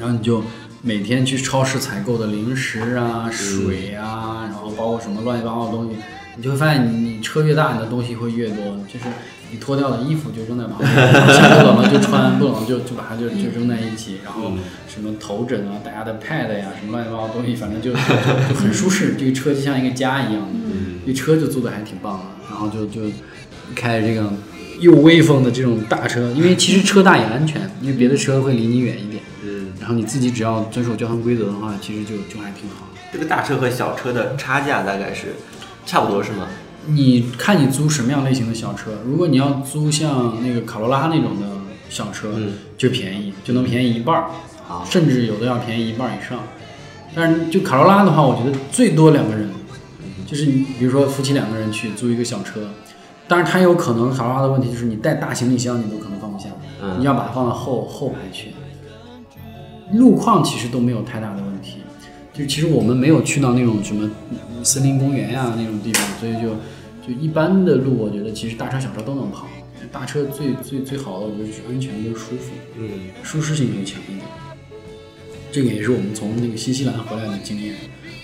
[0.00, 0.42] 然后你就
[0.82, 5.96] 每天去超市采购的零食啊、水啊，然后包括什么乱七八糟的东西，
[6.36, 9.04] 你就会发现你你车越大，你的东西会越多，就是
[9.52, 10.90] 你脱掉的衣服就扔在旁边，
[11.34, 14.52] 夏天冷了就穿，不冷就就把它就就扔在一起，然后
[14.88, 20.48] 什么头枕啊、大家的 pad 呀、什么乱七八糟的东西，反正就就就就很舒适，这个车就像一个家一样的，
[21.06, 23.02] 这车就租的还挺棒的，然后就就
[23.74, 24.32] 开着这个
[24.78, 29.22] 又威风的这种大车，因为其实车大也安全，因为别的车会离你远一点。
[29.80, 32.86] 嗯，然后你自己只要遵守交通规则的话，其实就就还挺好。
[33.12, 35.34] 这个大车和小车的差价大概是
[35.84, 36.46] 差不多是吗？
[36.86, 41.46] 你看你租什么样类型的小车，如果你要租像那个卡罗拉那种的
[41.88, 44.30] 小车，嗯就便宜，就能便宜一半儿，
[44.66, 46.38] 好，甚至有的要便宜一半儿以上。
[47.14, 49.50] 但是就卡罗拉的话，我觉得最多两个人，
[50.26, 52.70] 就是你比如说夫妻两个人去租一个小车，
[53.28, 56.46] 但是它有可能卡罗拉的问题就是你带大行李箱你都可能放不下，
[56.80, 58.54] 嗯你要把它放到后后排去。
[59.94, 61.78] 路况其实都没有太大的问题，
[62.32, 64.10] 就其实我们没有去到那种什么
[64.62, 66.50] 森林公园呀、那种地方，所以就
[67.06, 69.46] 就一般的路，我觉得其实大车小车都能跑。
[69.92, 72.88] 大车最最最好的，我觉得是安全跟舒服，嗯，
[73.24, 74.24] 舒适性会强一点。
[75.50, 77.74] 这个也是我们从那个新西兰回来的经验。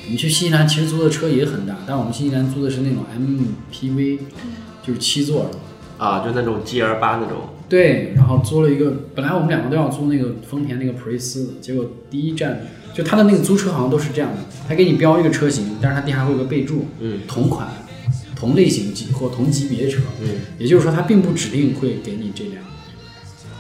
[0.05, 4.21] 我们去新西兰其实租的车也很大，但我们新西兰租的是那种 MPV，
[4.81, 5.59] 就是七座的。
[5.99, 12.61] 啊，就那种 G L 八那种，对，然后租了一个，本来我们两个都要租那个丰田那个普锐斯的，结果第一站
[12.95, 14.39] 就他的那个租车好像都是这样的，
[14.69, 17.69] 他给你标一个车型，但是他底下会有个备注，嗯，同款，
[18.37, 22.63] 同类型级或同级别车，嗯，也就是说他并不指定会给你这辆。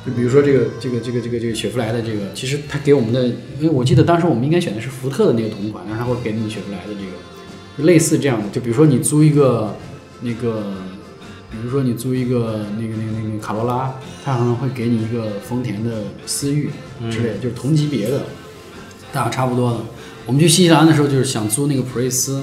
[0.06, 3.26] 就比如说这个这个这个这个这个雪佛兰的这个，其实他给我们的，
[3.58, 7.00] 因为我记得当时我们应该选的是福特的那个同款，但是他会给你雪佛兰的这
[7.82, 8.48] 个，类似这样的。
[8.50, 9.74] 就比如说你租一个
[10.20, 10.85] 那个，比
[11.66, 13.92] 如说你租一个那个那个那个卡罗拉，
[14.24, 16.70] 它可能会给你一个丰田的思域
[17.10, 18.22] 之类的，就是同级别的，
[19.12, 19.78] 大小差不多的。
[20.24, 22.42] 我们去新西兰的时候，就是想租那个普锐斯，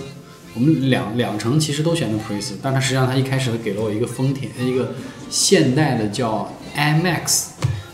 [0.53, 4.91] 我们两两程其实都选的普锐斯，但它实际上它一开始给了我一个丰田一个
[5.29, 7.47] 现代的叫 IMAX，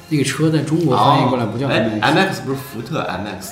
[0.10, 3.52] 那个车在中国翻译过来不叫哎 IMAX，、，MX 不是福特 MX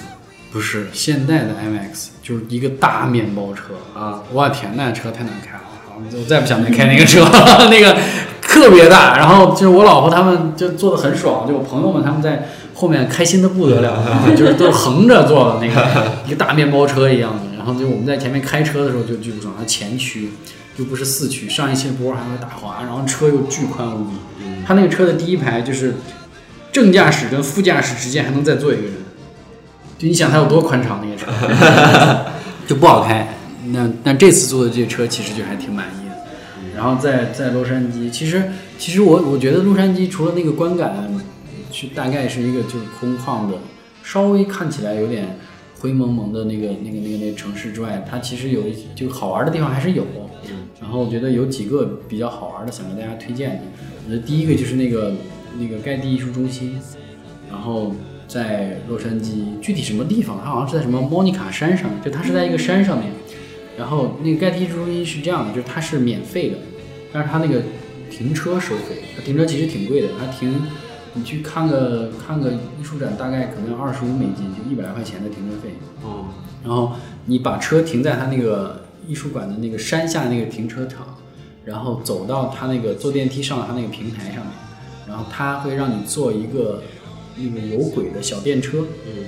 [0.52, 3.74] 不是现代的 IMAX，就是一个大面包车。
[3.96, 4.24] 啊！
[4.32, 5.64] 我天，那车太难开了，
[5.98, 7.24] 我再不想再开那个车，
[7.70, 7.98] 那个
[8.41, 9.18] 特别大。
[9.18, 14.04] 然后就是我老婆他们就坐的很爽，就我朋友们他们在后面开心的不得了，
[14.36, 17.58] 就是都横着坐的那个一个大面包车一样的。
[17.58, 20.32] 然后就我们在前面开车的时候就巨不爽，它前驱
[20.78, 24.12] 又不是四驱，上一些坡还会打滑，然后车又巨宽无比。
[24.66, 25.95] 它那个车的第一排就是
[26.72, 28.93] 正驾驶跟副驾驶之间还能再坐一个人。
[29.98, 31.26] 就你想它有多宽敞那个车，
[32.68, 33.36] 就不好开。
[33.72, 36.15] 那那这次坐的这车其实就还挺满意的。
[36.76, 38.43] 然后在在洛杉矶，其实
[38.78, 41.07] 其实我我觉得洛杉矶除了那个观感，
[41.72, 43.57] 是大概是一个就是空旷的，
[44.03, 45.38] 稍微看起来有点
[45.80, 50.05] 灰蒙蒙的那个那个那个那个城市之外，它其实有一就好玩的地方还是有。
[50.80, 53.59] 然后我觉得有几个比较好玩的，想给大家推荐的。
[54.05, 55.11] 我觉得第一个就是那个
[55.59, 56.80] 那个盖蒂艺术中心，
[57.49, 57.93] 然后
[58.28, 60.39] 在洛杉矶，具体什么地方？
[60.43, 63.11] 它好像是在什么莫妮卡山上，就它是在一个山上面。
[63.78, 66.58] 然后那个盖蒂中心是这样的，就是它是免费的，
[67.14, 67.62] 但是它那个
[68.10, 70.62] 停车收费，它停车其实挺贵的，它停
[71.14, 75.70] 你去看个看个艺术展，大概可能二十五美金，就一百来块钱的停车费。
[76.04, 76.26] 哦，
[76.64, 76.94] 然后
[77.26, 81.18] 你把车停在它那个艺术馆的那个山下那个停车场，
[81.66, 84.54] 然后走到它那个坐电梯上它那个平台上面，
[85.08, 86.84] 然后它会让你坐一个
[87.36, 89.24] 那个有轨的小电车，嗯，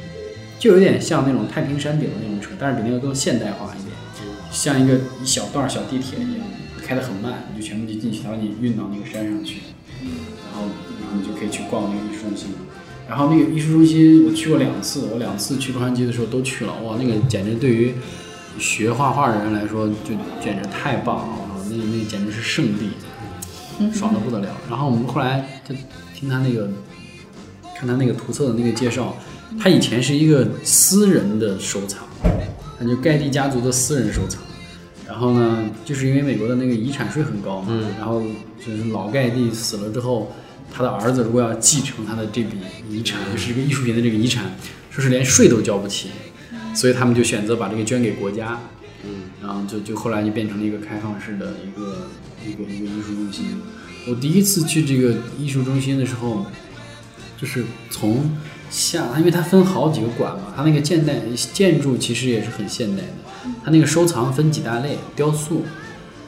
[0.57, 3.95] 就有点像那种太平山顶的那种车，但是比那个更现代化一点，
[4.51, 6.41] 像一个一小段小地铁一样，
[6.85, 9.59] 开得很慢，你就全部就进去，然后你运到那个山上去，
[10.01, 10.63] 然后
[11.01, 12.49] 然后你就可以去逛那个艺术中心。
[13.07, 17.93] 然后那个艺术中心我去过两次，我两次去洛杉矶的时候都去了，哇，那个简直对于
[18.59, 24.47] 学画画的人来说就简直太棒了，那那简直是圣地，爽的不得了。
[24.69, 25.73] 然后我们后来就
[26.13, 26.69] 听他那个
[27.75, 29.15] 看他那个图册的那个介绍，
[29.59, 32.07] 他以前是一个私人的收藏，
[32.79, 34.41] 他就盖蒂家族的私人收藏。
[35.05, 38.21] 然后呢，就是因为美国的那个遗产税很高嘛，嗯然后
[38.63, 40.31] 就是老盖蒂死了之后，
[40.71, 42.57] 他的儿子如果要继承他的这笔
[42.87, 44.55] 遗产，就是这个艺术品的这个遗产，
[44.91, 46.09] 说是连税都交不起，
[46.75, 48.59] 所以他们就选择把这个捐给国家，
[49.03, 52.07] 嗯，然后就就后来就变成了一个开放式的一个
[52.47, 53.45] 一个一个艺术中心。
[54.07, 56.45] 我第一次去这个艺术中心的时候，
[57.35, 58.29] 就是从
[58.69, 61.15] 下，因为它分好几个馆嘛，它那个现代
[61.53, 63.51] 建筑其实也是很现代的。
[63.63, 65.63] 它那个收藏分几大类，雕塑，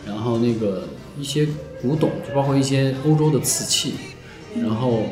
[0.06, 0.88] 然后那个
[1.20, 1.48] 一些
[1.82, 3.94] 古董，就包括一些欧洲的瓷器，
[4.56, 5.04] 然后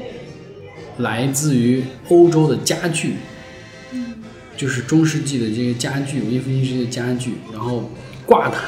[0.97, 3.15] 来自于欧洲的家具，
[4.57, 7.89] 就是中世纪的这些家具，文艺复兴时期的家具，然后
[8.25, 8.63] 挂毯，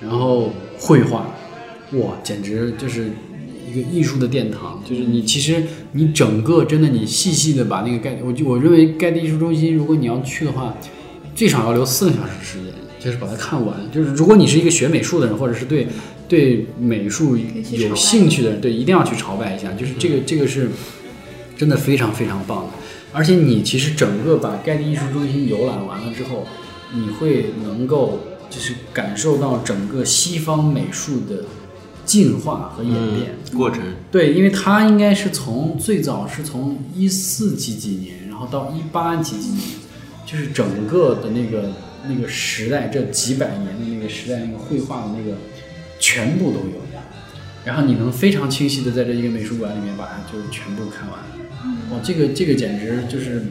[0.00, 1.26] 然后绘画，
[1.92, 3.10] 哇，简直就是
[3.70, 4.82] 一个艺术的殿堂。
[4.88, 5.62] 就是你其实
[5.92, 10.76] 你整个真的你细细的把那个盖，我就我认为盖蒂艺术中心，如果你要去的话，
[11.34, 13.76] 最少要留四个小时时间，就是把它看完。
[13.92, 15.86] 就是如果你是一个学美术的人，或者是对
[16.28, 19.72] 对美术有兴趣的人，对，一定要去朝拜一下。
[19.72, 20.70] 就是这个这个是
[21.56, 22.70] 真的非常非常棒的。
[23.12, 26.46] 而且你其实整个把盖蒂艺术中心游览完了之后，
[26.92, 28.18] 你会能够
[28.50, 31.44] 就是感受到整个西方美术的
[32.04, 33.32] 进化和演变。
[33.32, 39.60] 嗯过程，对，因为它应该是从最早是从一四几几年，然后到一八几几年，
[40.26, 41.70] 就是整个的那个
[42.08, 45.36] 那个时代，这几百年的那个时代，那个绘画的那个
[46.00, 46.82] 全部都有。
[47.64, 51.20] 然后你能非常清晰的在这一个美术馆里面把它就是全部看完。
[51.92, 53.46] 哇，这个这个简直就是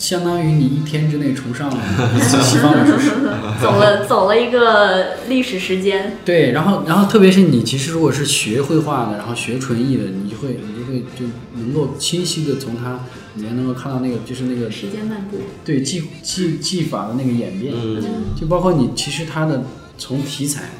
[0.00, 3.10] 相当于你一天之内重上一次西方美术史。
[3.60, 13.00] 走了走了一个历史时间，对，然后然后特别是你其实如果是学绘画的，然后学纯艺的，你就会你就会就能够清晰的从它
[13.34, 18.02] 里面能够看到那个就是那个时间漫步，对技技技法的那个演变，嗯
[18.34, 19.62] 就包括你其实它的
[19.98, 20.70] 从题材，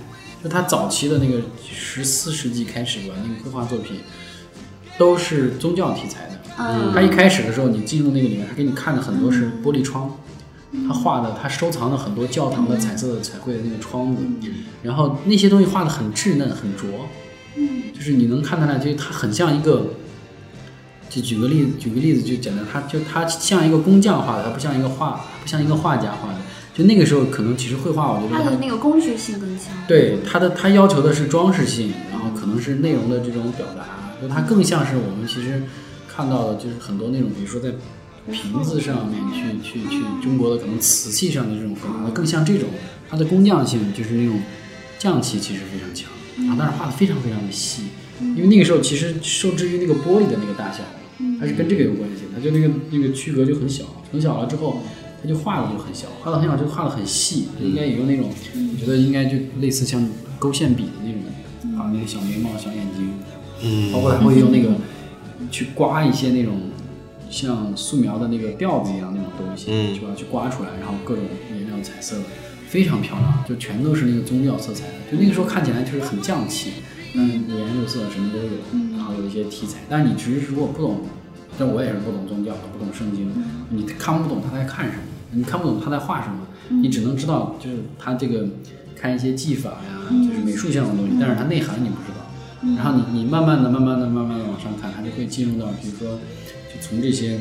[0.42, 1.40] 就它早期的那个
[1.70, 4.00] 十四世纪开始吧，那个绘画作品
[4.96, 6.39] 都是宗教题材的。
[6.60, 10.10] 嗯它一开始的时候，你进入那个里面，他给你看的很多是玻璃窗，
[10.86, 14.22] 他画的他收藏了很多教堂的彩色的彩绘的那个窗子，
[14.82, 16.88] 然后那些东西画的很稚嫩很拙，
[17.94, 19.94] 就是你能看出来，就它很像一个。
[21.12, 26.38] 就举个例子，举个例子就简单，他就他像一个工匠画的，他不像一个画，不像一个画家画的。
[26.72, 29.74] 就那个时候，可能其实绘画，我觉得它的那个工具性更强。
[29.88, 33.84] 对他的他要求的是装饰性，然后可能是内容的这种表达，
[34.22, 35.64] 就它更像是我们其实
[36.20, 37.72] 看到的，就是很多那种，比如说在
[38.30, 42.68] 瓶子上面去去去中国的可能瓷器上的这种风格，更像这种，
[43.08, 44.40] 它的工匠性就是那种
[44.98, 47.84] 匠气其实非常强，然后但是画的非常非常的细，
[48.20, 50.80] 因为那个时候其实受制于那个玻璃的那个大小。
[51.38, 54.80] 它是跟这个有关系，它就那个那个区隔就很小，很小了之后，
[55.22, 63.10] 它就画的就很小，画的很小就画的很细，应该也用那种，我觉得应该就类似像勾线笔的那种，画那个小眉毛、小眼睛，
[63.62, 64.70] 嗯，包括他会用那个
[65.50, 66.54] 去刮一些那种
[67.30, 72.24] 像素描的那个调子一样那种东西，嗯就要去刮出来，然后各种颜料彩色的，
[72.68, 76.72] 非常漂亮，就全都是那个宗教色彩的，就那个时候看起来就是很匠气，
[77.14, 81.00] 嗯，五颜六色什么都有，然后有一些题材，但是你只是如果不懂。
[81.58, 83.30] 但我也是不懂宗教的，不懂圣经，
[83.68, 85.02] 你看不懂他在看什么，
[85.32, 86.46] 你看不懂他在画什么，
[86.80, 88.48] 你只能知道就是他这个
[88.96, 92.19] 看一些技法呀，就是美术性的东西，但是它内涵你不知道。
[92.76, 96.18] 然后你你慢慢的、慢慢的、慢慢的往上看，他就会进入到比如说，
[96.68, 97.38] 就从这些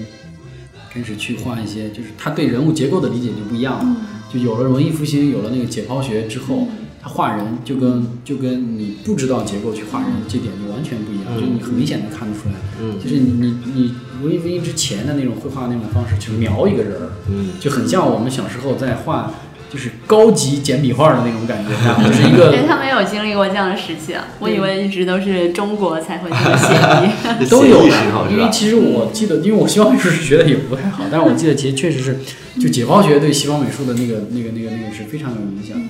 [0.89, 3.95] 开始去画一些，就是他对人物结构的理解就不一样了。
[4.31, 6.67] 就有了文艺复兴，有了那个解剖学之后，
[7.01, 12.55] 他画人就跟就跟你不知道结构去画人，这点就完全不一样，就你很明显的看得出来。
[12.81, 12.99] 嗯。
[12.99, 19.33] 就是你你你文艺复兴之前的那种绘画那种方式，就是描一个人儿，嗯就很像我们小时候在画，
[19.71, 21.69] 就是高级简笔画的那种感觉，
[22.03, 26.73] 就是一个他们有经历过这样的时期啊，我以为一直都是中国才会这么写
[27.05, 27.45] 意。
[27.49, 27.87] 都有？
[28.29, 32.17] 因为其实我记得，因为我西方美术是学的也不太好，但是我记得其实确实是，
[32.59, 35.85] 就解剖学对西方美术的那个那个那个那个是非常有影响的，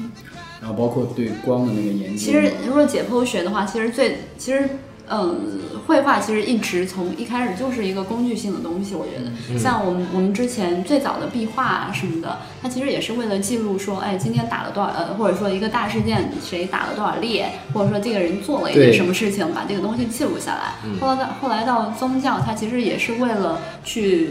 [0.62, 2.18] 然后包括对光的那个研究。
[2.18, 4.68] 其实如果解剖学的话，其实最其实。
[5.10, 5.40] 嗯，
[5.88, 20.76] 绘画其实一直从一开始就是一个工具性的东西，我觉得，像我们我们之前最早的壁画啊什么的，它其实也是为了记录说，哎，今天打了多少，呃，或者说一个大事件谁打了多少猎，或者说这个人做了一件什么事情，把这个东西记录下来。
[21.00, 24.30] 后来到后来到宗教，它其实也是为了去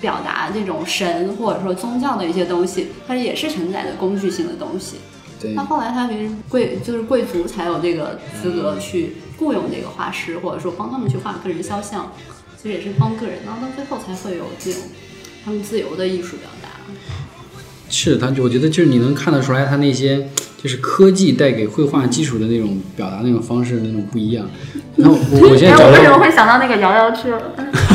[0.00, 4.98] 表达这种神或者说宗教的一些东西，它也是承载着工具性的东西。
[5.40, 5.54] 对。
[5.54, 12.12] 那后来它其实贵就是贵族才有这个资格去雇佣这个画师，或者说帮他们去画个人肖像，
[12.56, 14.82] 其实也是帮个人，然后到最后才会有这种
[15.44, 16.68] 他们自由的艺术表达。
[17.90, 20.28] 是他，我觉得就是你能看得出来，他那些
[20.60, 24.48] 就是科技带给绘画基础的那种表达那种方式那种不一样。
[24.96, 27.38] 然后我我现在 找到会想到那个摇摇车？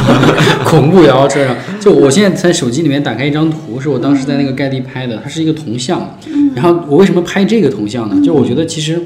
[0.63, 6.17] 恐怖摇摇车上，就我现在在手机里面打开一张图，是我当时在那个盖地拍的，它是一个铜像。
[6.55, 8.21] 然后我为什么拍这个铜像呢？
[8.23, 9.01] 就我觉得其实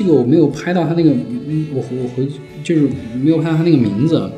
[0.00, 2.26] 这个我没有拍到他那个，嗯我我回
[2.64, 2.88] 就是
[3.22, 4.30] 没有拍到他那个名字。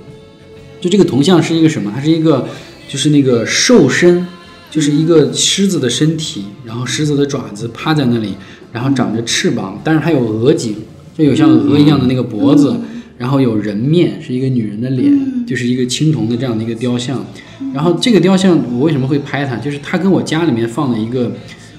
[0.80, 1.92] 就这个铜像是一个什么？
[1.94, 2.48] 它是一个
[2.88, 4.26] 就是那个兽身，
[4.72, 8.34] 就是一个狮子的身体，然后狮子的爪子趴在那里，
[8.72, 10.74] 然后长着翅膀，但是它有鹅颈，
[11.16, 12.74] 就有像鹅一样的那个脖子，
[13.16, 17.24] 然后有人面，是一个女人的脸，就是一个青铜的这样的一个雕像。
[17.72, 19.54] 然后这个雕像我为什么会拍它？
[19.58, 21.30] 就是它跟我家里面放的一个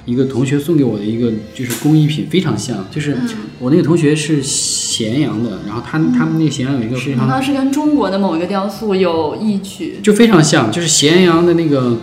[0.06, 3.18] 一个同学送给我的一个就是工艺品非常像，就是
[3.60, 10.00] 我那个同学是咸阳的，然后他他们那个咸阳有一个非常是跟中国的某一个雕塑有异曲？
[10.04, 11.98] 就非常像，就是咸阳的那个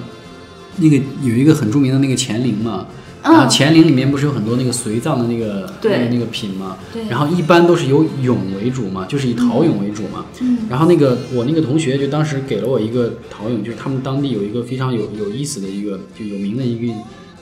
[0.79, 2.87] 那个有一个很著名的那个乾陵嘛，
[3.23, 7.03] 然后乾陵里面不是有很多那个随葬的那个那个那个品嘛，对。
[7.11, 10.25] 然后一般都是以俑为主嘛，就是以陶俑为主嘛。
[10.41, 10.57] 嗯。
[10.71, 16.95] 然后那个我那个同学就当时给了我一个陶俑，就是他们当地有一个非常有有意思的一个就有名的一个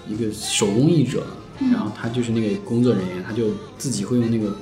[0.09, 1.27] 一个手工艺者，
[1.61, 1.71] 嗯。
[1.73, 4.57] 然后他就是那个工作人员，他就自己会用那个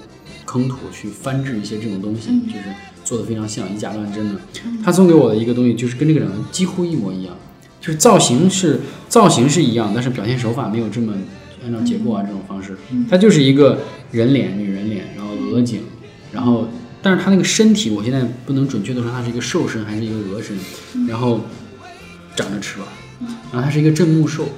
[0.45, 2.47] 坑土去翻制一些这种东西，嗯。
[2.47, 2.65] 就是
[3.05, 4.41] 做的非常像，以假乱真的。
[4.85, 7.37] 他送给我的一个东西就是跟这个长得几乎一模一样，
[7.81, 11.15] 就是造型是造型是一样，但是表现手法没有这么
[11.63, 12.77] 按照结构啊这种方式，
[13.09, 13.79] 它就是一个
[14.11, 15.83] 人脸女人脸，然后鹅颈，
[16.33, 16.69] 然后
[17.01, 20.57] 但是他那个身体我现在不能准确的说它是一个兽身还是一个鹅身，
[21.07, 21.41] 然后
[22.35, 22.89] 长着翅膀，
[23.53, 24.49] 然后它是一个镇墓兽，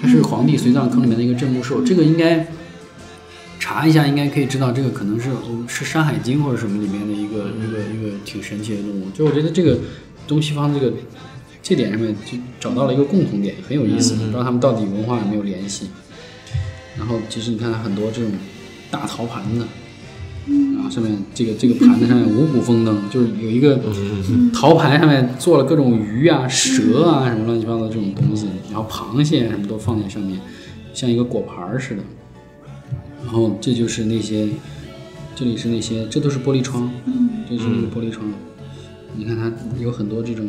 [0.00, 2.46] 它是皇帝随葬坑里面的一个镇墓兽，这个应该。
[3.64, 5.30] 查一下，应该可以知道这个可能是
[5.68, 9.08] 是《山海经》或者什么里面的一个一个一个挺神奇的动物。
[9.10, 9.78] 就我觉得这个
[10.26, 10.92] 东西方这个
[11.62, 15.88] 这点上面就找到了一个共同点，很有意思，不知道他们到底文化有没有联系。
[16.98, 18.32] 然后其实你看很多这种
[18.90, 19.64] 大陶盘子，
[20.46, 23.80] 然后上面这个这个盘子上面五谷丰登，就是有一个
[24.52, 30.40] 陶盘上面做了各种鱼啊、蛇啊什么乱七八糟这种东西，然后螃蟹什么都放在上面，
[30.92, 32.02] 像一个果盘儿似的。
[33.24, 34.48] 然后这就是那些，
[35.36, 36.90] 这里是那些，这都是玻璃窗，
[37.48, 38.26] 这是那个玻璃窗。
[39.16, 40.48] 你看它有很多这种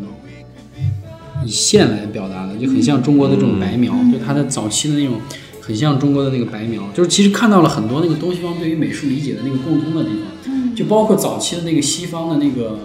[1.46, 5.20] 以线来表达的，就很像中国的这种白描，就它的早期的那种，
[5.66, 12.80] 很像中国的那个白描，就是其实看到了很多那个东西方对于美术理解的那个共通的地方，就包括早期的那个西方的那个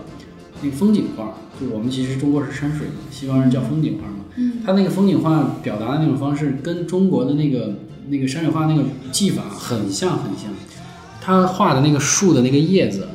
[0.63, 7.75] 那个风景画，就我们其实中国是山水嘛，西方人叫风景画嘛，它那个风景画表达的那种方式跟中国的那个
[8.11, 10.53] 那个山水画那个技法很像很像，
[11.21, 13.09] 他画的那个树的那个叶子，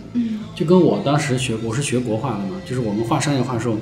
[0.53, 3.77] 就跟我当时学，我是学国画的嘛，就是我们画山水画的时候，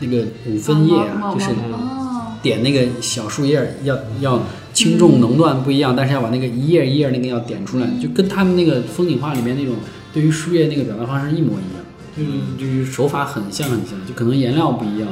[0.00, 4.42] 那个五分叶啊，就是哦，点那个小树叶儿要要
[4.72, 9.76] 轻重浓淡不一样，但是要把那个一页一页那个要点出来，就跟他们那个风景画里面那种
[10.12, 11.84] 对于树叶那个表达方式一模一样，
[12.16, 15.08] 就是就是手法很像很像，就可能颜料不一样，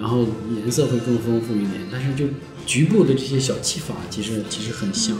[0.00, 0.26] 然后
[0.56, 2.26] 颜色会更丰富一点，但是就
[2.66, 5.16] 局部的这些小技法其实其实很像，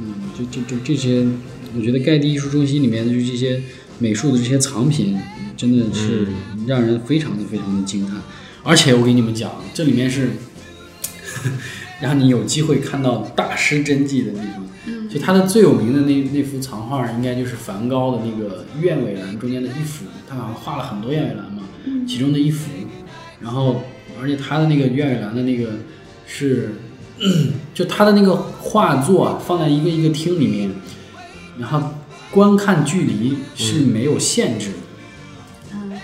[0.00, 1.26] 嗯，就就就这些，
[1.74, 3.62] 我觉得盖蒂艺术中心里面的就这些
[3.98, 5.18] 美术的这些藏品，
[5.56, 6.28] 真的是
[6.66, 8.20] 让人非常的非常的惊叹。
[8.62, 10.30] 而且我给你们讲，这里面是
[12.02, 15.08] 让你有机会看到大师真迹的地方。
[15.08, 21.62] 就他的最有名的那那幅藏画，应该就是梵高的那个鸢尾兰中间的一幅，他好像画了很多鸢尾兰嘛，
[22.06, 22.70] 其中的一幅。
[23.40, 23.82] 然后，
[24.20, 25.70] 而且他的那个鸢尾兰的那个
[26.26, 26.74] 是，
[27.74, 30.70] 就他的那个画作啊，放在一个一个厅里面，
[31.58, 31.82] 然后
[32.30, 34.74] 观看距离是没有限制的。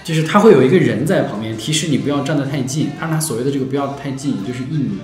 [0.05, 4.99] 就是他会有一个人在旁边提示你不要站得太近，他所谓的这个不要太近，就是一米，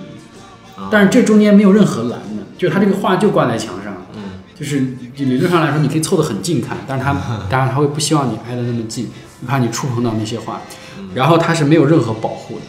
[0.91, 4.21] 但是这中间没有任何栏的，就是他这个画就挂在墙上，嗯，
[4.53, 4.81] 就是
[5.15, 7.13] 就理论上来说你可以凑得很近看，但是他
[7.49, 9.09] 当然他会不希望你挨得那么近，
[9.47, 10.61] 怕你触碰到那些画，
[11.13, 12.61] 然后它是没有任何保护的，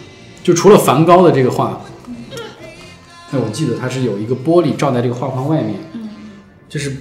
[0.43, 1.81] 就除了梵高的这个画，
[3.33, 5.74] 哎，我记得它是有一个玻璃罩在这个画框外面，
[6.69, 6.97] 就是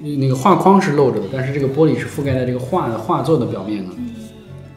[0.00, 3.92] 那个画框是露着的，但是这个玻璃是覆盖在这个画的画作的表面的。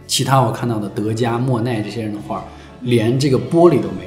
[0.07, 2.43] 其他我看到的德加、莫奈这些人的画，
[2.81, 4.06] 连这个玻璃都没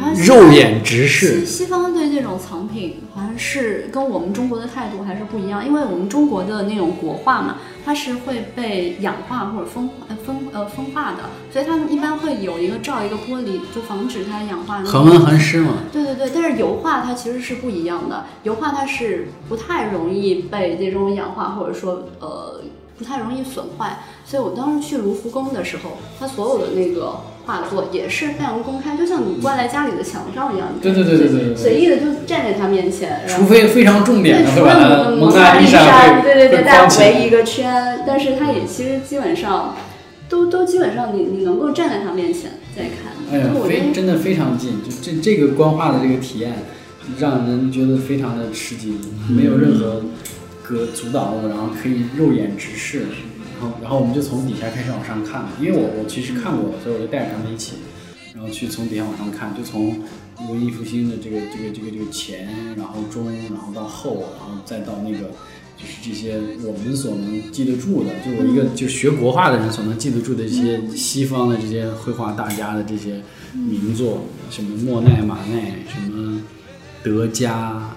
[0.00, 1.44] 好像肉眼直视。
[1.44, 11.18] 西方对这种藏品好像是跟我们中国的态度还是不一样，因为我们中国的那种国画嘛，它是会被氧化或者风呃风呃风化的，
[11.52, 14.82] 所以他们一般会有一个罩一个玻璃，就防止它氧化。
[14.82, 22.60] 恒温恒湿嘛，对对对，但是油画它其实是不一样的，油画它是不太容易被这种氧化或者说呃
[22.98, 39.76] 不太容易损坏，所以我当时去卢浮宫的时候，他所有的那个画作也是非常公开，就像你挂在家里的墙上一样，对对对对对随意的就站在他面前，除非非常重点对，的，蒙蒙娜丽莎，对对对，会大家围一个圈，但是他也其实基本上
[40.28, 46.54] 都都基本上你你能够站在他面前再看，哎呀就，我觉得非真的非常近，就这这个观画的这个体验，
[47.18, 48.98] 让人觉得非常的吃惊，
[49.28, 50.00] 没有任何
[50.62, 53.04] 隔阻挡物，然后可以肉眼直视，
[53.60, 57.76] 然后然后我们就从底下开始往上看，因为我我其实看过，所以我就带着他们一起，
[58.34, 60.00] 然后去从底下往上看，就从
[60.48, 65.30] 文艺复兴的这个这个这个这个前，然后中，然后到后，然后再到那个。
[65.76, 73.20] 就是这些我们所能记得住的，就我一个就学国画的人所能记得住的一些西方的这些绘画大家的这些
[73.52, 74.20] 名作，
[74.50, 76.40] 什么莫奈、马奈，什么
[77.02, 77.90] 德加，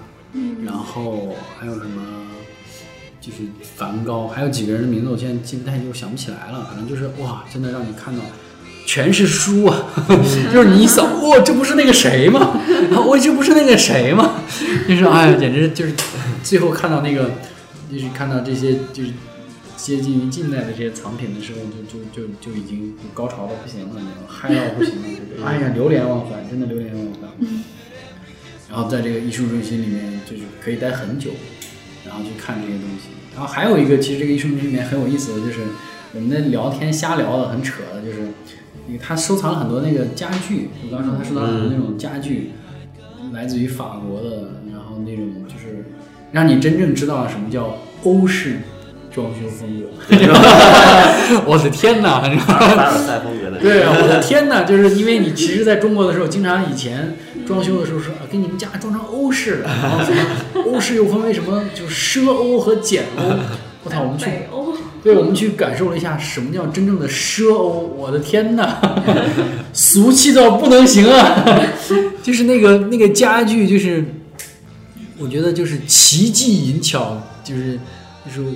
[0.64, 2.02] 然后还有什么
[3.28, 3.42] 就是
[3.76, 8.22] 梵高，还有几个人的名字我现在现在又想不起来了，反正就是哇，真的让你看到。
[8.86, 9.84] 全是书啊，
[10.50, 12.58] 就是你一扫，哇，这不是那个谁吗？
[13.06, 14.40] 我这不是那个谁吗？
[14.88, 15.92] 就是哎呀，简直就是
[16.42, 17.32] 最后看到那个，
[17.92, 19.10] 就是看到这些就是
[19.76, 24.26] 接近于近代的这些藏品的时候，就就就就已经高潮到不行了，你知道吗？
[24.26, 27.30] 嗨到不行了，就是哎呀，流连忘返，真的流连忘返。
[28.70, 31.30] 然后在这个艺术中心里面，就是可以待很久，
[32.08, 33.10] 然后去看这些东西。
[33.34, 35.60] 然后还有一个，其实这个艺术里面很有意思的就是，
[36.14, 38.22] 我们在聊天瞎聊的很扯的，就是
[38.88, 40.70] 因为他收藏了很多那个家具。
[40.84, 42.50] 我刚说他收藏了很多那种家具，
[43.32, 45.84] 来自于法国的，然后那种就是
[46.32, 48.56] 让你真正知道什么叫欧式
[49.12, 49.86] 装修风格。
[51.46, 52.28] 我的天哪！
[52.28, 54.62] 你知道吗凡尔赛风格的，对啊，我的天哪！
[54.62, 57.16] 就是因为你其实在中国的时候，经常以前
[57.46, 63.22] 装修的时候说啊，给你们家装成欧式的， 然后什么欧式又分为什么，就是奢欧和简欧。
[63.84, 64.26] 我操，我们去，
[65.02, 67.94] 对，我们去感受了一下什么叫真正的奢欧。
[67.96, 68.78] 我的天哪，
[69.72, 71.44] 俗气到不能行啊！
[72.22, 74.04] 就是那个那个家具，就是
[75.18, 77.78] 我觉得就是奇技淫巧，就是
[78.26, 78.48] 就是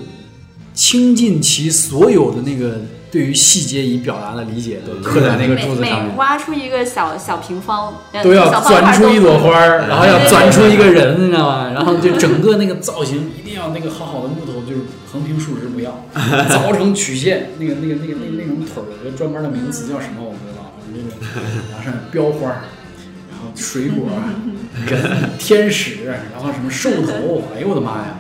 [0.74, 2.80] 倾尽其所有的那个
[3.10, 6.16] 对于细节以表达的理解都刻在那个柱子上面。
[6.16, 11.70] 挖出一个小小平方，呃都要钻出一朵花儿，然后要钻出一个人，你知道吗？
[11.74, 14.80] 然后就整个那个造型一定要那个好好的木头，就是
[15.12, 16.06] 横平竖直不要，
[16.48, 21.36] 凿成曲线，那个那个那个那那种腿儿有个专门的名词叫什么我不知道，那个
[21.70, 22.64] 然后上面标花儿，
[23.30, 24.32] 然后水果儿、
[24.88, 28.18] 人、天使，然后什么兽头，哎呦我的妈呀！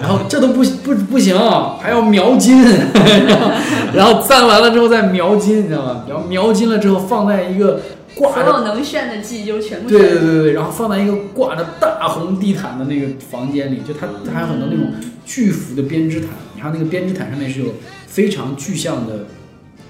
[0.00, 1.36] 然后这都不不不行，
[1.80, 3.50] 还要描金，然后
[3.94, 6.04] 然后簪完了之后再描金，你知道吗？
[6.08, 7.80] 然后描金了之后放在一个
[8.14, 14.92] 挂着所有能炫的技就全部对对对对，然后放在一个挂着大红地毯的那个房间里，就它它还有很多那种
[15.24, 17.66] 巨幅的编织毯，你看那个编织毯上面是有
[18.06, 19.26] 非常具象的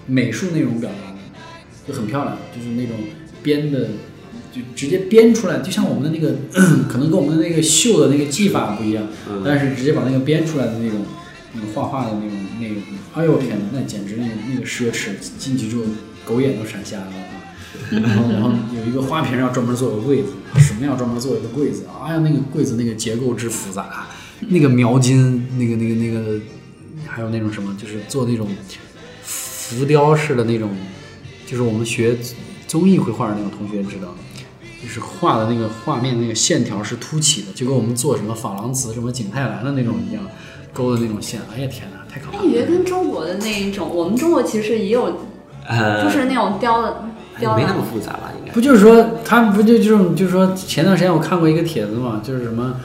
[0.07, 1.19] 美术内容表达的，
[1.89, 2.95] 就很漂亮，就是那种
[3.43, 3.89] 编的，
[4.55, 6.37] 就直接编出来，就像我们的那个
[6.89, 9.07] 可能跟我们的那个绣的那个技法不一样，
[9.45, 11.01] 但是直接把那个编出来的那种
[11.55, 12.77] 那个画画的那种那种，
[13.15, 15.83] 哎呦天哪，那简直那个那个奢侈，进去之后
[16.25, 17.43] 狗眼都闪瞎了啊！
[17.91, 20.29] 然后然后有一个花瓶要专门做个柜子，
[20.61, 21.85] 什么要专门做一个柜子？
[22.05, 24.07] 哎呀，那个柜子那个结构之复杂，
[24.49, 26.41] 那个描金，那个那个那个，
[27.07, 28.49] 还有那种什么，就是做那种
[29.23, 30.71] 浮雕式的那种，
[31.45, 32.17] 就是我们学
[32.69, 34.15] 综艺绘画的那种同学知道，
[34.85, 40.23] 就是画的那个画面那个线条是凸起的，就跟我们做什么珐琅瓷、什么景泰蓝的那种一样，
[40.75, 41.41] 勾的那种线。
[41.55, 42.43] 哎呀天哪，太可怕了！
[42.43, 45.21] 那你觉得跟中国的那一种，我们中国其实也有，
[45.67, 47.05] 呃，就是那种雕的
[47.41, 48.31] 雕的没那么复杂吧？
[48.39, 52.77] 应该不就是说，他们不就这种，就是说，前段时间我看过一个帖子嘛，就是什么，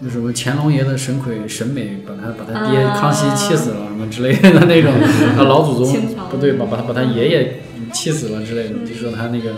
[0.00, 4.90] 那什么乾隆爷的神魁审美，把他把他爹啊康熙气死了什么之类的那种，
[5.36, 5.94] 啊老祖宗
[6.30, 7.62] 不对，把把他把他爷爷
[7.92, 9.52] 气死了之类的，就说他那个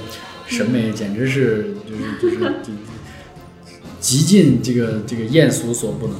[0.46, 2.72] 审美简直是就是就是就
[4.00, 6.16] 极尽这个这个艳俗所不能，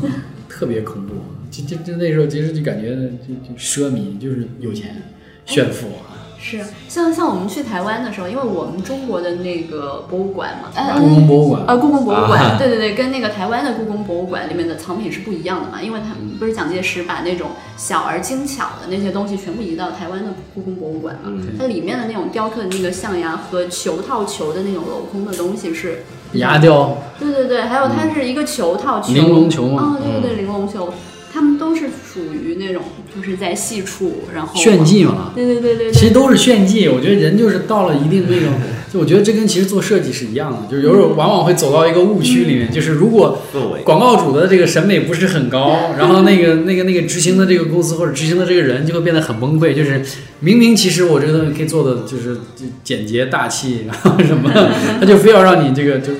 [0.48, 1.14] 特别恐怖。
[1.51, 2.96] 就就就那时候其实就感觉
[3.26, 5.12] 就就奢靡，就是有钱
[5.46, 6.14] 炫富啊。
[6.45, 6.61] 是
[6.91, 17.49] 像像我们去台湾的时候，因为我们中国的那个博物馆嘛，呃故宫博物馆呃，故宫博物馆，啊对对对，跟那个台湾的故宫博物馆里面的藏品是不一样的嘛，因为他们不是蒋介石把那种
[17.79, 26.05] 小而精巧的那些东西全部移到台湾的故宫博物馆嘛，嗯它里面的那种雕刻的那个象牙和球套球的那种镂空的东西是，
[26.35, 30.93] 牙雕，对对对，还有它是一个球套球，玲珑球嘛哦，对对对，玲珑球，
[31.35, 32.81] 它们都是属于那种
[33.12, 35.32] 就是在细处，然后炫技嘛。
[35.35, 38.52] 对对对对对，其实都是炫技，我觉得人就是到了一定那种，
[38.93, 43.40] 就我觉得这跟其实做设计是一样的，就是有时候往往会走到一个误区里面，就是如果。
[43.85, 50.01] 广告主的这个审美不是很高， 然后那个那个那个执行的这个公司或者执行的这个人就会变得很崩溃，就是
[50.39, 54.51] 明明其实我这个东西可以做的就是就简洁大气，然后什么，
[55.01, 56.12] 他就非要让你这个就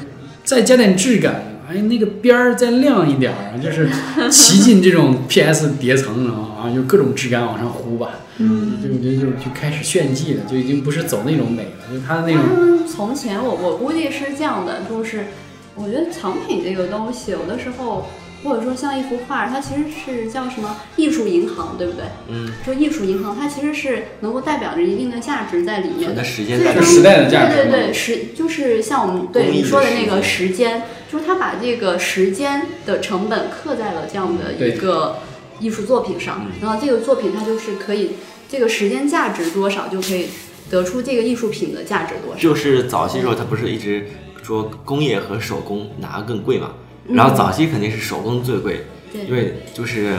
[0.43, 1.54] 再加点质感。
[1.69, 3.89] 哎，那个边儿再亮一点儿，就是
[4.31, 8.11] 骑进这种 PS 叠层，然后啊，就各种质感往上糊吧。
[8.39, 8.79] 嗯。
[8.83, 15.27] 就我觉得就就开始炫技了，就已经不是走那种美了，就是他的那他种们从前我我估计是这样的，就是
[15.75, 18.07] 我觉得藏品这个东西，有的时候
[18.45, 22.05] 或者说像一幅画，它其实是叫什么艺术银行，对不对？
[22.29, 26.23] 嗯，就艺术银行，它其实是能够代表着一定的价值在里面的。
[26.23, 35.21] 时间在时代的价值对对对，时就是像我们对你说的的那个时时间，就是他把这个时间的成本刻在了这样的一个
[35.59, 38.11] 艺术作品上，然后这个作品它就是可以，
[38.49, 40.27] 这个时间价值多少就可以
[40.69, 42.39] 得出这个艺术品的价值多少。
[42.39, 44.07] 就是早期时候，他不是一直
[44.43, 46.73] 说工业和手工哪个更贵嘛？
[47.09, 50.19] 然后早期肯定是手工最贵，对因为就是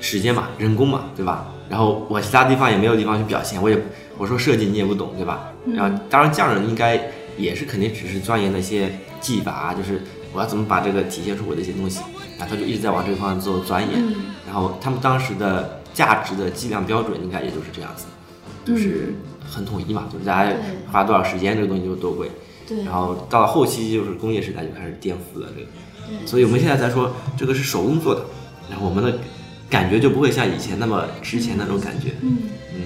[0.00, 1.46] 时间嘛，人工嘛，对吧？
[1.68, 3.78] 然后我其他地方也没有地方去表现，我也
[4.18, 5.52] 我说设计你也不懂，对吧？
[5.74, 7.00] 然后当然匠人应该
[7.36, 8.90] 也是肯定只是钻研那些
[9.20, 10.02] 技法啊，就是
[10.32, 12.00] 我要怎么把这个体现出我的一些东西，
[12.38, 14.00] 然后他就一直在往这个方向做钻研。
[14.00, 14.14] 嗯
[14.46, 18.06] 然后他们当时的价值的计量标准应该也就是这样子，
[18.64, 19.14] 就是
[19.48, 20.50] 很统一嘛，就是大家
[20.90, 22.28] 花多少时间这个东西就多贵。
[22.70, 25.66] 对然后到了后期就是工业时代就开始颠覆了这个，
[26.08, 28.24] 对所以我们现在才说这个是手工做的，
[28.70, 29.18] 然后我们的
[29.68, 32.12] 感觉就不会像以前那么值钱那种感觉。
[32.22, 32.38] 嗯。
[32.72, 32.80] 嗯，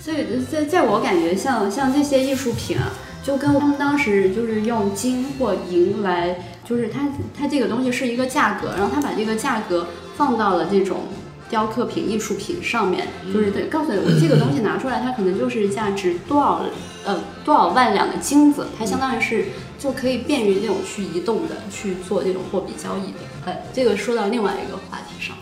[0.00, 2.92] 所以在在我感觉像像这些艺术品啊，
[3.22, 7.08] 就跟他们当时就是用金或银来，就是它
[7.38, 9.86] 它这个东西是一个价格，然后他把这个价格
[10.16, 11.00] 放到了这种
[11.48, 16.62] 雕刻品、艺术品上面，就是对告诉你我这个东西拿出来，它可能就是价值多少
[17.08, 19.46] 呃多少万两的金子，它相当于是
[19.78, 23.18] 就可以便于那种去移动的去做这种货币交易的。
[23.46, 25.34] 呃，这个说到另外一个话题上，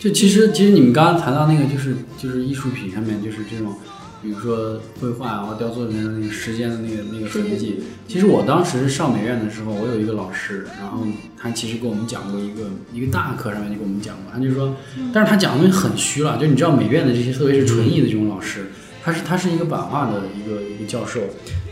[0.00, 3.72] 就其实其实你们刚刚谈到那个就是就是艺术品上面就是这种
[4.20, 7.84] 比如说绘画啊或雕塑里面的那个时间的那个那个痕迹。
[8.08, 14.74] 其实我当时上美院的时候，我有一个老师，然后他其实给我们讲过一个一个大课上面就给我们讲过，他就说，
[15.12, 18.66] 但是他讲的东西很虚了，就你知道美院的这些，特别是纯艺的这种老师，
[19.02, 21.20] 他是他是一个版画的一个一个教授，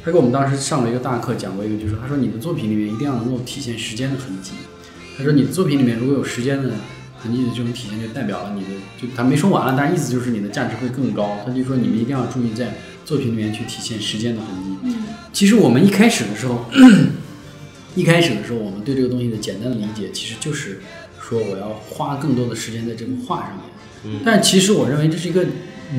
[0.04, 4.52] 他给我们当时上了一个大课，讲过一个，就是他说你的作品里面一定要能够体现时间的痕迹。
[5.16, 6.70] 他说你的作品里面如果有时间的
[7.18, 8.68] 痕迹的这种体现，就代表了你的，
[9.00, 11.38] 就他没说完了，但是意思就是你的价值会更高。
[11.44, 12.74] 他就说你们一定要注意在
[13.04, 14.78] 作品里面去体现时间的痕迹。
[14.82, 14.94] 嗯
[15.32, 16.64] 其实我们一开始的时候，
[17.94, 20.80] 一开始的时候，我们对这个东西的简单的理解，其实就是
[21.20, 23.60] 说我要花更多的时间在这幅画上面。
[24.02, 25.44] 嗯但其实我认为这是一个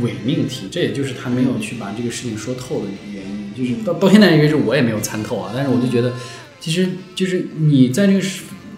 [0.02, 3.32] 伪命题，这也就是他没有去把这个事情说透的原因。
[3.54, 5.52] 就是到到现在为止，我也没有参透啊。
[5.54, 6.14] 但是我就觉得，
[6.60, 8.22] 其实就是你在这个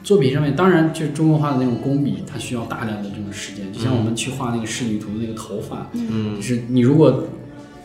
[0.03, 3.71] 作品上面，当然就是中国画的那种工笔，它需要大量的这种时间。
[3.71, 7.23] 就像我们去画那个仕女图的那个头发，嗯就是你如果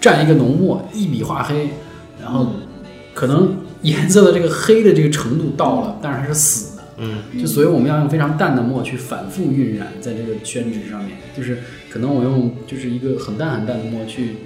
[0.01, 1.69] 蘸一个浓墨，一笔画黑，
[2.21, 2.55] 然后
[3.13, 6.68] 可能颜色的这个黑的这个程度到了，但是它是死的。
[7.01, 11.59] 嗯就所以我们要用非常淡的墨去反复晕染在这个宣纸上面，就是
[11.89, 14.37] 可能我用就是一个很淡很淡的墨去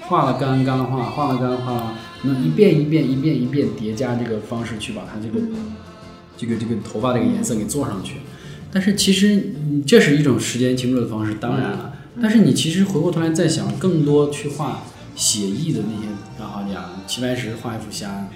[0.00, 5.46] 画了干干了画，画了干画了，那一遍一遍一遍一遍叠加这个方式去把它这个
[6.36, 8.14] 这个这个头发这个颜色给做上去。
[8.72, 14.82] 但是其实嗯这是一种时间停留的方式，当然了，但是你其实回过头来再想，更多去画
[15.14, 16.08] 写意的那些
[16.38, 18.28] 大画家，齐白石画一幅虾，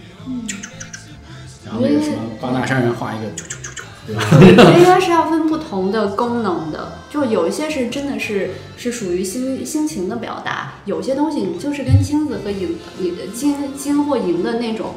[1.64, 3.61] 然后那个什么八大山人画一个啾啾？
[4.08, 14.94] 我觉得应该是要分不同的功能的，就有一些是真的是是属于心心情的表达，有些东西你就是跟金子和银、你的金金或银的那种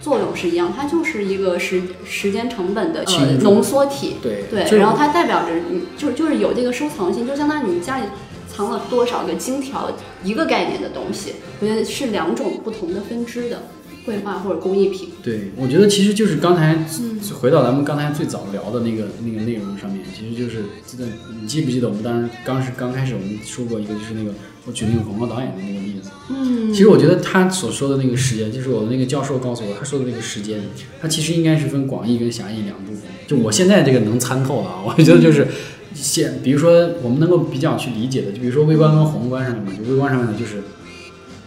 [0.00, 4.16] 作用是一样，它就是一个时时间成本的呃浓缩体。
[4.20, 8.04] 对对，然后它代表着你就就是有这个收藏性，就相当于你家里
[8.52, 9.88] 藏了多少个金条
[10.24, 13.62] 一个概念的东西，我觉得是两种不同的分支的
[14.08, 15.10] 绘画或者工艺品。
[15.22, 21.04] 对，我觉得其实就是刚才嗯回到咱们刚才最早聊的那个那个内容上面，其实就是记得
[21.40, 24.32] 你记不记得我们当时刚是刚开始我们说过一个就是那个
[24.64, 30.60] 我举那个广告导演的那个例子，嗯其实我觉得他所说的那个时间，就是我的那个教授告诉我，他说的那个时间，
[31.00, 33.02] 他其实应该是分广义跟狭义两部分。
[33.26, 35.46] 就我现在这个能参透的啊，我觉得就是
[35.92, 40.62] 现，比如说我们能够比较去理解的，就比如说微观跟宏观上面嘛，就微观上面的，就是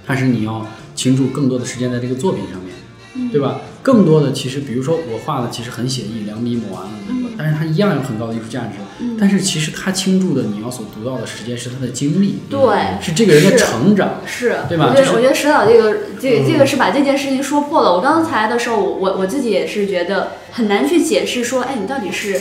[0.05, 0.67] 它是你要
[1.01, 3.61] 倾注更多的时间在这个作品上面，对吧？
[3.81, 6.91] 更多的其实，比如说我画的其实很写意，两笔抹完了，
[7.35, 8.73] 但是它一样有很高的艺术价值。
[9.19, 12.59] 但是其实它倾注的你要所读到的时间是他的经历，对
[13.01, 14.21] 是这个人的成长。
[14.27, 17.91] 是，对吧就是我觉得我觉得石导这个这个这个是把这件事情说破了。
[17.91, 22.39] 我刚才的时候，我我我自己也是觉得很难去解释说，哎，你到底是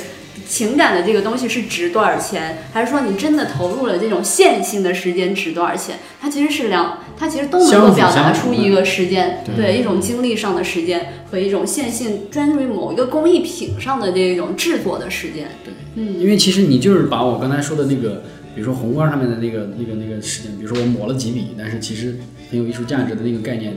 [0.49, 5.99] 情感的这个东西是值多少钱，还是说你真的投入了这种线性的时间值多少钱？
[6.21, 15.49] 它其实是两，它其实都能够表达出一个时间，对对一种精力上的时间和一种线性专注于某一个工艺品上的这种制作的时间。
[15.65, 18.23] 对，嗯因为其实你就是把我刚才说的那个，
[18.55, 22.17] 比如说宏观上面的那个、那个、那个时间，比如说我抹了几笔，但是其实
[22.51, 23.75] 很有艺术价值的那个概念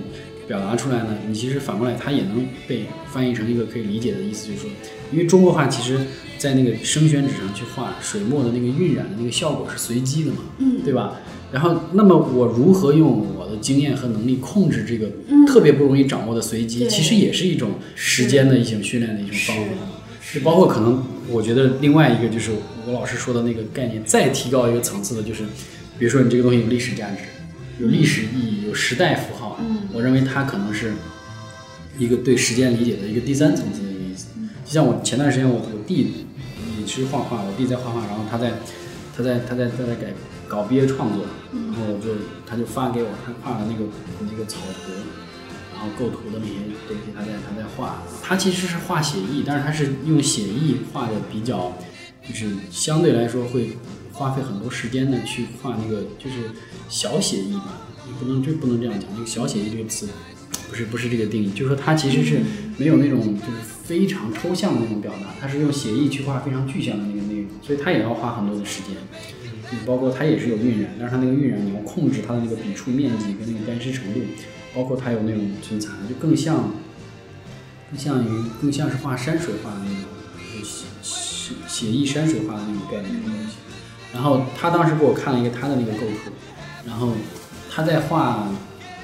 [0.48, 4.69] 表达出来呢，你其实反过来它也能被翻译成一个可以理解的意思，就是说，
[5.14, 5.98] 因为中国画其实
[6.38, 11.22] 在那个生宣纸上去画水墨的那个晕染的那个效果是随机的嘛，嗯对吧？
[11.53, 16.80] 然后，那么我如何用我的经验和能力控制这个嗯特别不容易掌握的随机？
[16.80, 19.72] 对其实也是一种时间的一种训练的一种方法。
[20.19, 22.49] 是就包括可能，我觉得另外一个就是
[22.88, 25.44] 我老师说的那个概念，再提高一个层次的，就是
[25.99, 27.18] 比如说你这个东西有历史价值，
[27.80, 30.94] 有历史意义，有时代符号，嗯我认为它可能是
[31.99, 33.81] 一个对时间理解的一个第三层次。
[34.65, 36.26] 就像我前段时间我我弟
[36.80, 38.53] 也是画画，我弟在画画，然后他在
[39.15, 40.14] 他在他在他在改
[40.48, 42.10] 搞毕业创作，然后我就
[42.45, 43.85] 他就发给我他画的那个
[44.31, 44.91] 那个草图，
[45.73, 46.53] 然后构图的那些
[46.88, 51.73] 东西，他在他在画，他其实是画写意，但是他是用写意画的比较，
[52.27, 53.77] 就是相对来说会
[54.11, 56.52] 花费很多时间的去画那个就是
[56.90, 60.07] 小写意吧，你不能这不能这样讲，这个小写意这个词
[60.74, 62.41] 不是不是这个定义，就是说它其实是
[62.78, 68.95] 没有那种就是非常抽象的那种表达，它是用写意去画非常具象的那个内容，所以它也要花很多的时间。
[69.72, 74.20] 嗯包括它也是有晕染，但是它那个晕染你要控制它的那个笔触面积跟那个干湿程度，
[74.74, 76.72] 包括它有那种存残，就更像
[77.91, 80.04] 更像于更像是画山水画的那种
[80.60, 83.58] 就是写写意山水画的那种概念的东西。
[84.12, 86.32] 然后他当时给我看了一个他的那个构图，
[86.88, 87.14] 然后
[87.72, 88.48] 他在画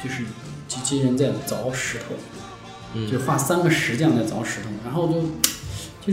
[0.03, 0.23] 就是
[0.69, 2.15] 机器人在凿石头，
[2.95, 5.21] 嗯就画三个石匠在凿石头，然后就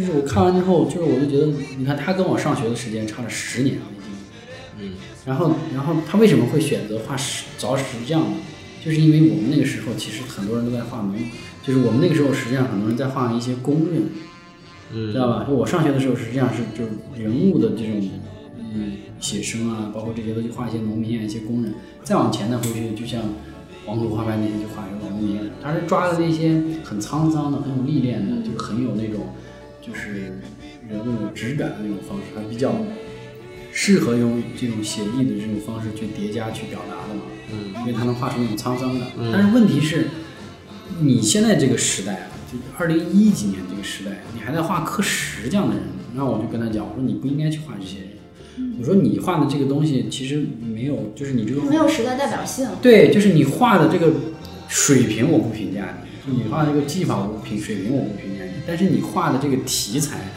[0.00, 1.46] 就是我看完之后，就是我就觉得，
[1.78, 4.10] 你看他跟我上学的时间差了十年了已经，
[4.80, 8.36] 嗯，然后然后他为什么会选择画石凿石匠呢？
[8.84, 11.14] 就是因为我们那个时候其实很多人都在画农，
[11.62, 14.08] 就是我们那个时候实际上很多人在画一些工人，
[14.92, 15.44] 嗯知道吧？
[15.46, 16.90] 就我上学的时候，实际上是就是
[17.22, 18.08] 人物的这种
[18.74, 21.74] 嗯写生啊，包括这些都去画一些农民啊，一些工人。
[22.04, 23.22] 再往前呢，回去就像
[23.86, 29.28] 黄土画派那些就画一个老农民，他是抓的那些很沧桑的、很有历练的，就是很有那种
[29.80, 30.40] 就是
[30.88, 32.74] 人物有质感的那种方式，还比较
[33.72, 37.22] 适合用这种写意的这种方式去叠加去表达的嘛。
[37.52, 39.08] 嗯，因为他能画出那种沧桑感。
[39.16, 40.08] 嗯但是问题是，
[41.00, 45.84] 你现在这个时代啊，就二零一几年这个时代，你还在画刻石这样的人，
[46.14, 48.08] 那我就跟他讲，我说你不应该去画这些人。
[48.78, 52.68] 我说你画的这个东西其实没有，就是你这个没有时代代表性。
[52.80, 54.12] 对，就是你画的这个
[54.68, 60.32] 水平我不评价你，就你画的这个技法我不评水平我不评价你，但是你画的这个题材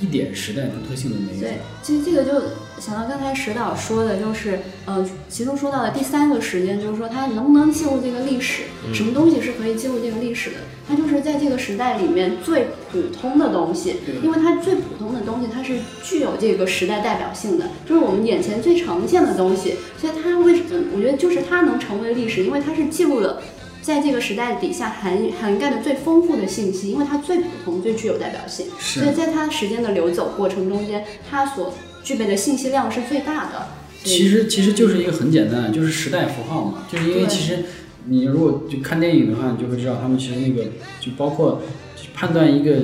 [0.00, 1.40] 一点时代独特性都没有。
[1.40, 2.32] 对，其实这个就
[2.78, 10.56] 想到刚才石导说的，就是呃，其中说到的第三个时间，就是说它能不能记录这个历史，什么东西是可以记录这个历史的？
[10.88, 20.82] 它就是在这个时代里面最普通的东西，因为它最普通的东西，它是具有这个时代代表性的，就是我们眼前最常见的东西，所以它为什么？
[20.96, 23.40] 我觉得就是它能成为历史，因为它是记录了。
[23.80, 33.68] 在这个时代底下涵涵盖的最丰富的信息，因为它最普通、最具有代表性，是所以在它时间的流走过程中间，它所具备的信息量是最大的。
[34.04, 36.86] 其实其实就是一个很简单的，就是时代符号嘛。
[36.90, 37.64] 就是因为其实
[38.06, 40.70] 你如果就看电影的话，你就会知道他们其实那个
[41.00, 41.62] 就包括
[41.96, 42.76] 就判断一个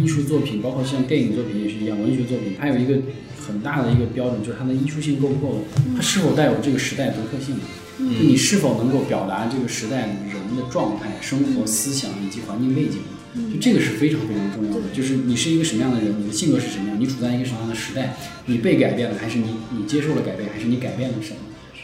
[0.00, 2.98] 艺术作品，包括像电影作品也是一样，文学作品它有一个
[3.46, 5.64] 很大的一个标准，就是它的艺术性够不够，
[5.96, 7.56] 它是否带有这个时代独特性。
[7.98, 12.96] 就你是否能够表达这个时代人的状态、生活、思想以及环境背景，
[13.34, 14.82] 就这个是非常非常重要的。
[14.92, 18.16] 就是你是一个什么样的人，你的性格是什么样，你处在一个什么样的时代，
[18.46, 19.46] 你被改变了，还是你
[19.76, 21.38] 你接受了改变，还是你改变了什么？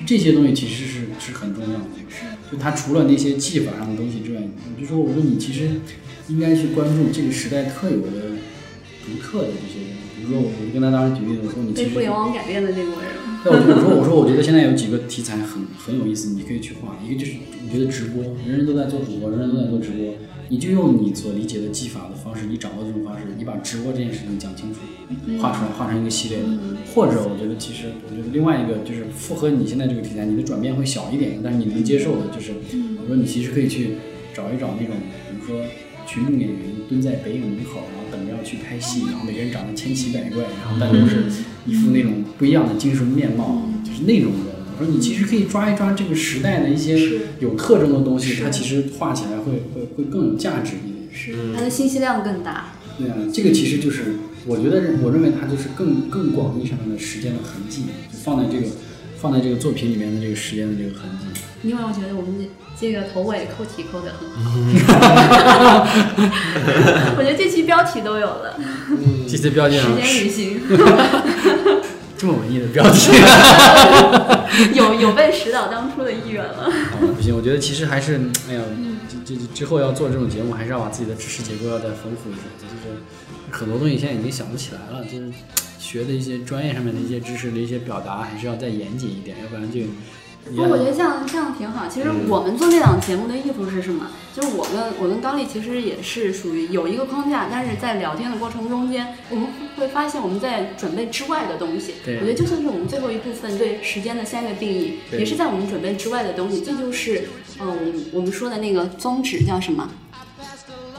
[0.07, 1.87] 这些东西其实是是很重要的。
[2.53, 5.81] 就他除了那些技法上的东西之外，我就说我说你其实
[6.29, 8.37] 应该去关注这个时代特有的、
[9.05, 9.97] 独特的这些人。
[10.17, 13.11] 比如说我我跟他当时举例子，我说你其实被互联网改变的这国人。
[13.45, 16.99] 那我说我说我觉得现在有几个题材很很有意思，你可以去画。
[17.05, 20.15] 一个就是我觉得直播，人人都在做主播，人人都在做直播，
[20.49, 24.81] 你就用你所理解的技法的方式，你掌握这种方式，你把直播这件事情讲清楚，
[25.41, 26.45] 画出来，画成一个系列的。
[26.95, 32.53] 或者我觉得其实我觉得另外一个就是符合你现在这个题材，你的转变会小一点，但是你能接受的，就是
[33.03, 33.97] 我说你其实可以去
[34.33, 34.95] 找一找那种，
[35.31, 35.65] 比如说
[36.07, 36.59] 群众演员
[36.89, 41.25] 蹲在北影门口，然后等着要去拍戏，然后每个人长得千奇百怪，然后但都是
[41.67, 44.56] 一副那种不一样的精神面貌，就是那种人。
[44.79, 46.99] 我说你其实可以抓一抓这个时代的一些
[47.41, 51.09] 有特征的东西，它其实画起来会会会更有价值一点。
[51.13, 52.75] 是，它的信息量更大。
[52.99, 54.17] 对啊，这个其实就是
[54.47, 58.67] 我觉得我认为它就是更更广义上面的时间的痕迹，就放在这个
[59.19, 61.41] 放在这个作品里面的这个时间的这个痕迹。
[61.63, 62.47] 因为我觉得我们这
[62.79, 64.29] 这个头尾扣题扣的很
[64.87, 65.87] 好，
[67.17, 68.61] 我觉得这期标题都有了，
[69.27, 70.61] 这期标题时间旅行
[72.17, 73.13] 这么文艺的标题，
[74.75, 76.71] 有有被石导当初的意愿了。
[76.91, 78.63] 好不行，我觉得其实还是，哎呀，
[79.09, 82.41] 这这这之后要做这种节目，还是要把自己的知识结构要再丰富一些。
[82.59, 83.03] 就是
[83.51, 85.31] 很多东西现在已经想不起来了，就是
[85.79, 89.87] 学的一些专业上面的一些知识的一些表达，还是要再严谨一点，要不然这个。
[90.55, 91.87] 不过我觉得这样这样挺好。
[91.89, 94.07] 其实我们做这档节目的意图是什么？
[94.35, 99.47] 就是我跟我跟高丽其实也是属于有一个框架，但是在聊天的过程中间，我们
[99.79, 101.95] 会发现我们在准备之外的东西。
[102.05, 106.61] 对我觉得就算是我们最后一部分对时间的下一个定义，也是在我们准备之外的东西。
[106.61, 107.29] 这就是
[107.59, 109.89] 嗯、呃我们我们说的那个宗旨叫什么？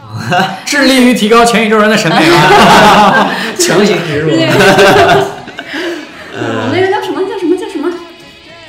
[0.65, 3.29] 致力于提高全宇宙人的审美啊，
[3.59, 4.31] 强行植入。
[6.39, 6.86] 我们那个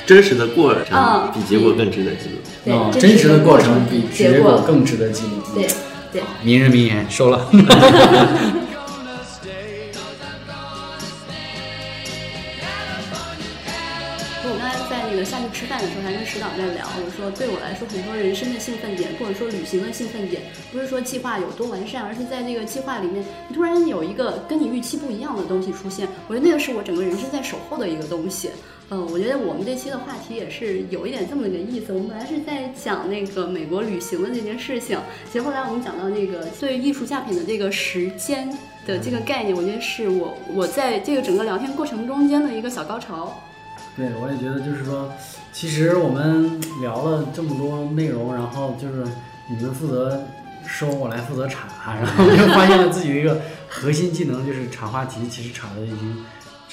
[0.09, 2.37] 真实的过程啊比结果更值得记录。
[2.65, 5.43] 对，哦，真真实的过程程比结结果更值得记录。
[5.55, 5.69] 对
[6.11, 6.23] 对。
[6.43, 7.47] 名人名言收了。
[14.51, 20.41] 我刚才在那个下去吃饭的时候，还跟石导在聊，我说对我来说，很多人生的兴奋点，或者说旅行的兴奋点，
[20.73, 26.09] 不是说计划有多完善，而是在这个计划里面，你突然有一个跟你预期不一样的东西出现。
[26.29, 28.49] 我觉得那个是我整个人生在守候的一个东西。
[28.91, 31.93] 嗯，我觉得我们这期的话题也是有一点这么个意思。
[31.93, 34.99] 我们本来是在讲那个美国旅行的这件事情，
[35.31, 38.51] 结果后来我们讲到那个对艺术价品的这个时间
[38.87, 43.39] 的这个概念，我觉得是我我在这个整个聊天过程中间的一个小高潮。
[43.95, 45.13] 对，我也觉得就是说，
[45.53, 49.05] 其实我们聊了这么多内容，然后就是
[49.51, 50.25] 你们负责
[50.67, 53.39] 收，我来负责查，然后就发现了自己的一个
[53.69, 56.25] 核心技能，就是插话题，其实插的已经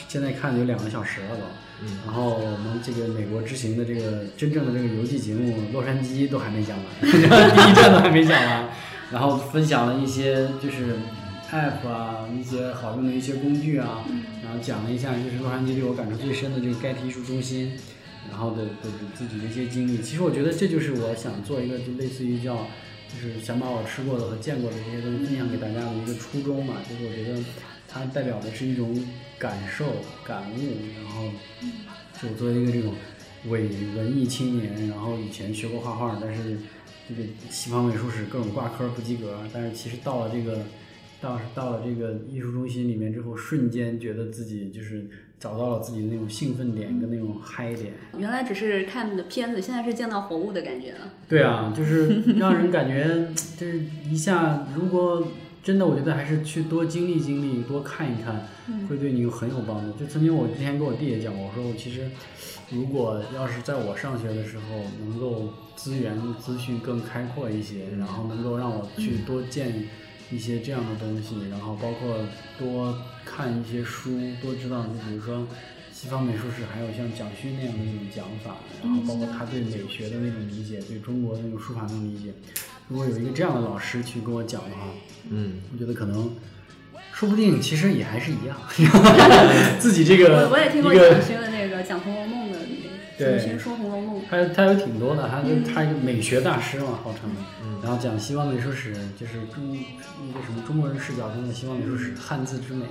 [0.08, 1.44] 现在看有两个小时了都。
[1.82, 8.70] 嗯然后我们这个美国之行的这个真正的这个游记节目，洛杉矶都还没讲完， 第一站都还没讲完。
[9.12, 10.96] 然后分享了一些就是
[11.52, 14.04] app 啊，一些好用的一些工具啊，
[14.44, 17.74] 然后讲了一下就是洛杉矶对我感触最深的这个盖蒂艺术中心，
[18.30, 20.02] 然后的的的自己的一些经历。
[20.02, 22.68] 其实我觉得这就是我想做一个就类似于叫，
[23.08, 26.76] 就是想把我吃过的和见过的这些东西分享给大家的一个初衷嘛。
[26.90, 27.40] 就是我觉得
[27.96, 28.94] 它代表的是一种
[29.40, 29.86] 感受、
[30.26, 30.58] 感悟，
[31.02, 31.30] 然后
[32.22, 32.94] 就我作为一个这种
[33.48, 36.58] 伪文艺青年，然后以前学过画画，但是
[37.08, 40.60] 这个西方美术史各种挂科不及格，但是其实到了这个
[41.22, 45.08] 到到了这个艺术中心里面之后，瞬间觉得自己就是
[45.40, 47.94] 找到了自己的那种兴奋点跟那种嗨点。
[48.18, 51.14] 原来只是看的片子，现在是见到活物的感觉了。
[51.30, 55.26] 对啊，就是让人感觉 就是一下，如果
[55.66, 58.48] 真的，我觉得还是去多经历经历，多看一看，
[58.88, 59.98] 会对你很有帮助。
[59.98, 62.12] 就曾经我之前跟我弟也讲过，我说我其实
[62.70, 64.64] 如果要是在我上学的时候，
[65.00, 69.90] 能够资源资讯更开阔一些，然后能够让我去多见
[70.32, 72.20] 一些这样的东西，然后包括
[72.60, 75.48] 多看一些书，多知道，就比如说。
[75.96, 82.34] 西方美术史还有像蒋勋那样的那种讲法，然后包括他对美学的那种理解，对中国的那种书法那种理解。
[82.88, 84.88] 如果有一个这样的老师去跟我讲的话，
[85.30, 86.32] 嗯，我觉得可能，
[87.14, 88.56] 说不定其实也还是一样，
[89.80, 92.60] 自己这个我我也听过一个蒋勋的那个讲《红楼梦》的
[93.18, 94.22] 那勋说《红楼梦》。
[94.30, 97.32] 他他有挺多的，他就他一个美学大师嘛，号称，
[97.64, 97.80] 嗯。
[97.82, 99.78] 然后讲西方美术史，就是中
[100.28, 102.86] 那个什么中国人视角中的西方美术史，汉字之美，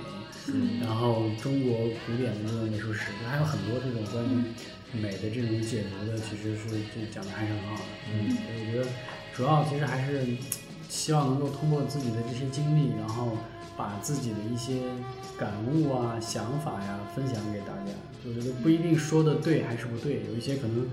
[0.81, 7.81] 然后中国古典的这种美术史，就还有很多这种关于美的这种解读的，其实是就讲的还是很好的，
[8.13, 8.87] 嗯，所以我觉得
[9.35, 10.25] 主要其实还是
[10.87, 13.33] 希望能够通过自己的这些经历，然后
[13.75, 14.81] 把自己的一些
[15.37, 17.91] 感悟啊、想法呀分享给大家。
[18.25, 20.87] 我觉得不一定说的对还是不对，有一些可能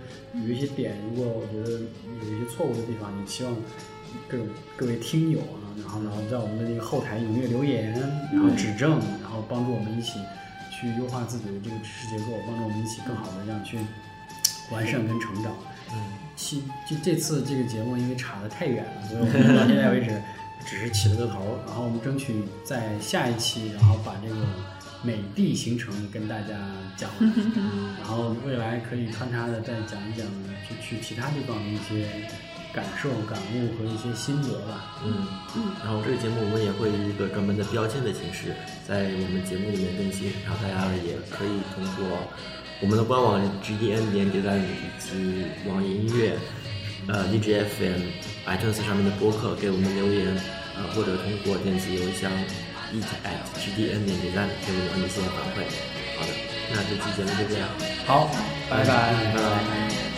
[0.46, 3.54] 有一些点，如果我觉得有一些错误的地方，也希望
[4.28, 4.38] 各
[4.76, 7.92] 各位听友啊，然后然后在我们的这个后台踊跃留言，
[8.32, 10.18] 然后指正，然后帮助我们一起
[10.70, 13.78] 去优化自己的这个知识结构，帮助我们一起更好的这样去
[14.72, 15.54] 完善跟成长。
[15.94, 15.96] 嗯，
[16.36, 20.10] 其就这次这个节目因为差得太远了，所以我们到现在为止
[20.66, 24.36] 只是起了个头儿，然后我们争取在下一期，然后把这个
[25.02, 26.54] 美的行程跟大家
[26.96, 27.32] 讲完，
[27.98, 30.26] 然后未来可以穿插的再讲一讲
[30.66, 32.06] 去去其他地方的一些
[32.72, 34.96] 感受、感悟和一些心得吧。
[35.04, 35.26] 嗯
[35.56, 38.54] 嗯，然后这个节目我们也会以一个专门的标签的形式
[38.86, 42.22] 在我们节目里面更新，然后大家也可以通过
[42.82, 44.66] 我们的官网 GDN 点点赞以
[44.98, 46.36] 及网易音乐、
[47.08, 48.02] 呃荔枝 FM、
[48.46, 50.36] iTunes 上面的播客给我们留言，
[50.76, 52.30] 呃或者通过电子邮箱
[52.92, 55.64] eat at gdn 点点赞给我们一些反馈。
[56.18, 56.32] 好的，
[56.70, 57.68] 那这期节目就这样，
[58.04, 58.28] 好，
[58.68, 58.86] 拜拜
[59.32, 60.11] 拜拜。